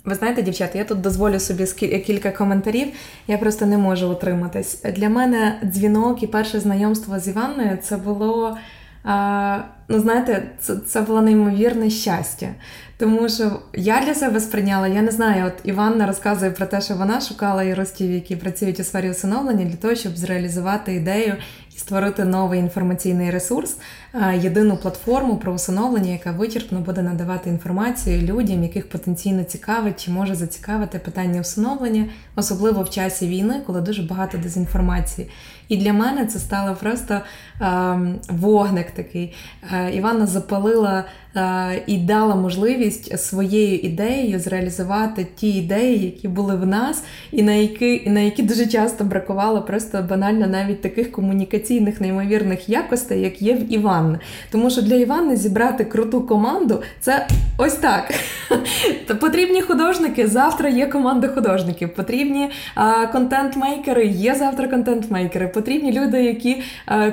Ви 0.04 0.14
знаєте, 0.14 0.42
дівчата, 0.42 0.78
я 0.78 0.84
тут 0.84 1.00
дозволю 1.00 1.40
собі 1.40 1.66
кілька 2.06 2.30
коментарів. 2.30 2.88
Я 3.26 3.38
просто 3.38 3.66
не 3.66 3.78
можу 3.78 4.10
утриматись. 4.12 4.82
Для 4.96 5.08
мене 5.08 5.60
дзвінок 5.64 6.22
і 6.22 6.26
перше 6.26 6.60
знайомство 6.60 7.18
з 7.18 7.28
Іванною 7.28 7.78
це 7.82 7.96
було. 7.96 8.58
Ну, 9.88 10.00
знаєте, 10.00 10.42
це, 10.86 11.00
було 11.00 11.22
неймовірне 11.22 11.90
щастя. 11.90 12.48
Тому 12.98 13.28
що 13.28 13.60
я 13.74 14.00
для 14.06 14.14
себе 14.14 14.40
сприйняла, 14.40 14.88
я 14.88 15.02
не 15.02 15.10
знаю, 15.10 15.46
от 15.46 15.52
Іванна 15.64 16.06
розказує 16.06 16.50
про 16.50 16.66
те, 16.66 16.80
що 16.80 16.94
вона 16.94 17.20
шукала 17.20 17.62
юристів, 17.62 18.10
які 18.10 18.36
працюють 18.36 18.80
у 18.80 18.84
сфері 18.84 19.10
усиновлення, 19.10 19.64
для 19.64 19.76
того, 19.76 19.94
щоб 19.94 20.16
зреалізувати 20.16 20.94
ідею 20.94 21.34
створити 21.76 22.24
новий 22.24 22.60
інформаційний 22.60 23.30
ресурс, 23.30 23.76
єдину 24.34 24.76
платформу 24.76 25.36
про 25.36 25.52
усиновлення, 25.52 26.12
яка 26.12 26.32
вичерпно 26.32 26.80
буде 26.80 27.02
надавати 27.02 27.50
інформацію 27.50 28.22
людям, 28.22 28.62
яких 28.62 28.88
потенційно 28.88 29.44
цікавить 29.44 30.04
чи 30.04 30.10
може 30.10 30.34
зацікавити 30.34 30.98
питання 30.98 31.40
усиновлення, 31.40 32.04
особливо 32.36 32.82
в 32.82 32.90
часі 32.90 33.26
війни, 33.26 33.60
коли 33.66 33.80
дуже 33.80 34.02
багато 34.02 34.38
дезінформації. 34.38 35.28
І 35.68 35.76
для 35.76 35.92
мене 35.92 36.26
це 36.26 36.38
стало 36.38 36.74
просто 36.74 37.20
е, 37.60 37.98
вогник 38.28 38.90
такий. 38.90 39.34
Е, 39.72 39.90
Іванна 39.92 40.26
запалила 40.26 40.98
е, 40.98 41.04
і 41.86 41.98
дала 41.98 42.34
можливість 42.34 43.18
своєю 43.18 43.78
ідеєю 43.78 44.40
зреалізувати 44.40 45.26
ті 45.36 45.50
ідеї, 45.50 46.04
які 46.04 46.28
були 46.28 46.56
в 46.56 46.66
нас, 46.66 47.04
і 47.32 47.42
на 47.42 47.52
які, 47.52 48.02
на 48.06 48.20
які 48.20 48.42
дуже 48.42 48.66
часто 48.66 49.04
бракувало 49.04 49.62
просто 49.62 50.06
банально 50.08 50.46
навіть 50.46 50.82
таких 50.82 51.12
комунікаційних 51.12 52.00
неймовірних 52.00 52.68
якостей, 52.68 53.20
як 53.20 53.42
є 53.42 53.54
в 53.54 53.72
Іванни. 53.72 54.18
Тому 54.50 54.70
що 54.70 54.82
для 54.82 54.94
Іванни 54.94 55.36
зібрати 55.36 55.84
круту 55.84 56.20
команду 56.20 56.82
це 57.00 57.26
ось 57.58 57.74
так. 57.74 58.14
Потрібні 59.20 59.60
художники. 59.60 60.26
Завтра 60.28 60.68
є 60.68 60.86
команда 60.86 61.28
художників. 61.28 61.94
Потрібні 61.94 62.50
контент-мейкери, 63.12 64.06
є 64.06 64.34
завтра 64.34 64.68
контент-мейкери. 64.68 65.48
Потрібні 65.48 65.92
люди, 65.92 66.24
які 66.24 66.62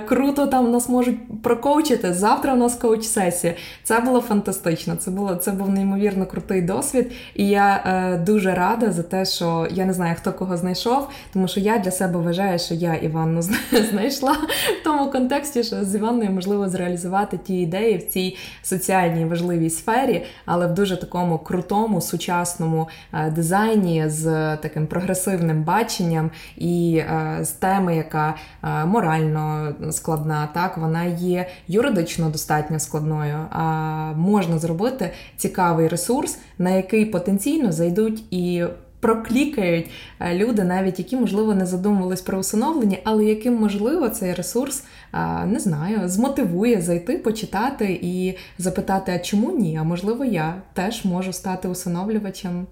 круто 0.06 0.48
там 0.48 0.72
нас 0.72 0.90
можуть 0.90 1.42
прокоучити. 1.44 2.14
Завтра 2.14 2.54
у 2.54 2.58
нас 2.58 2.76
коуч-сесія. 2.76 3.54
Це 3.84 4.00
було 4.00 4.11
фантастично. 4.20 4.96
Це 4.96 5.12
було 5.12 5.36
це 5.36 5.52
був 5.52 5.70
неймовірно 5.70 6.26
крутий 6.26 6.62
досвід. 6.62 7.12
І 7.36 7.48
я 7.48 7.84
е, 7.86 8.18
дуже 8.18 8.54
рада 8.54 8.92
за 8.92 9.04
те, 9.04 9.26
що 9.26 9.68
я 9.72 9.86
не 9.86 9.94
знаю, 9.94 10.16
хто 10.20 10.34
кого 10.34 10.58
знайшов, 10.58 11.08
тому 11.34 11.48
що 11.48 11.60
я 11.60 11.78
для 11.78 11.92
себе 11.92 12.20
вважаю, 12.20 12.60
що 12.60 12.74
я 12.74 12.96
Іванну 12.96 13.42
знайшла 13.92 14.32
в 14.32 14.84
тому 14.84 15.12
контексті, 15.12 15.64
що 15.64 15.84
з 15.84 15.96
Іванною 15.96 16.32
можливо 16.32 16.70
зреалізувати 16.70 17.38
ті 17.38 17.62
ідеї 17.62 17.98
в 17.98 18.08
цій 18.08 18.38
соціальній 18.64 19.26
важливій 19.26 19.70
сфері, 19.70 20.26
але 20.46 20.68
в 20.68 20.74
дуже 20.74 20.98
такому 20.98 21.38
крутому 21.38 22.02
сучасному 22.02 22.88
е, 23.14 23.32
дизайні 23.32 24.04
з 24.08 24.58
таким 24.58 24.88
прогресивним 24.88 25.64
баченням 25.64 26.32
і 26.58 26.96
е, 26.98 27.40
з 27.42 27.50
теми, 27.50 27.96
яка 27.96 28.36
е, 28.64 28.86
морально 28.86 29.74
складна, 29.92 30.50
так 30.54 30.78
вона 30.78 31.04
є 31.04 31.48
юридично 31.68 32.30
достатньо 32.30 32.80
складною. 32.80 33.38
А 33.52 34.01
можна 34.18 34.60
зробити 34.60 35.12
цікавий 35.38 35.88
ресурс, 35.88 36.40
на 36.58 36.70
який 36.70 37.06
потенційно 37.06 37.72
зайдуть 37.72 38.34
і. 38.34 38.64
Проклікають 39.00 39.90
е, 40.20 40.36
люди, 40.36 40.64
навіть 40.64 41.00
які, 41.00 41.16
можливо, 41.16 41.56
не 41.56 41.66
задумувались 41.66 42.22
про 42.22 42.38
усиновлення, 42.38 42.98
але 43.04 43.26
яким, 43.26 43.54
можливо, 43.56 44.10
цей 44.10 44.34
ресурс 44.34 44.84
е, 45.14 45.46
не 45.46 45.60
знаю, 45.60 46.10
змотивує 46.10 46.82
зайти, 46.82 47.18
почитати 47.18 48.00
і 48.02 48.38
запитати, 48.58 49.12
а 49.16 49.20
чому 49.20 49.52
ні? 49.52 49.78
А 49.78 49.84
можливо, 49.84 50.26
я 50.26 50.62
теж 50.74 51.06
можу 51.06 51.34
стати 51.34 51.68
усиновлювачем. 51.68 52.68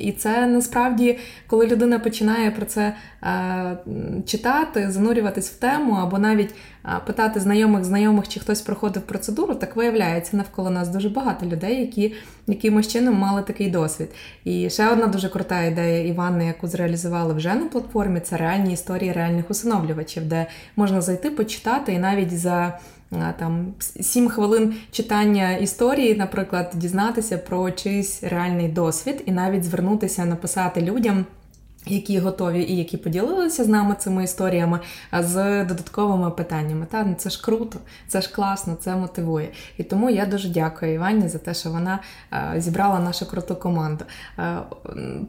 І 0.00 0.12
це 0.12 0.46
насправді, 0.46 1.18
коли 1.46 1.66
людина 1.66 1.98
починає 1.98 2.50
про 2.50 2.66
це 2.66 2.94
е, 3.22 3.76
читати, 4.26 4.90
занурюватись 4.90 5.50
в 5.50 5.58
тему, 5.58 5.92
або 5.94 6.18
навіть 6.18 6.54
е, 6.84 6.88
питати 7.06 7.40
знайомих 7.40 7.84
знайомих, 7.84 8.28
чи 8.28 8.40
хтось 8.40 8.60
проходив 8.60 9.02
процедуру, 9.02 9.54
так 9.54 9.76
виявляється 9.76 10.36
навколо 10.36 10.70
нас 10.70 10.88
дуже 10.88 11.08
багато 11.08 11.46
людей, 11.46 11.80
які 11.80 12.14
якимось 12.46 12.88
чином 12.88 13.14
мали 13.14 13.42
такий 13.42 13.70
досвід. 13.70 14.08
І 14.44 14.70
ще 14.70 14.88
одна 14.88 15.06
дуже 15.06 15.28
крута 15.28 15.62
ідея 15.62 16.06
Івани, 16.08 16.46
яку 16.46 16.66
зреалізували 16.66 17.34
вже 17.34 17.54
на 17.54 17.66
платформі, 17.66 18.20
це 18.20 18.36
реальні 18.36 18.72
історії 18.72 19.12
реальних 19.12 19.50
усиновлювачів, 19.50 20.28
де 20.28 20.46
можна 20.76 21.00
зайти, 21.00 21.30
почитати 21.30 21.92
і 21.92 21.98
навіть 21.98 22.38
за. 22.38 22.78
Там 23.38 23.74
сім 24.00 24.28
хвилин 24.28 24.74
читання 24.90 25.56
історії, 25.56 26.14
наприклад, 26.14 26.72
дізнатися 26.74 27.38
про 27.38 27.70
чийсь 27.70 28.22
реальний 28.22 28.68
досвід, 28.68 29.22
і 29.26 29.32
навіть 29.32 29.64
звернутися, 29.64 30.24
написати 30.24 30.80
людям, 30.82 31.26
які 31.86 32.18
готові 32.18 32.62
і 32.62 32.76
які 32.76 32.96
поділилися 32.96 33.64
з 33.64 33.68
нами 33.68 33.94
цими 33.98 34.24
історіями, 34.24 34.80
з 35.20 35.64
додатковими 35.64 36.30
питаннями. 36.30 36.86
Та 36.90 37.04
ну 37.04 37.14
це 37.18 37.30
ж 37.30 37.42
круто, 37.42 37.78
це 38.08 38.20
ж 38.20 38.32
класно, 38.32 38.76
це 38.80 38.96
мотивує. 38.96 39.48
І 39.78 39.84
тому 39.84 40.10
я 40.10 40.26
дуже 40.26 40.48
дякую 40.48 40.94
Івані 40.94 41.28
за 41.28 41.38
те, 41.38 41.54
що 41.54 41.70
вона 41.70 41.98
зібрала 42.56 42.98
нашу 42.98 43.26
круту 43.26 43.56
команду. 43.56 44.04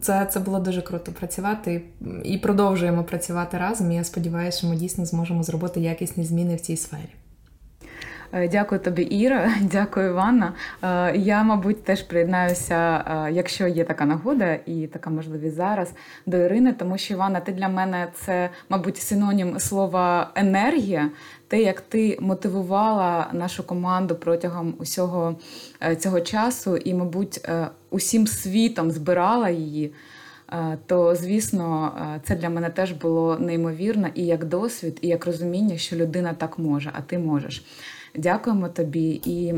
Це, 0.01 0.27
це 0.31 0.39
було 0.39 0.59
дуже 0.59 0.81
круто 0.81 1.11
працювати 1.11 1.81
і 2.23 2.37
продовжуємо 2.37 3.03
працювати 3.03 3.57
разом. 3.57 3.91
І 3.91 3.95
я 3.95 4.03
сподіваюся, 4.03 4.57
що 4.57 4.67
ми 4.67 4.75
дійсно 4.75 5.05
зможемо 5.05 5.43
зробити 5.43 5.79
якісні 5.79 6.25
зміни 6.25 6.55
в 6.55 6.61
цій 6.61 6.77
сфері. 6.77 7.24
Е, 8.33 8.47
Дякую 8.47 8.81
тобі, 8.81 9.01
Іра. 9.03 9.53
Дякую, 9.61 10.09
Іванна. 10.09 10.53
Е, 10.83 11.17
Я, 11.17 11.43
мабуть, 11.43 11.83
теж 11.83 12.01
приєднаюся, 12.01 13.03
е, 13.27 13.31
якщо 13.31 13.67
є 13.67 13.83
така 13.83 14.05
нагода 14.05 14.53
і 14.65 14.87
така 14.87 15.09
можливість 15.09 15.55
зараз 15.55 15.93
до 16.25 16.37
Ірини, 16.37 16.73
тому 16.73 16.97
що 16.97 17.13
Іванна, 17.13 17.39
ти 17.39 17.51
для 17.51 17.69
мене 17.69 18.07
це, 18.13 18.49
мабуть, 18.69 18.97
синонім 18.97 19.59
слова 19.59 20.31
енергія. 20.35 21.09
Те, 21.47 21.61
як 21.61 21.81
ти 21.81 22.17
мотивувала 22.21 23.27
нашу 23.33 23.63
команду 23.63 24.15
протягом 24.15 24.73
усього 24.79 25.35
цього 25.99 26.21
часу, 26.21 26.77
і, 26.77 26.93
мабуть, 26.93 27.49
усім 27.89 28.27
світом 28.27 28.91
збирала 28.91 29.49
її. 29.49 29.93
То, 30.85 31.15
звісно, 31.15 31.91
це 32.23 32.35
для 32.35 32.49
мене 32.49 32.69
теж 32.69 32.91
було 32.91 33.37
неймовірно 33.39 34.07
і 34.15 34.25
як 34.25 34.45
досвід, 34.45 34.99
і 35.01 35.07
як 35.07 35.25
розуміння, 35.25 35.77
що 35.77 35.95
людина 35.95 36.33
так 36.33 36.59
може, 36.59 36.91
а 36.93 37.01
ти 37.01 37.17
можеш. 37.17 37.65
Дякуємо 38.17 38.69
тобі. 38.69 39.21
І, 39.25 39.53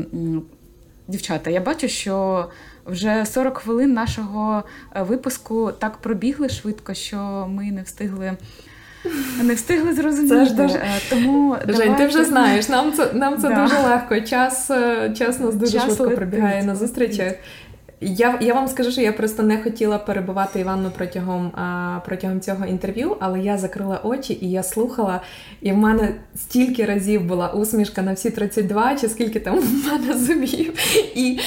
дівчата, 1.08 1.50
я 1.50 1.60
бачу, 1.60 1.88
що 1.88 2.46
вже 2.86 3.26
40 3.26 3.58
хвилин 3.58 3.92
нашого 3.92 4.62
е, 4.96 5.02
випуску 5.02 5.72
так 5.78 5.96
пробігли 5.96 6.48
швидко, 6.48 6.94
що 6.94 7.46
ми 7.50 7.64
не 7.72 7.82
встигли. 7.82 8.32
Не 9.42 9.54
встигли 9.54 9.94
зрозуміти. 9.94 10.34
Це 10.34 10.44
ж 10.46 10.54
дуже- 10.54 10.78
Е, 10.78 10.90
Тому 11.10 11.56
Жень, 11.68 11.94
ти 11.94 12.06
вже 12.06 12.24
знаєш, 12.24 12.68
нам 12.68 12.92
це 12.92 13.12
нам 13.12 13.38
це 13.38 13.48
Да. 13.48 13.62
дуже 13.62 13.78
легко. 13.82 14.20
Час, 14.20 14.70
е, 14.70 15.14
час 15.18 15.40
нас 15.40 15.54
дуже 15.54 15.72
Час 15.72 15.82
швидко 15.84 16.02
летить, 16.02 16.18
пробігає 16.18 16.64
на 16.64 16.76
зустрічах. 16.76 17.32
Я, 18.00 18.38
я 18.40 18.54
вам 18.54 18.68
скажу, 18.68 18.90
що 18.90 19.00
я 19.00 19.12
просто 19.12 19.42
не 19.42 19.62
хотіла 19.62 19.98
перебувати 19.98 20.60
Іванну 20.60 20.90
протягом, 20.90 21.46
а, 21.46 21.98
протягом 22.06 22.40
цього 22.40 22.66
інтерв'ю, 22.66 23.16
але 23.20 23.40
я 23.40 23.58
закрила 23.58 24.00
очі 24.04 24.38
і 24.40 24.50
я 24.50 24.62
слухала, 24.62 25.20
і 25.62 25.72
в 25.72 25.76
мене 25.76 26.14
стільки 26.36 26.84
разів 26.84 27.24
була 27.24 27.52
усмішка 27.52 28.02
на 28.02 28.12
всі 28.12 28.30
32, 28.30 28.94
чи 28.94 29.08
скільки 29.08 29.40
там 29.40 29.58
в 29.60 29.86
мене 29.86 30.18
зубів, 30.18 30.72
і, 31.14 31.40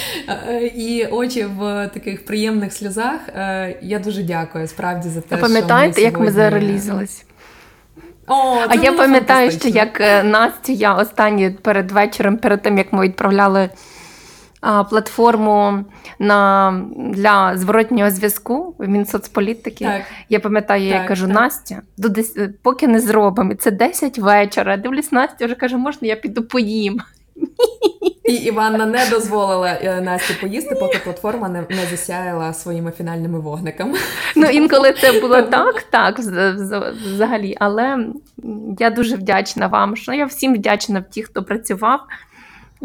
е, 0.48 0.66
і 0.66 1.06
очі 1.06 1.44
в 1.44 1.90
таких 1.94 2.26
приємних 2.26 2.74
сльозах. 2.74 3.20
Е, 3.28 3.78
Я 3.82 4.00
дуже 4.00 4.24
дякую 4.24 4.68
справді 4.68 5.10
за 5.10 5.22
те, 5.22 5.36
А 5.36 5.38
пам'ятаєте, 5.38 5.94
що 5.94 6.02
ми 6.02 6.06
як 6.06 6.20
ми 6.20 6.32
зарелізились? 6.32 7.26
О, 8.28 8.66
А 8.68 8.76
я 8.76 8.94
пам'ятаю, 8.94 9.52
що 9.52 9.68
як 9.68 10.02
е, 10.02 10.24
Настю, 10.24 10.72
я 10.72 10.94
останні 10.94 11.50
перед 11.50 11.92
вечором, 11.92 12.38
перед 12.38 12.62
тим 12.62 12.78
як 12.78 12.94
ми 12.94 13.04
відправляли 13.04 13.70
платформу 14.90 15.86
на, 16.20 16.72
для 16.96 17.58
зворотнього 17.58 18.12
зв'язку 18.12 18.76
в 18.78 18.88
Мінсоцполітики, 18.88 19.86
Так. 19.86 20.02
я 20.30 20.40
пам'ятаю, 20.40 20.84
я 20.84 20.98
Так, 20.98 21.08
кажу, 21.08 21.26
так. 21.28 21.36
Настя, 21.36 21.82
до 21.98 22.10
дес... 22.10 22.38
поки 22.62 22.88
не 22.88 23.00
зробимо, 23.00 23.56
це 23.56 23.72
10 23.72 24.20
вечора. 24.20 24.78
Дивлюсь, 24.78 25.12
Настя 25.12 25.46
вже 25.46 25.56
каже, 25.56 25.78
можна 25.78 26.08
я 26.08 26.16
піду 26.16 26.44
поїм. 26.44 27.02
І 28.24 28.34
Іванна 28.34 28.86
не 28.86 29.06
дозволила 29.10 29.68
е, 29.84 30.02
Насті 30.02 30.34
поїсти, 30.34 30.76
поки 30.76 30.98
платформа 31.04 31.50
не, 31.50 31.64
не 31.70 31.86
засяяла 31.92 32.54
своїми 32.54 32.92
фінальними 32.92 33.40
вогниками. 33.40 33.98
Ну, 34.36 34.48
інколи 34.48 34.94
це 34.94 35.12
було 35.22 35.42
так, 35.42 35.82
так, 35.84 36.20
вз- 36.20 36.58
вз- 36.58 36.92
взагалі. 37.14 37.58
Але 37.60 38.08
я 38.80 38.90
дуже 38.90 39.16
вдячна 39.16 39.68
вам, 39.68 39.96
що 39.96 40.14
я 40.14 40.26
всім 40.26 40.54
вдячна 40.56 41.02
ті, 41.02 41.24
хто 41.24 41.44
працював, 41.44 42.00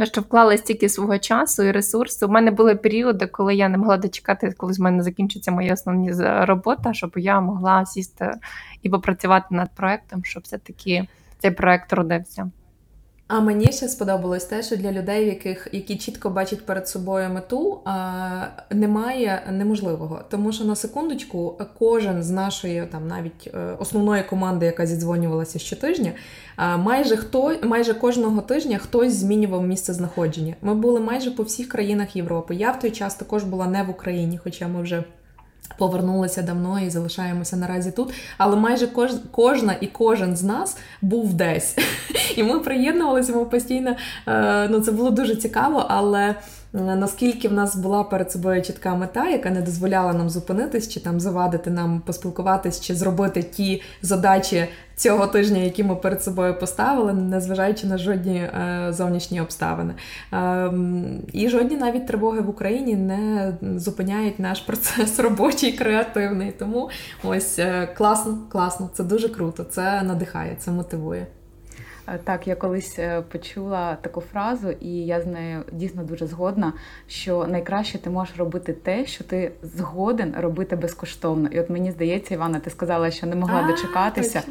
що 0.05 0.21
вклали 0.21 0.59
стільки 0.59 0.89
свого 0.89 1.19
часу 1.19 1.63
і 1.63 1.73
ресурсу. 1.73 2.27
У 2.27 2.31
мене 2.31 2.51
були 2.51 2.75
періоди, 2.75 3.27
коли 3.27 3.55
я 3.55 3.69
не 3.69 3.79
могла 3.79 3.97
дочекати, 3.97 4.55
коли 4.57 4.73
з 4.73 4.79
мене 4.79 5.03
закінчиться 5.03 5.53
моя 5.53 5.73
основна 5.73 6.47
робота, 6.47 6.95
щоб 6.95 7.13
я 7.17 7.41
могла 7.41 7.87
сісти 7.87 8.33
і 8.83 8.91
попрацювати 8.91 9.47
над 9.51 9.71
проектом, 9.75 10.25
щоб 10.25 10.43
все-таки 10.43 11.09
цей 11.39 11.51
проект 11.51 11.93
родився. 11.93 12.51
А 13.29 13.41
мені 13.41 13.73
ще 13.73 13.89
сподобалось 13.89 14.45
те, 14.45 14.63
що 14.63 14.77
для 14.77 14.93
людей, 14.93 15.27
яких 15.27 15.69
які 15.73 15.97
чітко 15.97 16.31
бачать 16.31 16.67
перед 16.67 16.89
собою 16.89 17.31
мету, 17.31 17.81
немає 18.71 19.43
неможливого. 19.53 20.21
Тому 20.31 20.53
що 20.53 20.65
на 20.65 20.77
секундочку 20.77 21.59
кожен 21.79 22.23
з 22.23 22.31
нашої 22.31 22.87
там 22.87 23.09
навіть 23.09 23.51
е, 23.55 23.77
основної 23.79 24.23
команди, 24.23 24.67
яка 24.67 24.87
зідзвонювалася 24.87 25.59
щотижня, 25.59 26.13
майже 26.79 27.17
хто 27.17 27.57
майже 27.63 27.95
кожного 27.95 28.41
тижня 28.41 28.79
хтось 28.79 29.15
змінював 29.15 29.63
місце 29.67 29.93
знаходження. 29.93 30.55
Ми 30.63 30.75
були 30.75 31.01
майже 31.01 31.31
по 31.31 31.43
всіх 31.43 31.69
країнах 31.69 32.17
Європи. 32.17 32.55
Я 32.55 32.71
в 32.71 32.81
той 32.81 32.91
час 32.91 33.15
також 33.15 33.45
була 33.45 33.67
не 33.67 33.83
в 33.83 33.91
Україні, 33.91 34.41
хоча 34.45 34.69
ми 34.69 34.83
вже. 34.83 35.05
Повернулися 35.79 36.43
давно 36.43 36.81
і 36.81 36.91
залишаємося 36.91 37.57
наразі 37.57 37.91
тут. 37.91 38.15
Але 38.39 38.57
майже 38.57 38.87
кож, 38.87 39.11
кожна 39.31 39.75
і 39.81 39.87
кожен 39.87 40.37
з 40.37 40.43
нас 40.43 40.77
був 41.03 41.35
десь. 41.35 41.77
І 42.37 42.43
ми 42.43 42.61
приєднувалися, 42.61 43.33
ми 43.33 43.45
постійно. 43.45 43.97
Е, 44.29 44.69
ну, 44.69 44.81
це 44.81 44.93
було 44.93 45.11
дуже 45.11 45.37
цікаво, 45.37 45.87
але 45.89 46.35
наскільки 46.77 47.49
в 47.49 47.53
нас 47.53 47.77
була 47.77 48.05
перед 48.05 48.33
собою 48.33 48.63
чітка 48.63 48.95
мета, 48.95 49.29
яка 49.29 49.51
не 49.51 49.63
дозволяла 49.63 50.13
нам 50.13 50.31
зупинитись, 50.31 50.89
чи 50.89 51.01
там 51.01 51.21
завадити 51.21 51.71
нам 51.71 52.01
поспілкуватись, 52.01 52.81
чи 52.81 52.95
зробити 52.95 53.43
ті 53.43 53.83
задачі 54.03 54.69
цього 54.97 55.27
тижня, 55.27 55.59
які 55.59 55.85
ми 55.85 55.97
перед 55.97 56.23
собою 56.23 56.59
поставили, 56.59 57.13
незважаючи 57.13 57.87
на 57.87 57.99
жодні 57.99 58.39
е, 58.39 58.87
зовнішні 58.91 59.41
обставини. 59.41 59.95
Е, 60.33 60.73
і 61.33 61.49
жодні 61.49 61.77
навіть 61.77 62.07
тривоги 62.07 62.41
в 62.41 62.49
Україні 62.49 62.97
не 62.97 63.53
зупиняють 63.77 64.39
наш 64.39 64.61
процес 64.61 65.19
робочий, 65.21 65.73
креативний. 65.73 66.53
Тому 66.59 66.91
ось 67.25 67.59
е, 67.59 67.89
класно, 67.97 68.39
класно, 68.49 68.91
це 68.93 69.05
дуже 69.05 69.29
круто, 69.29 69.65
це 69.65 70.03
надихає, 70.03 70.57
це 70.59 70.71
мотивує. 70.71 71.27
Так, 72.25 72.47
я 72.47 72.55
колись 72.55 72.99
е, 72.99 73.23
почула 73.23 73.97
таку 74.01 74.21
фразу, 74.21 74.71
і 74.71 74.89
я 74.89 75.21
з 75.21 75.27
нею 75.27 75.63
дійсно 75.73 76.05
дуже 76.05 76.27
згодна, 76.27 76.73
що 77.07 77.47
найкраще 77.47 77.99
ти 77.99 78.11
можеш 78.11 78.37
робити 78.37 78.73
те, 78.73 79.07
що 79.07 79.25
ти 79.25 79.53
згоден 79.63 80.35
робити 80.39 80.77
безкоштовно. 80.77 81.49
І 81.49 81.61
от 81.61 81.71
мені 81.71 81.91
здається, 81.91 82.35
Івана, 82.35 82.61
ти 82.61 82.71
сказала, 82.71 83.11
що 83.11 83.27
не 83.27 83.37
могла 83.37 83.63
дочекатися. 83.63 84.43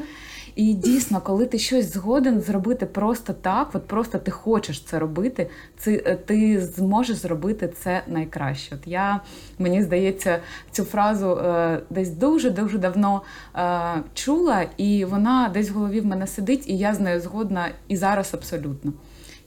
І 0.55 0.73
дійсно, 0.73 1.21
коли 1.21 1.45
ти 1.45 1.59
щось 1.59 1.93
згоден 1.93 2.41
зробити 2.41 2.85
просто 2.85 3.33
так, 3.33 3.69
от 3.73 3.87
просто 3.87 4.17
ти 4.17 4.31
хочеш 4.31 4.81
це 4.81 4.99
робити, 4.99 5.49
ти, 5.83 6.19
ти 6.25 6.61
зможеш 6.61 7.17
зробити 7.17 7.67
це 7.67 8.01
найкраще. 8.07 8.75
От 8.75 8.87
я 8.87 9.21
мені 9.59 9.83
здається, 9.83 10.39
цю 10.71 10.83
фразу 10.83 11.31
е, 11.31 11.81
десь 11.89 12.09
дуже 12.09 12.49
дуже 12.49 12.77
давно 12.77 13.21
е, 13.55 13.79
чула, 14.13 14.65
і 14.77 15.05
вона 15.05 15.49
десь 15.53 15.69
в 15.69 15.73
голові 15.73 16.01
в 16.01 16.05
мене 16.05 16.27
сидить, 16.27 16.67
і 16.67 16.77
я 16.77 16.93
з 16.93 16.99
нею 16.99 17.21
згодна 17.21 17.69
і 17.87 17.97
зараз 17.97 18.33
абсолютно. 18.33 18.93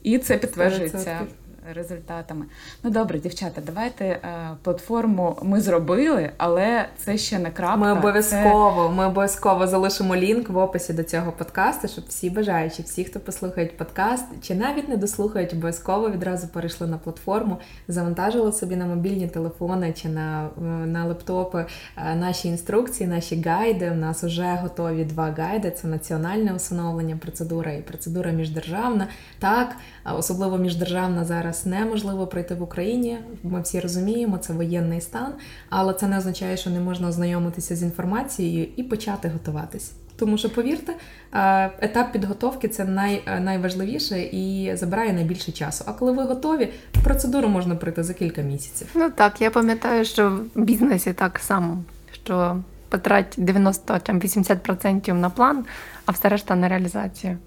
І 0.03 0.17
це 0.17 0.37
підтверджується 0.37 0.97
100%. 0.97 1.25
Результатами. 1.73 2.45
Ну 2.83 2.89
добре, 2.89 3.19
дівчата, 3.19 3.61
давайте 3.65 4.05
е, 4.05 4.49
платформу 4.63 5.37
ми 5.41 5.61
зробили, 5.61 6.31
але 6.37 6.85
це 6.97 7.17
ще 7.17 7.39
не 7.39 7.51
крапка. 7.51 7.77
Ми 7.77 7.85
Це- 7.85 7.99
обов'язково, 7.99 8.89
ми 8.89 9.05
обов'язково 9.05 9.67
залишимо 9.67 10.15
лінк 10.15 10.49
в 10.49 10.57
описі 10.57 10.93
до 10.93 11.03
цього 11.03 11.31
подкасту, 11.31 11.87
щоб 11.87 12.03
всі 12.07 12.29
бажаючі, 12.29 12.83
всі, 12.83 13.03
хто 13.03 13.19
послухають 13.19 13.77
подкаст, 13.77 14.25
чи 14.41 14.55
навіть 14.55 14.89
не 14.89 14.97
дослухають, 14.97 15.53
обов'язково 15.53 16.09
відразу 16.09 16.47
перейшли 16.47 16.87
на 16.87 16.97
платформу, 16.97 17.57
завантажили 17.87 18.51
собі 18.51 18.75
на 18.75 18.85
мобільні 18.85 19.27
телефони 19.27 19.93
чи 19.93 20.09
на, 20.09 20.49
е, 20.57 20.61
на 20.65 21.05
лептопи 21.05 21.65
е, 21.97 22.15
наші 22.15 22.47
інструкції, 22.47 23.09
наші 23.09 23.41
гайди. 23.41 23.91
У 23.91 23.95
нас 23.95 24.23
вже 24.23 24.59
готові 24.61 25.03
два 25.03 25.31
гайди: 25.37 25.71
це 25.71 25.87
національне 25.87 26.53
усиновлення, 26.53 27.17
процедура 27.17 27.71
і 27.71 27.81
процедура 27.81 28.31
міждержавна. 28.31 29.07
Так, 29.39 29.75
особливо 30.17 30.57
міждержавна 30.57 31.25
зараз 31.25 31.58
неможливо 31.65 32.27
пройти 32.27 32.55
в 32.55 32.61
Україні. 32.61 33.17
Ми 33.43 33.61
всі 33.61 33.79
розуміємо, 33.79 34.37
це 34.37 34.53
воєнний 34.53 35.01
стан, 35.01 35.33
але 35.69 35.93
це 35.93 36.07
не 36.07 36.17
означає, 36.17 36.57
що 36.57 36.69
не 36.69 36.79
можна 36.79 37.07
ознайомитися 37.07 37.75
з 37.75 37.83
інформацією 37.83 38.67
і 38.75 38.83
почати 38.83 39.29
готуватись. 39.29 39.91
Тому 40.19 40.37
що, 40.37 40.49
повірте, 40.49 40.93
е, 41.33 41.71
етап 41.79 42.11
підготовки 42.11 42.67
це 42.67 42.85
най, 42.85 43.23
е, 43.25 43.39
найважливіше 43.39 44.21
і 44.21 44.75
забирає 44.75 45.13
найбільше 45.13 45.51
часу. 45.51 45.83
А 45.87 45.93
коли 45.93 46.11
ви 46.11 46.23
готові, 46.23 46.69
процедуру 47.03 47.47
можна 47.47 47.75
пройти 47.75 48.03
за 48.03 48.13
кілька 48.13 48.41
місяців. 48.41 48.87
Ну 48.95 49.09
так, 49.09 49.41
я 49.41 49.51
пам'ятаю, 49.51 50.05
що 50.05 50.29
в 50.55 50.61
бізнесі 50.61 51.13
так 51.13 51.39
само, 51.39 51.83
що 52.11 52.57
потрать 52.89 53.33
90 53.37 53.99
там 53.99 54.19
80% 54.19 55.13
на 55.13 55.29
план, 55.29 55.65
а 56.05 56.11
все 56.11 56.29
решта 56.29 56.55
на 56.55 56.69
реалізацію. 56.69 57.37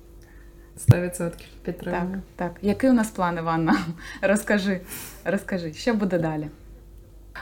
100% 0.78 1.18
Так, 1.18 1.32
підтримую. 1.62 2.22
так. 2.36 2.52
Який 2.62 2.90
у 2.90 2.92
нас 2.92 3.10
план, 3.10 3.38
Іванна? 3.38 3.76
Розкажи, 4.22 4.80
розкажи, 5.24 5.72
що 5.72 5.94
буде 5.94 6.18
далі? 6.18 6.48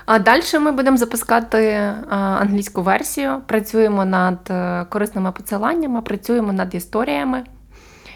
А 0.07 0.19
далі 0.19 0.43
ми 0.61 0.73
будемо 0.73 0.97
запускати 0.97 1.75
англійську 2.11 2.83
версію. 2.83 3.41
Працюємо 3.47 4.05
над 4.05 4.39
е, 4.51 4.85
корисними 4.85 5.33
посиланнями, 5.33 6.03
працюємо 6.03 6.53
над 6.53 6.75
історіями, 6.75 7.45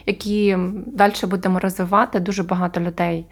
які 0.07 0.57
далі 0.87 1.15
будемо 1.23 1.59
розвивати. 1.59 2.21
Дуже 2.21 2.43
багато 2.43 2.81
людей 2.81 3.27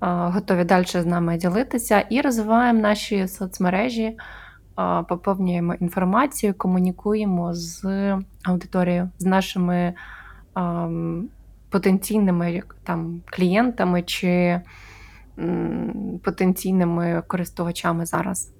готові 0.00 0.64
далі 0.64 0.84
з 0.86 1.06
нами 1.06 1.36
ділитися 1.36 2.00
і 2.00 2.20
розвиваємо 2.20 2.80
наші 2.80 3.28
соцмережі, 3.28 4.16
поповнюємо 5.08 5.74
інформацію, 5.74 6.54
комунікуємо 6.54 7.54
з 7.54 7.84
аудиторією, 8.42 9.10
з 9.18 9.24
нашими 9.24 9.94
потенційними 11.70 12.62
там 12.84 13.22
клієнтами 13.26 14.02
чи 14.02 14.60
потенційними 16.22 17.22
користувачами 17.26 18.06
зараз. 18.06 18.52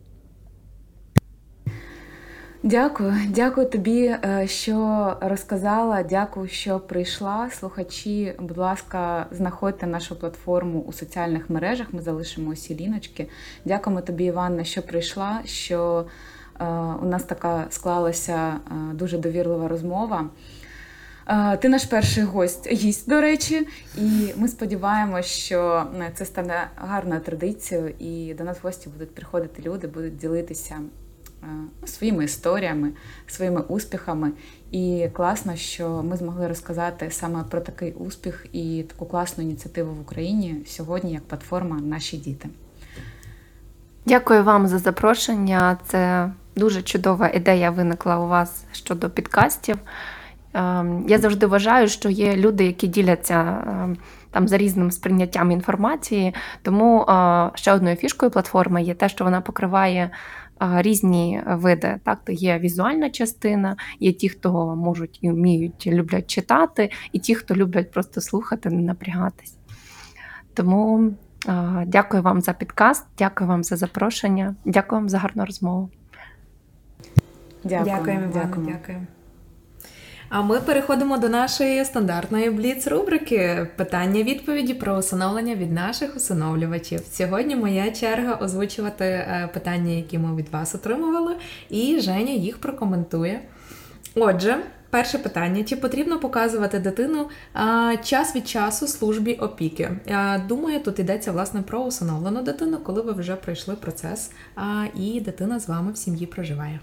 Дякую, 2.62 3.14
дякую 3.28 3.70
тобі, 3.70 4.16
е, 4.24 4.46
що 4.46 5.16
розказала. 5.20 6.02
Дякую, 6.02 6.48
що 6.48 6.80
прийшла. 6.80 7.50
Слухачі, 7.50 8.34
будь 8.38 8.58
ласка, 8.58 9.26
знаходьте 9.30 9.86
нашу 9.86 10.16
платформу 10.16 10.80
у 10.80 10.92
соціальних 10.92 11.50
мережах. 11.50 11.86
Ми 11.92 12.02
залишимо 12.02 12.50
усі 12.50 12.76
ліночки. 12.76 13.28
Дякуємо 13.64 14.02
тобі, 14.02 14.24
Іванна, 14.24 14.64
що 14.64 14.82
прийшла. 14.82 15.40
Що 15.44 16.06
е, 16.60 16.64
у 17.02 17.06
нас 17.06 17.22
така 17.22 17.66
склалася 17.70 18.36
е, 18.36 18.94
дуже 18.94 19.18
довірлива 19.18 19.68
розмова. 19.68 20.24
Ти 21.60 21.68
наш 21.68 21.84
перший 21.84 22.24
гость, 22.24 22.72
гість, 22.72 23.08
до 23.08 23.20
речі, 23.20 23.66
і 23.98 24.32
ми 24.36 24.48
сподіваємося, 24.48 25.28
що 25.28 25.86
е, 26.00 26.10
це 26.14 26.24
стане 26.24 26.68
гарною 26.76 27.20
традицією, 27.20 27.94
і 27.98 28.34
до 28.34 28.44
нас 28.44 28.56
в 28.56 28.60
гості 28.62 28.88
будуть 28.88 29.14
приходити 29.14 29.62
люди, 29.62 29.86
будуть 29.86 30.16
ділитися 30.16 30.74
е, 31.42 31.46
своїми 31.86 32.24
історіями, 32.24 32.92
своїми 33.26 33.60
успіхами. 33.60 34.32
І 34.70 35.08
класно, 35.12 35.56
що 35.56 36.02
ми 36.02 36.16
змогли 36.16 36.48
розказати 36.48 37.10
саме 37.10 37.44
про 37.50 37.60
такий 37.60 37.92
успіх 37.92 38.46
і 38.52 38.84
таку 38.88 39.06
класну 39.06 39.44
ініціативу 39.44 39.94
в 39.94 40.00
Україні 40.00 40.56
сьогодні, 40.66 41.12
як 41.12 41.22
платформа 41.22 41.76
Наші 41.80 42.16
діти. 42.16 42.48
Дякую 44.06 44.44
вам 44.44 44.66
за 44.66 44.78
запрошення. 44.78 45.78
Це 45.86 46.30
дуже 46.56 46.82
чудова 46.82 47.28
ідея 47.28 47.70
виникла 47.70 48.18
у 48.18 48.28
вас 48.28 48.64
щодо 48.72 49.10
підкастів. 49.10 49.78
Ем, 50.58 51.04
Я 51.08 51.18
завжди 51.18 51.46
вважаю, 51.46 51.88
що 51.88 52.08
є 52.08 52.36
люди, 52.36 52.64
які 52.64 52.86
діляться 52.86 53.64
ем, 53.66 53.96
там 54.30 54.48
за 54.48 54.58
різним 54.58 54.90
сприйняттям 54.90 55.50
інформації. 55.50 56.34
Тому 56.62 57.02
е, 57.02 57.50
ще 57.54 57.72
одною 57.72 57.96
фішкою 57.96 58.30
платформи 58.30 58.82
є 58.82 58.94
те, 58.94 59.08
що 59.08 59.24
вона 59.24 59.40
покриває 59.40 60.10
е, 60.62 60.82
різні 60.82 61.42
види. 61.46 62.00
Так, 62.04 62.18
то 62.24 62.32
є 62.32 62.58
візуальна 62.58 63.10
частина, 63.10 63.76
є 64.00 64.12
ті, 64.12 64.28
хто 64.28 64.76
можуть 64.76 65.18
і 65.22 65.30
вміють, 65.30 65.86
люблять 65.86 66.26
читати, 66.26 66.90
і 67.12 67.18
ті, 67.18 67.34
хто 67.34 67.54
люблять 67.54 67.90
просто 67.90 68.20
слухати, 68.20 68.70
не 68.70 68.82
напрягатись. 68.82 69.56
Тому 70.54 71.10
е, 71.48 71.84
дякую 71.86 72.22
вам 72.22 72.40
за 72.40 72.52
підкаст, 72.52 73.06
дякую 73.18 73.48
вам 73.48 73.64
за 73.64 73.76
запрошення, 73.76 74.54
дякую 74.64 75.00
вам 75.00 75.08
за 75.08 75.18
гарну 75.18 75.44
розмову. 75.44 75.90
Дякую. 77.64 77.96
Дякуємо, 77.96 78.26
дякуємо. 78.32 78.72
дякуємо. 78.72 79.06
А 80.28 80.42
ми 80.42 80.60
переходимо 80.60 81.18
до 81.18 81.28
нашої 81.28 81.84
стандартної 81.84 82.50
бліц-рубрики 82.50 83.66
питання-відповіді 83.76 84.74
про 84.74 84.96
усиновлення 84.96 85.54
від 85.54 85.72
наших 85.72 86.16
усиновлювачів. 86.16 87.00
Сьогодні 87.10 87.56
моя 87.56 87.90
черга 87.90 88.38
озвучувати 88.42 89.04
е, 89.04 89.50
питання, 89.54 89.92
які 89.92 90.18
ми 90.18 90.36
від 90.36 90.48
вас 90.48 90.74
отримували, 90.74 91.36
і 91.70 92.00
Женя 92.00 92.32
їх 92.32 92.58
прокоментує. 92.58 93.40
Отже, 94.14 94.56
перше 94.90 95.18
питання: 95.18 95.64
чи 95.64 95.76
потрібно 95.76 96.20
показувати 96.20 96.78
дитину 96.78 97.28
час 98.04 98.36
від 98.36 98.48
часу 98.48 98.86
службі 98.86 99.34
опіки? 99.34 99.90
А, 100.10 100.38
думаю, 100.48 100.80
тут 100.80 100.98
йдеться 100.98 101.32
власне 101.32 101.62
про 101.62 101.80
усиновлену 101.80 102.42
дитину, 102.42 102.78
коли 102.78 103.02
ви 103.02 103.12
вже 103.12 103.36
пройшли 103.36 103.74
процес, 103.74 104.30
і 104.94 105.20
дитина 105.20 105.60
з 105.60 105.68
вами 105.68 105.92
в 105.92 105.96
сім'ї 105.96 106.26
проживає. 106.26 106.80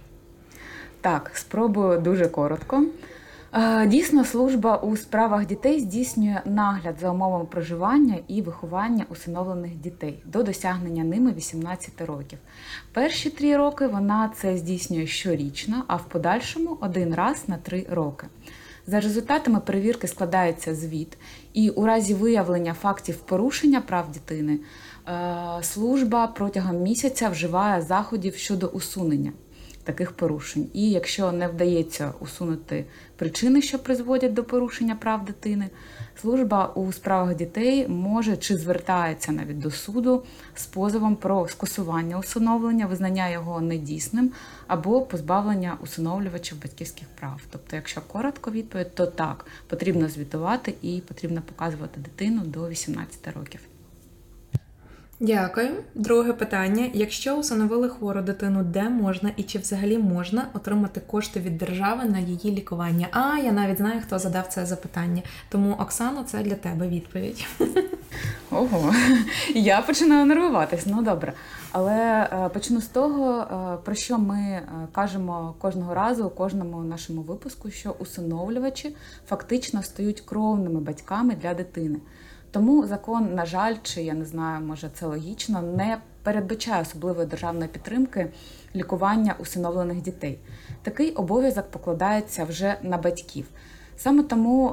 Так, 1.02 1.32
спробую 1.34 2.00
дуже 2.00 2.28
коротко. 2.28 2.84
Е, 3.58 3.88
Дійсно, 3.88 4.26
служба 4.26 4.78
у 4.78 4.98
справах 4.98 5.46
дітей 5.46 5.80
здійснює 5.80 6.42
нагляд 6.46 6.96
за 7.02 7.12
умовами 7.12 7.46
проживання 7.46 8.18
і 8.28 8.42
виховання 8.42 9.06
усиновлених 9.10 9.76
дітей 9.76 10.20
до 10.26 10.44
досягнення 10.44 11.04
ними 11.04 11.34
18 11.34 12.02
років. 12.02 12.40
Перші 12.94 13.30
три 13.30 13.58
роки 13.58 13.88
вона 13.88 14.32
це 14.36 14.58
здійснює 14.58 15.08
щорічно, 15.08 15.84
а 15.88 15.96
в 15.96 16.06
подальшому 16.06 16.78
один 16.82 17.16
раз 17.16 17.44
на 17.48 17.58
три 17.58 17.86
роки. 17.90 18.28
За 18.88 19.00
результатами 19.00 19.60
перевірки 19.60 20.08
складається 20.08 20.76
звіт, 20.76 21.18
і 21.54 21.70
у 21.70 21.86
разі 21.86 22.14
виявлення 22.14 22.74
фактів 22.74 23.16
порушення 23.16 23.82
прав 23.82 24.12
дитини 24.12 24.60
е, 25.08 25.64
служба 25.64 26.28
протягом 26.28 26.78
місяця 26.78 27.30
вживає 27.30 27.82
заходів 27.82 28.36
щодо 28.36 28.68
усунення 28.68 29.32
таких 29.86 30.12
порушень. 30.12 30.70
І 30.74 30.90
якщо 30.90 31.32
не 31.32 31.48
вдається 31.48 32.14
усунути 32.20 32.86
причини, 33.16 33.62
що 33.62 33.80
призводять 33.80 34.34
до 34.34 34.44
порушення 34.44 34.96
прав 34.96 35.26
дитини, 35.26 35.70
служба 36.22 36.68
у 36.76 36.94
справах 36.94 37.36
дітей 37.36 37.88
може 37.88 38.38
чи 38.38 38.58
звертається 38.58 39.32
навіть 39.32 39.60
до 39.60 39.72
суду 39.72 40.24
з 40.56 40.66
позовом 40.66 41.16
про 41.16 41.48
скасування 41.48 42.20
усиновлення, 42.20 42.86
визнання 42.86 43.30
його 43.30 43.62
недійсним 43.62 44.32
або 44.68 45.02
позбавлення 45.02 45.78
усиновлювачів 45.82 46.62
батьківських 46.62 47.08
прав. 47.20 47.42
Тобто, 47.52 47.76
якщо 47.76 48.02
коротко 48.02 48.52
відповідь, 48.52 48.96
то 48.96 49.06
так 49.06 49.46
потрібно 49.68 50.10
звітувати 50.10 50.74
і 50.82 51.02
потрібно 51.08 51.42
показувати 51.42 52.00
дитину 52.02 52.42
до 52.42 52.70
18 52.70 53.28
років. 53.36 53.60
Дякую. 55.20 55.70
Друге 55.96 56.34
питання: 56.34 56.90
якщо 56.94 57.36
усиновили 57.36 57.90
хвору 57.90 58.22
дитину, 58.22 58.64
де 58.64 58.90
можна 58.90 59.32
і 59.38 59.44
чи 59.44 59.60
взагалі 59.60 59.98
можна 59.98 60.48
отримати 60.54 61.00
кошти 61.00 61.40
від 61.40 61.58
держави 61.58 62.06
на 62.06 62.20
її 62.20 62.52
лікування? 62.52 63.08
А 63.12 63.38
я 63.38 63.52
навіть 63.52 63.78
знаю, 63.78 64.02
хто 64.02 64.20
задав 64.20 64.48
це 64.48 64.66
запитання. 64.66 65.22
Тому 65.50 65.72
Оксано, 65.80 66.24
це 66.24 66.44
для 66.44 66.56
тебе 66.56 66.88
відповідь. 66.88 67.48
Ого, 68.52 68.94
я 69.54 69.82
починаю 69.82 70.26
нервуватись. 70.26 70.86
Ну 70.86 71.02
добре. 71.02 71.34
Але 71.72 72.30
е, 72.34 72.50
почну 72.50 72.82
з 72.82 72.88
того, 72.88 73.40
е, 73.42 73.78
про 73.86 73.96
що 73.96 74.18
ми 74.18 74.40
е, 74.40 74.64
кажемо 74.92 75.56
кожного 75.62 75.94
разу 75.94 76.26
у 76.26 76.30
кожному 76.30 76.84
нашому 76.84 77.22
випуску, 77.22 77.72
що 77.72 77.96
усиновлювачі 78.00 78.96
фактично 79.28 79.84
стають 79.84 80.22
кровними 80.22 80.80
батьками 80.80 81.36
для 81.42 81.54
дитини. 81.54 81.98
Тому 82.56 82.88
закон, 82.88 83.36
на 83.36 83.46
жаль, 83.46 83.76
чи 83.84 84.04
я 84.04 84.14
не 84.14 84.26
знаю, 84.26 84.66
може 84.66 84.90
це 84.94 85.06
логічно, 85.06 85.62
не 85.62 85.98
передбачає 86.24 86.82
особливої 86.82 87.28
державної 87.28 87.68
підтримки 87.68 88.32
лікування 88.76 89.36
усиновлених 89.40 90.02
дітей. 90.02 90.40
Такий 90.82 91.12
обов'язок 91.12 91.72
покладається 91.72 92.44
вже 92.46 92.76
на 92.82 92.98
батьків. 92.98 93.46
Саме 93.98 94.24
тому 94.24 94.70
е, 94.70 94.72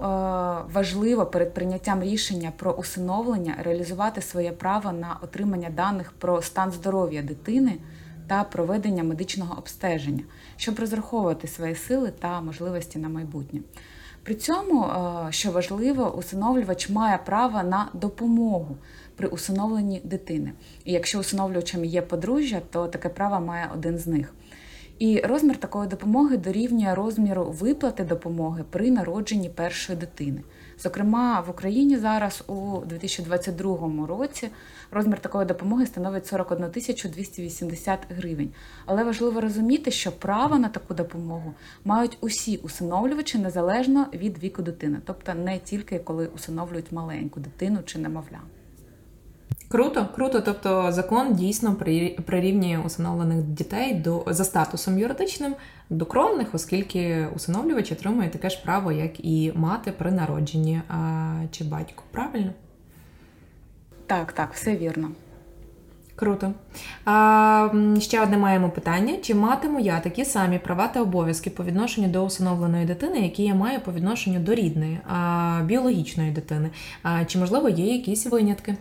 важливо 0.72 1.26
перед 1.26 1.55
прийняттям 1.55 2.03
рішення 2.03 2.53
про 2.57 2.72
усиновлення 2.72 3.55
реалізувати 3.62 4.22
своє 4.22 4.53
право 4.53 4.93
на 4.93 5.18
отримання 5.22 5.70
даних 5.70 6.12
про 6.12 6.43
стан 6.43 6.72
здоров'я 6.72 7.22
дитини 7.22 7.78
та 8.26 8.45
проведення 8.45 9.05
медичного 9.05 9.59
обстеження, 9.59 10.22
щоб 10.57 10.78
розраховувати 10.78 11.49
свої 11.49 11.74
сили 11.74 12.12
та 12.18 12.41
можливості 12.41 12.99
на 12.99 13.09
майбутнє. 13.09 13.61
При 14.23 14.35
цьому, 14.35 14.85
е, 14.85 15.33
що 15.33 15.51
важливо, 15.51 16.14
усиновлювач 16.18 16.91
має 16.91 17.18
право 17.18 17.62
на 17.62 17.89
допомогу 17.95 18.77
при 19.16 19.29
усиновленні 19.29 20.01
дитини. 20.05 20.53
І 20.85 20.93
якщо 20.93 21.18
усиновлювачем 21.18 21.85
є 21.85 22.03
подружжя, 22.03 22.62
то 22.70 22.87
таке 22.87 23.09
право 23.09 23.47
має 23.47 23.70
один 23.75 23.99
з 23.99 24.07
них. 24.07 24.35
І 24.99 25.20
розмір 25.20 25.57
такої 25.57 25.89
допомоги 25.89 26.37
дорівнює 26.37 26.95
розміру 26.95 27.45
виплати 27.45 28.05
допомоги 28.05 28.64
при 28.70 28.91
народженні 28.91 29.49
першої 29.49 29.99
дитини. 29.99 30.41
Зокрема, 30.83 31.41
в 31.41 31.51
Україні 31.51 31.99
зараз 31.99 32.45
у 32.47 32.78
2022 32.87 34.07
році 34.07 34.49
розмір 34.91 35.18
такої 35.18 35.47
допомоги 35.47 35.87
становить 35.87 36.26
41 36.26 36.70
тисячу 36.70 37.09
280 37.09 37.99
гривень. 38.11 38.51
Але 38.87 39.05
важливо 39.05 39.41
розуміти, 39.41 39.91
що 39.91 40.12
право 40.12 40.59
на 40.59 40.68
таку 40.68 40.95
допомогу 40.95 41.55
мають 41.85 42.18
усі 42.20 42.57
усиновлювачі 42.57 43.39
незалежно 43.39 44.07
від 44.14 44.39
віку 44.39 44.62
дитини, 44.62 44.99
тобто 45.05 45.35
не 45.35 45.59
тільки 45.59 45.99
коли 45.99 46.26
усиновлюють 46.26 46.93
маленьку 46.93 47.41
дитину 47.41 47.78
чи 47.85 47.99
немовля. 47.99 48.39
Круто, 49.72 50.09
круто. 50.14 50.41
Тобто 50.41 50.93
закон 50.93 51.35
дійсно 51.35 51.74
прирівнює 52.26 52.78
усиновлених 52.87 53.43
дітей 53.43 53.95
до 53.95 54.24
за 54.26 54.45
статусом 54.45 54.99
юридичним 54.99 55.55
до 55.93 56.07
кровних, 56.07 56.55
оскільки 56.55 57.26
усиновлювач 57.36 57.93
отримує 57.93 58.28
таке 58.28 58.51
ж 58.51 58.62
право, 58.64 58.93
як 58.93 59.24
і 59.24 59.53
мати 59.55 59.93
при 59.93 60.11
народженні 60.11 60.82
а, 60.88 61.32
чи 61.51 61.64
батько. 61.64 62.03
Правильно? 62.11 62.51
Так, 64.07 64.32
так, 64.32 64.55
все 64.55 64.76
вірно. 64.76 65.11
Круто. 66.16 66.53
А, 67.05 67.68
Ще 68.01 68.22
одне 68.22 68.38
маємо 68.38 68.70
питання: 68.70 69.16
чи 69.22 69.34
матиму 69.34 69.80
я 69.80 70.01
такі 70.01 70.24
самі 70.24 70.59
права 70.59 70.88
та 70.88 71.03
обов'язки 71.03 71.51
по 71.51 71.64
відношенню 71.64 72.09
до 72.09 72.24
усиновленої 72.24 72.86
дитини, 72.86 73.20
які 73.20 73.45
я 73.45 73.55
маю 73.55 73.80
по 73.80 73.93
відношенню 73.93 74.40
до 74.40 74.55
рідної, 74.55 74.99
а, 75.09 75.61
біологічної 75.64 76.30
дитини? 76.30 76.70
А, 77.03 77.24
Чи 77.24 77.38
можливо 77.38 77.68
є 77.68 77.95
якісь 77.95 78.26
винятки? 78.26 78.76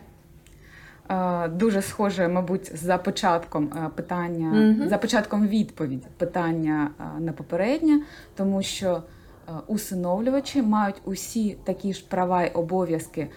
Дуже 1.49 1.81
схоже, 1.81 2.27
мабуть, 2.27 2.71
за 2.77 2.97
початком 2.97 3.91
питання, 3.95 4.53
mm-hmm. 4.53 4.87
за 4.87 4.97
початком 4.97 5.47
відповіді 5.47 6.07
питання 6.17 6.91
на 7.19 7.33
попереднє, 7.33 8.01
тому 8.35 8.63
що 8.63 9.03
усиновлювачі 9.67 10.61
мають 10.61 11.01
усі 11.05 11.57
такі 11.63 11.93
ж 11.93 12.05
права 12.09 12.43
й 12.43 12.51
обов'язки 12.53 13.27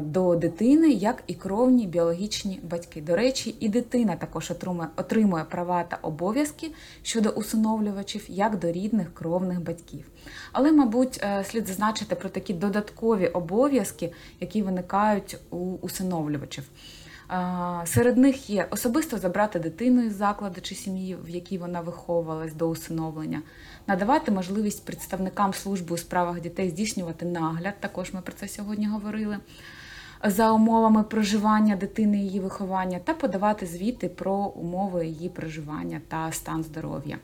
до 0.00 0.34
дитини, 0.36 0.88
як 0.90 1.22
і 1.26 1.34
кровні 1.34 1.86
біологічні 1.86 2.60
батьки. 2.62 3.00
До 3.00 3.16
речі, 3.16 3.56
і 3.60 3.68
дитина 3.68 4.16
також 4.16 4.50
отримує, 4.50 4.88
отримує 4.96 5.44
права 5.44 5.84
та 5.84 5.98
обов'язки 6.02 6.70
щодо 7.02 7.28
усиновлювачів, 7.28 8.24
як 8.28 8.58
до 8.58 8.72
рідних 8.72 9.14
кровних 9.14 9.62
батьків. 9.62 10.04
Але, 10.52 10.72
мабуть, 10.72 11.20
е, 11.22 11.44
слід 11.44 11.66
зазначити 11.66 12.14
про 12.14 12.28
такі 12.28 12.54
додаткові 12.54 13.26
обов'язки, 13.26 14.12
які 14.40 14.62
виникають 14.62 15.36
у 15.50 15.56
усиновлювачів. 15.56 16.64
Серед 17.84 18.16
них 18.16 18.50
є 18.50 18.66
особисто 18.70 19.18
забрати 19.18 19.58
дитину 19.58 20.02
із 20.02 20.16
закладу 20.16 20.60
чи 20.60 20.74
сім'ї, 20.74 21.16
в 21.24 21.28
якій 21.28 21.58
вона 21.58 21.80
виховувалась 21.80 22.54
до 22.54 22.68
усиновлення, 22.68 23.42
надавати 23.86 24.32
можливість 24.32 24.84
представникам 24.84 25.54
служби 25.54 25.94
у 25.94 25.98
справах 25.98 26.40
дітей 26.40 26.70
здійснювати 26.70 27.26
нагляд. 27.26 27.74
Також 27.80 28.12
ми 28.12 28.20
про 28.20 28.32
це 28.32 28.48
сьогодні 28.48 28.86
говорили. 28.86 29.38
За 30.26 30.52
умовами 30.52 31.02
проживання 31.02 31.76
дитини 31.76 32.18
її 32.18 32.40
виховання, 32.40 32.98
та 32.98 33.14
подавати 33.14 33.66
звіти 33.66 34.08
про 34.08 34.34
умови 34.34 35.06
її 35.06 35.28
проживання 35.28 36.00
та 36.08 36.32
стан 36.32 36.64
здоров'я, 36.64 37.18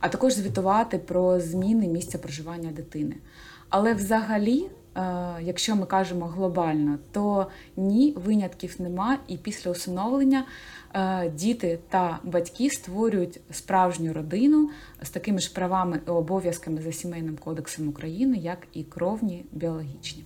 а 0.00 0.08
також 0.08 0.32
звітувати 0.32 0.98
про 0.98 1.40
зміни 1.40 1.88
місця 1.88 2.18
проживання 2.18 2.70
дитини. 2.70 3.16
Але 3.68 3.94
взагалі 3.94 4.66
якщо 5.42 5.76
ми 5.76 5.86
кажемо 5.86 6.26
глобально, 6.26 6.98
то 7.12 7.46
ні, 7.76 8.14
винятків 8.16 8.76
нема, 8.78 9.18
і 9.28 9.36
після 9.36 9.70
усиновлення 9.70 10.44
е, 10.94 11.30
діти 11.30 11.78
та 11.88 12.18
батьки 12.24 12.70
створюють 12.70 13.40
справжню 13.50 14.12
родину 14.12 14.70
з 15.02 15.10
такими 15.10 15.38
ж 15.38 15.54
правами 15.54 16.00
і 16.06 16.10
обов'язками 16.10 16.82
за 16.82 16.92
сімейним 16.92 17.36
кодексом 17.36 17.88
України, 17.88 18.36
як 18.36 18.58
і 18.72 18.82
кровні 18.84 19.44
біологічні. 19.52 20.24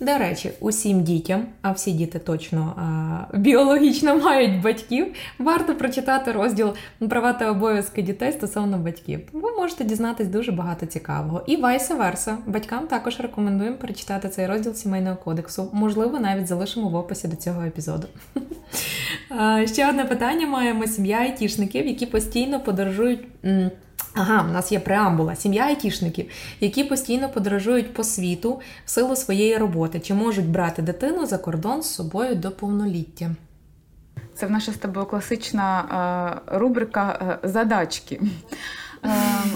До 0.00 0.18
речі, 0.18 0.50
усім 0.60 1.02
дітям, 1.02 1.46
а 1.62 1.72
всі 1.72 1.92
діти 1.92 2.18
точно 2.18 2.74
а, 2.76 3.36
біологічно 3.38 4.16
мають 4.16 4.62
батьків, 4.62 5.06
варто 5.38 5.74
прочитати 5.74 6.32
розділ 6.32 6.74
права 7.08 7.32
та 7.32 7.50
обов'язки 7.50 8.02
дітей 8.02 8.32
стосовно 8.32 8.78
батьків. 8.78 9.20
Ви 9.32 9.52
можете 9.52 9.84
дізнатись 9.84 10.28
дуже 10.28 10.52
багато 10.52 10.86
цікавого. 10.86 11.42
І 11.46 11.56
вайса 11.56 11.94
верса. 11.94 12.38
Батькам 12.46 12.86
також 12.86 13.20
рекомендуємо 13.20 13.76
перечитати 13.76 14.28
цей 14.28 14.46
розділ 14.46 14.74
сімейного 14.74 15.16
кодексу. 15.16 15.70
Можливо, 15.72 16.20
навіть 16.20 16.46
залишимо 16.46 16.88
в 16.88 16.94
описі 16.94 17.28
до 17.28 17.36
цього 17.36 17.62
епізоду. 17.62 18.06
Ще 19.66 19.88
одне 19.88 20.04
питання: 20.04 20.46
маємо 20.46 20.86
сім'я 20.86 21.18
айтішників, 21.18 21.86
які 21.86 22.06
постійно 22.06 22.60
подорожують 22.60 23.20
Ага, 24.14 24.46
у 24.48 24.52
нас 24.52 24.72
є 24.72 24.80
преамбула, 24.80 25.34
сім'я 25.36 25.62
айтішників, 25.62 26.30
які 26.60 26.84
постійно 26.84 27.28
подорожують 27.28 27.94
по 27.94 28.04
світу 28.04 28.60
в 28.84 28.90
силу 28.90 29.16
своєї 29.16 29.56
роботи. 29.56 30.00
Чи 30.00 30.14
можуть 30.14 30.48
брати 30.48 30.82
дитину 30.82 31.26
за 31.26 31.38
кордон 31.38 31.82
з 31.82 31.94
собою 31.94 32.34
до 32.34 32.50
повноліття? 32.50 33.30
Це 34.34 34.46
в 34.46 34.50
наша 34.50 34.72
з 34.72 34.76
тобою 34.76 35.06
класична 35.06 36.40
е, 36.48 36.58
рубрика 36.58 37.38
е, 37.44 37.48
задачки. 37.48 38.20
Е, 39.04 39.10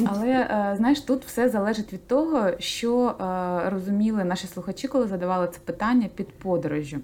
але 0.07 0.47
знаєш, 0.77 1.01
тут 1.01 1.25
все 1.25 1.49
залежить 1.49 1.93
від 1.93 2.09
того, 2.09 2.51
що 2.59 3.07
е, 3.09 3.71
розуміли 3.71 4.25
наші 4.25 4.47
слухачі, 4.47 4.89
коли 4.89 5.07
задавали 5.07 5.49
це 5.53 5.59
питання 5.65 6.09
під 6.15 6.29
подорожжю. 6.39 6.99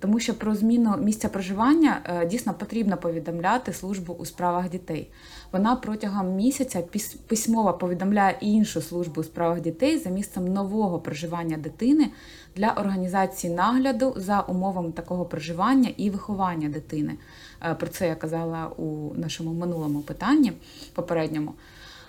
Тому 0.00 0.20
що 0.20 0.34
про 0.34 0.54
зміну 0.54 0.96
місця 0.96 1.28
проживання 1.28 2.00
е, 2.04 2.26
дійсно 2.26 2.54
потрібно 2.54 2.96
повідомляти 2.96 3.72
службу 3.72 4.16
у 4.18 4.24
справах 4.26 4.70
дітей. 4.70 5.10
Вона 5.52 5.76
протягом 5.76 6.34
місяця 6.34 6.82
письмово 7.26 7.72
повідомляє 7.72 8.36
іншу 8.40 8.80
службу 8.80 9.20
у 9.20 9.24
справах 9.24 9.60
дітей 9.60 9.98
за 9.98 10.10
місцем 10.10 10.52
нового 10.52 10.98
проживання 10.98 11.56
дитини 11.56 12.10
для 12.56 12.72
організації 12.72 13.54
нагляду 13.54 14.14
за 14.16 14.40
умовами 14.40 14.92
такого 14.92 15.24
проживання 15.24 15.90
і 15.96 16.10
виховання 16.10 16.68
дитини. 16.68 17.14
Е, 17.62 17.74
Про 17.74 17.88
це 17.88 18.08
я 18.08 18.14
казала 18.14 18.66
у 18.66 19.14
нашому 19.14 19.52
минулому 19.52 20.00
питанні 20.00 20.52
попередньому. 20.94 21.54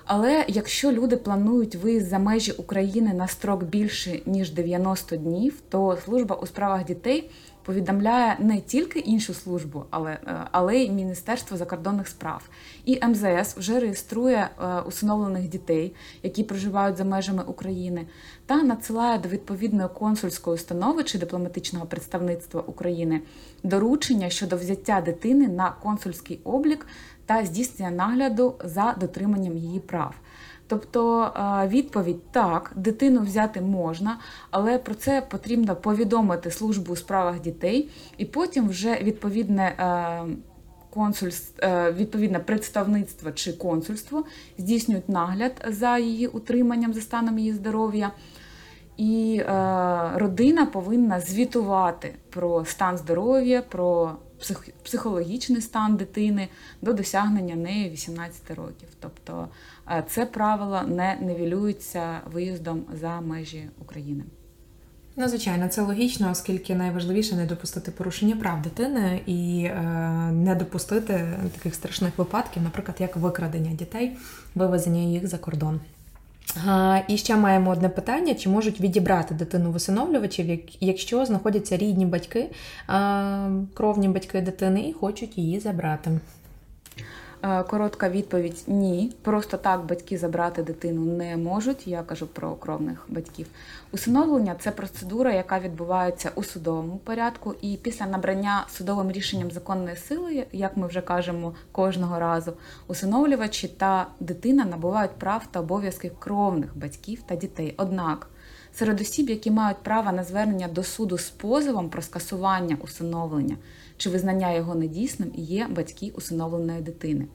Але 0.05 0.45
якщо 0.47 0.91
люди 0.91 1.17
планують 1.17 1.75
виїзд 1.75 2.07
за 2.07 2.19
межі 2.19 2.51
України 2.51 3.13
на 3.13 3.27
строк 3.27 3.63
більше 3.63 4.21
ніж 4.25 4.51
90 4.51 5.15
днів, 5.15 5.61
то 5.69 5.97
служба 6.05 6.35
у 6.35 6.47
справах 6.47 6.85
дітей 6.85 7.29
повідомляє 7.71 8.35
не 8.39 8.61
тільки 8.61 8.99
іншу 8.99 9.33
службу, 9.33 9.83
але, 9.89 10.11
е, 10.11 10.47
але 10.51 10.77
й 10.77 10.89
Міністерство 10.89 11.57
закордонних 11.57 12.07
справ. 12.07 12.49
І 12.85 13.05
МЗС 13.07 13.57
вже 13.57 13.79
реєструє 13.79 14.49
е, 14.63 14.79
усиновлених 14.81 15.47
дітей, 15.47 15.95
які 16.23 16.43
проживають 16.43 16.97
за 16.97 17.03
межами 17.03 17.43
України, 17.43 18.07
та 18.45 18.63
надсилає 18.63 19.19
до 19.19 19.29
відповідної 19.29 19.89
консульської 19.89 20.55
установи 20.55 21.03
чи 21.03 21.19
дипломатичного 21.19 21.85
представництва 21.85 22.61
України 22.61 23.21
доручення 23.63 24.29
щодо 24.29 24.57
взяття 24.57 25.01
дитини 25.01 25.47
на 25.47 25.71
консульський 25.71 26.39
облік 26.43 26.87
та 27.25 27.45
здійснення 27.45 27.91
нагляду 27.91 28.55
за 28.63 28.95
дотриманням 28.99 29.57
її 29.57 29.79
прав. 29.79 30.15
Тобто 30.71 31.23
е, 31.23 31.67
відповідь 31.67 32.31
так, 32.31 32.71
дитину 32.75 33.21
взяти 33.21 33.61
можна, 33.61 34.17
але 34.51 34.77
про 34.77 34.95
це 34.95 35.21
потрібно 35.21 35.75
повідомити 35.75 36.51
службу 36.51 36.93
у 36.93 36.95
справах 36.95 37.41
дітей, 37.41 37.89
і 38.17 38.25
потім 38.25 38.69
вже 38.69 38.95
відповідне 39.03 39.63
е, 39.63 40.23
консульс, 40.89 41.53
е, 41.59 41.91
відповідне 41.91 42.39
представництво 42.39 43.31
чи 43.31 43.53
консульство 43.53 44.23
здійснюють 44.57 45.09
нагляд 45.09 45.65
за 45.67 45.97
її 45.97 46.27
утриманням, 46.27 46.93
за 46.93 47.01
станом 47.01 47.39
її 47.39 47.53
здоров'я. 47.53 48.11
І 48.97 49.41
е, 49.45 49.53
родина 50.15 50.65
повинна 50.65 51.19
звітувати 51.19 52.15
про 52.29 52.65
стан 52.65 52.97
здоров'я, 52.97 53.61
про 53.61 54.11
псих, 54.41 54.69
психологічний 54.83 55.61
стан 55.61 55.95
дитини 55.95 56.47
до 56.81 56.93
досягнення 56.93 57.55
нею 57.55 57.91
18 57.91 58.51
років. 58.51 58.87
Тобто 58.99 59.47
е, 59.91 60.03
це 60.09 60.25
правило 60.25 60.81
не 60.87 61.17
нивелюється 61.21 62.19
виїздом 62.31 62.83
за 63.01 63.21
межі 63.21 63.69
України. 63.81 64.23
Ну, 65.15 65.27
звичайно, 65.27 65.67
це 65.67 65.81
логічно, 65.81 66.31
оскільки 66.31 66.75
найважливіше 66.75 67.35
не 67.35 67.45
допустити 67.45 67.91
порушення 67.91 68.35
прав 68.35 68.61
дитини 68.61 69.21
і 69.25 69.63
е, 69.63 69.81
не 70.31 70.55
допустити 70.55 71.27
таких 71.57 71.75
страшних 71.75 72.17
випадків, 72.17 72.63
наприклад, 72.63 72.97
як 72.99 73.15
викрадення 73.15 73.71
дітей, 73.71 74.17
вивезення 74.55 75.01
їх 75.01 75.27
за 75.27 75.37
кордон. 75.37 75.79
І 77.07 77.17
ще 77.17 77.35
маємо 77.35 77.71
одне 77.71 77.89
питання: 77.89 78.33
чи 78.35 78.49
можуть 78.49 78.79
відібрати 78.81 79.33
дитину 79.35 79.71
висиновлювачів, 79.71 80.47
як- 80.47 80.83
якщо 80.83 81.25
знаходяться 81.25 81.77
рідні 81.77 82.05
батьки, 82.05 82.49
кровні 83.73 84.07
батьки 84.07 84.41
дитини 84.41 84.89
і 84.89 84.93
хочуть 84.93 85.37
її 85.37 85.59
забрати? 85.59 86.11
Е, 87.43 87.63
Коротка 87.63 88.09
відповідь 88.09 88.63
ні. 88.67 89.13
Просто 89.21 89.57
так 89.57 89.85
батьки 89.85 90.17
забрати 90.17 90.63
дитину 90.63 91.05
не 91.17 91.37
можуть. 91.37 91.87
Я 91.87 92.03
кажу 92.03 92.27
про 92.27 92.55
кровних 92.55 93.05
батьків. 93.09 93.47
Усиновлення 93.91 94.55
це 94.59 94.71
процедура, 94.71 95.33
яка 95.33 95.59
відбувається 95.59 96.31
у 96.35 96.43
судовому 96.43 96.97
порядку, 96.97 97.55
і 97.61 97.77
після 97.81 98.05
набрання 98.05 98.65
судовим 98.69 99.11
рішенням 99.11 99.51
законної 99.51 99.95
сили, 99.95 100.45
як 100.51 100.77
ми 100.77 100.87
вже 100.87 101.01
кажемо 101.01 101.53
кожного 101.71 102.19
разу, 102.19 102.53
усиновлювачі 102.87 103.67
та 103.67 104.07
дитина 104.19 104.65
набувають 104.65 105.11
прав 105.11 105.47
та 105.51 105.59
обов'язків 105.59 106.11
кровних 106.19 106.77
батьків 106.77 107.21
та 107.25 107.35
дітей. 107.35 107.73
Однак 107.77 108.27
серед 108.73 109.01
осіб, 109.01 109.29
які 109.29 109.51
мають 109.51 109.83
право 109.83 110.11
на 110.11 110.23
звернення 110.23 110.67
до 110.67 110.83
суду 110.83 111.17
з 111.17 111.29
позовом 111.29 111.89
про 111.89 112.01
скасування 112.01 112.77
усиновлення 112.81 113.57
чи 114.01 114.09
визнання 114.09 114.53
його 114.53 114.75
недійсним, 114.75 115.31
є 115.35 115.67
батьки 115.67 116.11
усиновленої 116.15 116.81
дитини. 116.81 117.25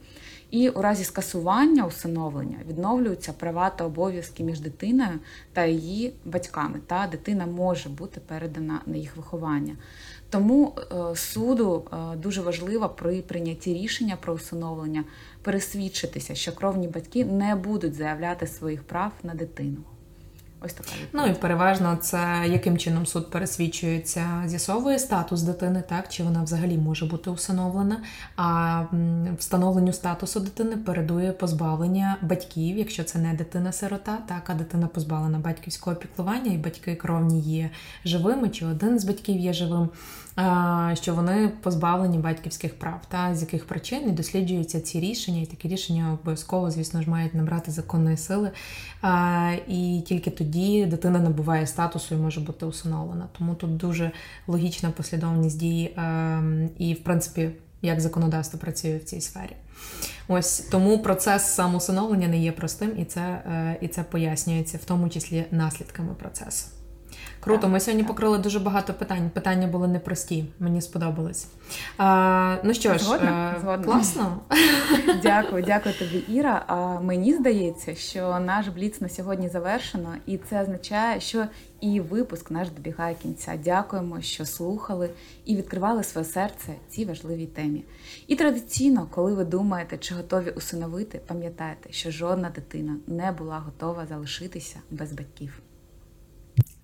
І 0.51 0.69
у 0.69 0.81
разі 0.81 1.03
скасування 1.03 1.85
усиновлення 1.85 2.57
відновлюються 2.69 3.33
права 3.33 3.69
та 3.69 3.85
обов'язки 3.85 4.43
між 4.43 4.59
дитиною 4.59 5.19
та 5.53 5.65
її 5.65 6.13
батьками, 6.25 6.79
та 6.87 7.07
дитина 7.11 7.45
може 7.45 7.89
бути 7.89 8.19
передана 8.19 8.81
на 8.85 8.97
їх 8.97 9.17
виховання. 9.17 9.75
Тому 10.29 10.75
е, 10.77 11.15
суду 11.15 11.83
е, 11.91 12.15
дуже 12.15 12.41
важливо 12.41 12.89
при 12.89 13.21
прийнятті 13.21 13.73
рішення 13.73 14.17
про 14.21 14.33
усиновлення 14.33 15.03
пересвідчитися, 15.41 16.35
що 16.35 16.55
кровні 16.55 16.87
батьки 16.87 17.25
не 17.25 17.55
будуть 17.55 17.95
заявляти 17.95 18.47
своїх 18.47 18.83
прав 18.83 19.11
на 19.23 19.33
дитину. 19.33 19.77
Ось 20.67 20.73
така 20.73 20.89
Ну 21.13 21.25
і 21.25 21.33
переважно 21.33 21.97
це 22.01 22.43
яким 22.47 22.77
чином 22.77 23.05
суд 23.05 23.31
пересвідчується, 23.31 24.43
з'ясовує 24.45 24.99
статус 24.99 25.41
дитини, 25.41 25.83
так 25.89 26.09
чи 26.09 26.23
вона 26.23 26.43
взагалі 26.43 26.77
може 26.77 27.05
бути 27.05 27.29
усиновлена. 27.29 28.01
А 28.35 28.83
встановленню 29.37 29.93
статусу 29.93 30.39
дитини 30.39 30.77
передує 30.77 31.31
позбавлення 31.31 32.17
батьків, 32.21 32.77
якщо 32.77 33.03
це 33.03 33.19
не 33.19 33.33
дитина-сирота, 33.33 34.17
так 34.27 34.49
а 34.49 34.53
дитина 34.53 34.87
позбавлена 34.87 35.39
батьківського 35.39 35.95
піклування, 35.95 36.53
і 36.53 36.57
батьки 36.57 36.95
кровні 36.95 37.41
є 37.41 37.69
живими, 38.05 38.49
чи 38.49 38.65
один 38.65 38.99
з 38.99 39.05
батьків 39.05 39.39
є 39.39 39.53
живим. 39.53 39.89
Що 40.93 41.15
вони 41.15 41.51
позбавлені 41.61 42.17
батьківських 42.17 42.79
прав, 42.79 43.01
та 43.09 43.35
з 43.35 43.41
яких 43.41 43.65
причин 43.65 44.09
і 44.09 44.11
досліджуються 44.11 44.81
ці 44.81 44.99
рішення, 44.99 45.41
і 45.41 45.45
такі 45.45 45.67
рішення 45.67 46.13
обов'язково, 46.13 46.71
звісно 46.71 47.01
ж, 47.01 47.09
мають 47.09 47.35
набрати 47.35 47.71
законної 47.71 48.17
сили. 48.17 48.51
І 49.67 50.03
тільки 50.05 50.31
тоді 50.31 50.56
дитина 50.85 51.19
набуває 51.19 51.67
статусу 51.67 52.15
і 52.15 52.17
може 52.17 52.41
бути 52.41 52.65
усиновлена. 52.65 53.27
Тому 53.37 53.55
тут 53.55 53.77
дуже 53.77 54.11
логічна 54.47 54.91
послідовність 54.91 55.59
дій 55.59 55.93
ем, 55.97 56.69
і, 56.77 56.93
в 56.93 57.03
принципі, 57.03 57.49
як 57.81 58.01
законодавство 58.01 58.59
працює 58.59 58.97
в 58.97 59.03
цій 59.03 59.21
сфері. 59.21 59.55
Ось 60.27 60.59
тому 60.59 60.99
процес 60.99 61.43
самоусиновлення 61.43 62.27
не 62.27 62.39
є 62.39 62.51
простим, 62.51 62.91
і 62.97 63.05
це, 63.05 63.21
е, 63.21 63.77
і 63.81 63.87
це 63.87 64.03
пояснюється, 64.03 64.77
в 64.77 64.85
тому 64.85 65.09
числі 65.09 65.45
наслідками 65.51 66.13
процесу. 66.13 66.67
Круто, 67.47 67.67
ми 67.69 67.79
сьогодні 67.79 68.03
покрили 68.03 68.37
дуже 68.37 68.59
багато 68.59 68.93
питань. 68.93 69.29
Питання 69.29 69.67
були 69.67 69.87
непрості, 69.87 70.45
мені 70.59 70.81
сподобалось. 70.81 71.47
А, 71.97 72.55
ну 72.63 72.73
що 72.73 72.93
ж, 72.93 72.99
Згодна? 73.03 73.53
е, 73.57 73.61
Згодна. 73.61 73.85
класно. 73.85 74.39
Дякую, 75.23 75.63
дякую 75.63 75.95
тобі, 75.95 76.17
Іра. 76.17 76.63
А 76.67 76.99
мені 76.99 77.33
здається, 77.33 77.95
що 77.95 78.39
наш 78.39 78.67
бліц 78.67 79.01
на 79.01 79.09
сьогодні 79.09 79.49
завершено, 79.49 80.13
і 80.25 80.37
це 80.37 80.61
означає, 80.61 81.19
що 81.19 81.45
і 81.81 81.99
випуск 81.99 82.51
наш 82.51 82.69
добігає 82.69 83.15
кінця. 83.15 83.53
Дякуємо, 83.63 84.21
що 84.21 84.45
слухали 84.45 85.09
і 85.45 85.55
відкривали 85.55 86.03
своє 86.03 86.25
серце 86.25 86.73
цій 86.89 87.05
важливій 87.05 87.45
темі. 87.45 87.83
І 88.27 88.35
традиційно, 88.35 89.07
коли 89.11 89.33
ви 89.33 89.45
думаєте, 89.45 89.97
чи 89.97 90.15
готові 90.15 90.49
усиновити, 90.49 91.21
пам'ятайте, 91.27 91.91
що 91.91 92.11
жодна 92.11 92.49
дитина 92.49 92.95
не 93.07 93.31
була 93.31 93.59
готова 93.59 94.05
залишитися 94.05 94.79
без 94.91 95.11
батьків. 95.13 95.61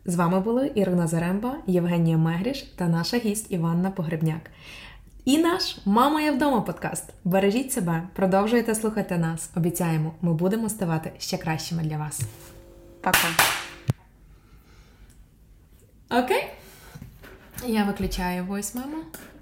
З 0.05 0.15
вами 0.15 0.39
були 0.39 0.71
Ірина 0.75 1.07
Заремба, 1.07 1.55
Євгенія 1.67 2.17
Мегріш 2.17 2.61
та 2.61 2.87
наша 2.87 3.17
гість 3.17 3.51
Іванна 3.51 3.91
Погребняк. 3.91 4.51
І 5.25 5.37
наш 5.37 5.77
Мама 5.85 6.21
я 6.21 6.31
вдома 6.31 6.61
подкаст. 6.61 7.13
Бережіть 7.23 7.71
себе, 7.71 8.03
продовжуйте 8.13 8.75
слухати 8.75 9.17
нас. 9.17 9.49
Обіцяємо, 9.55 10.13
ми 10.21 10.33
будемо 10.33 10.69
ставати 10.69 11.11
ще 11.17 11.37
кращими 11.37 11.83
для 11.83 11.97
вас. 11.97 12.21
Пока. 13.01 13.27
Окей? 16.09 16.47
Я 17.67 17.83
виключаю 17.83 18.43
voice 18.43 18.75
memo. 18.75 19.32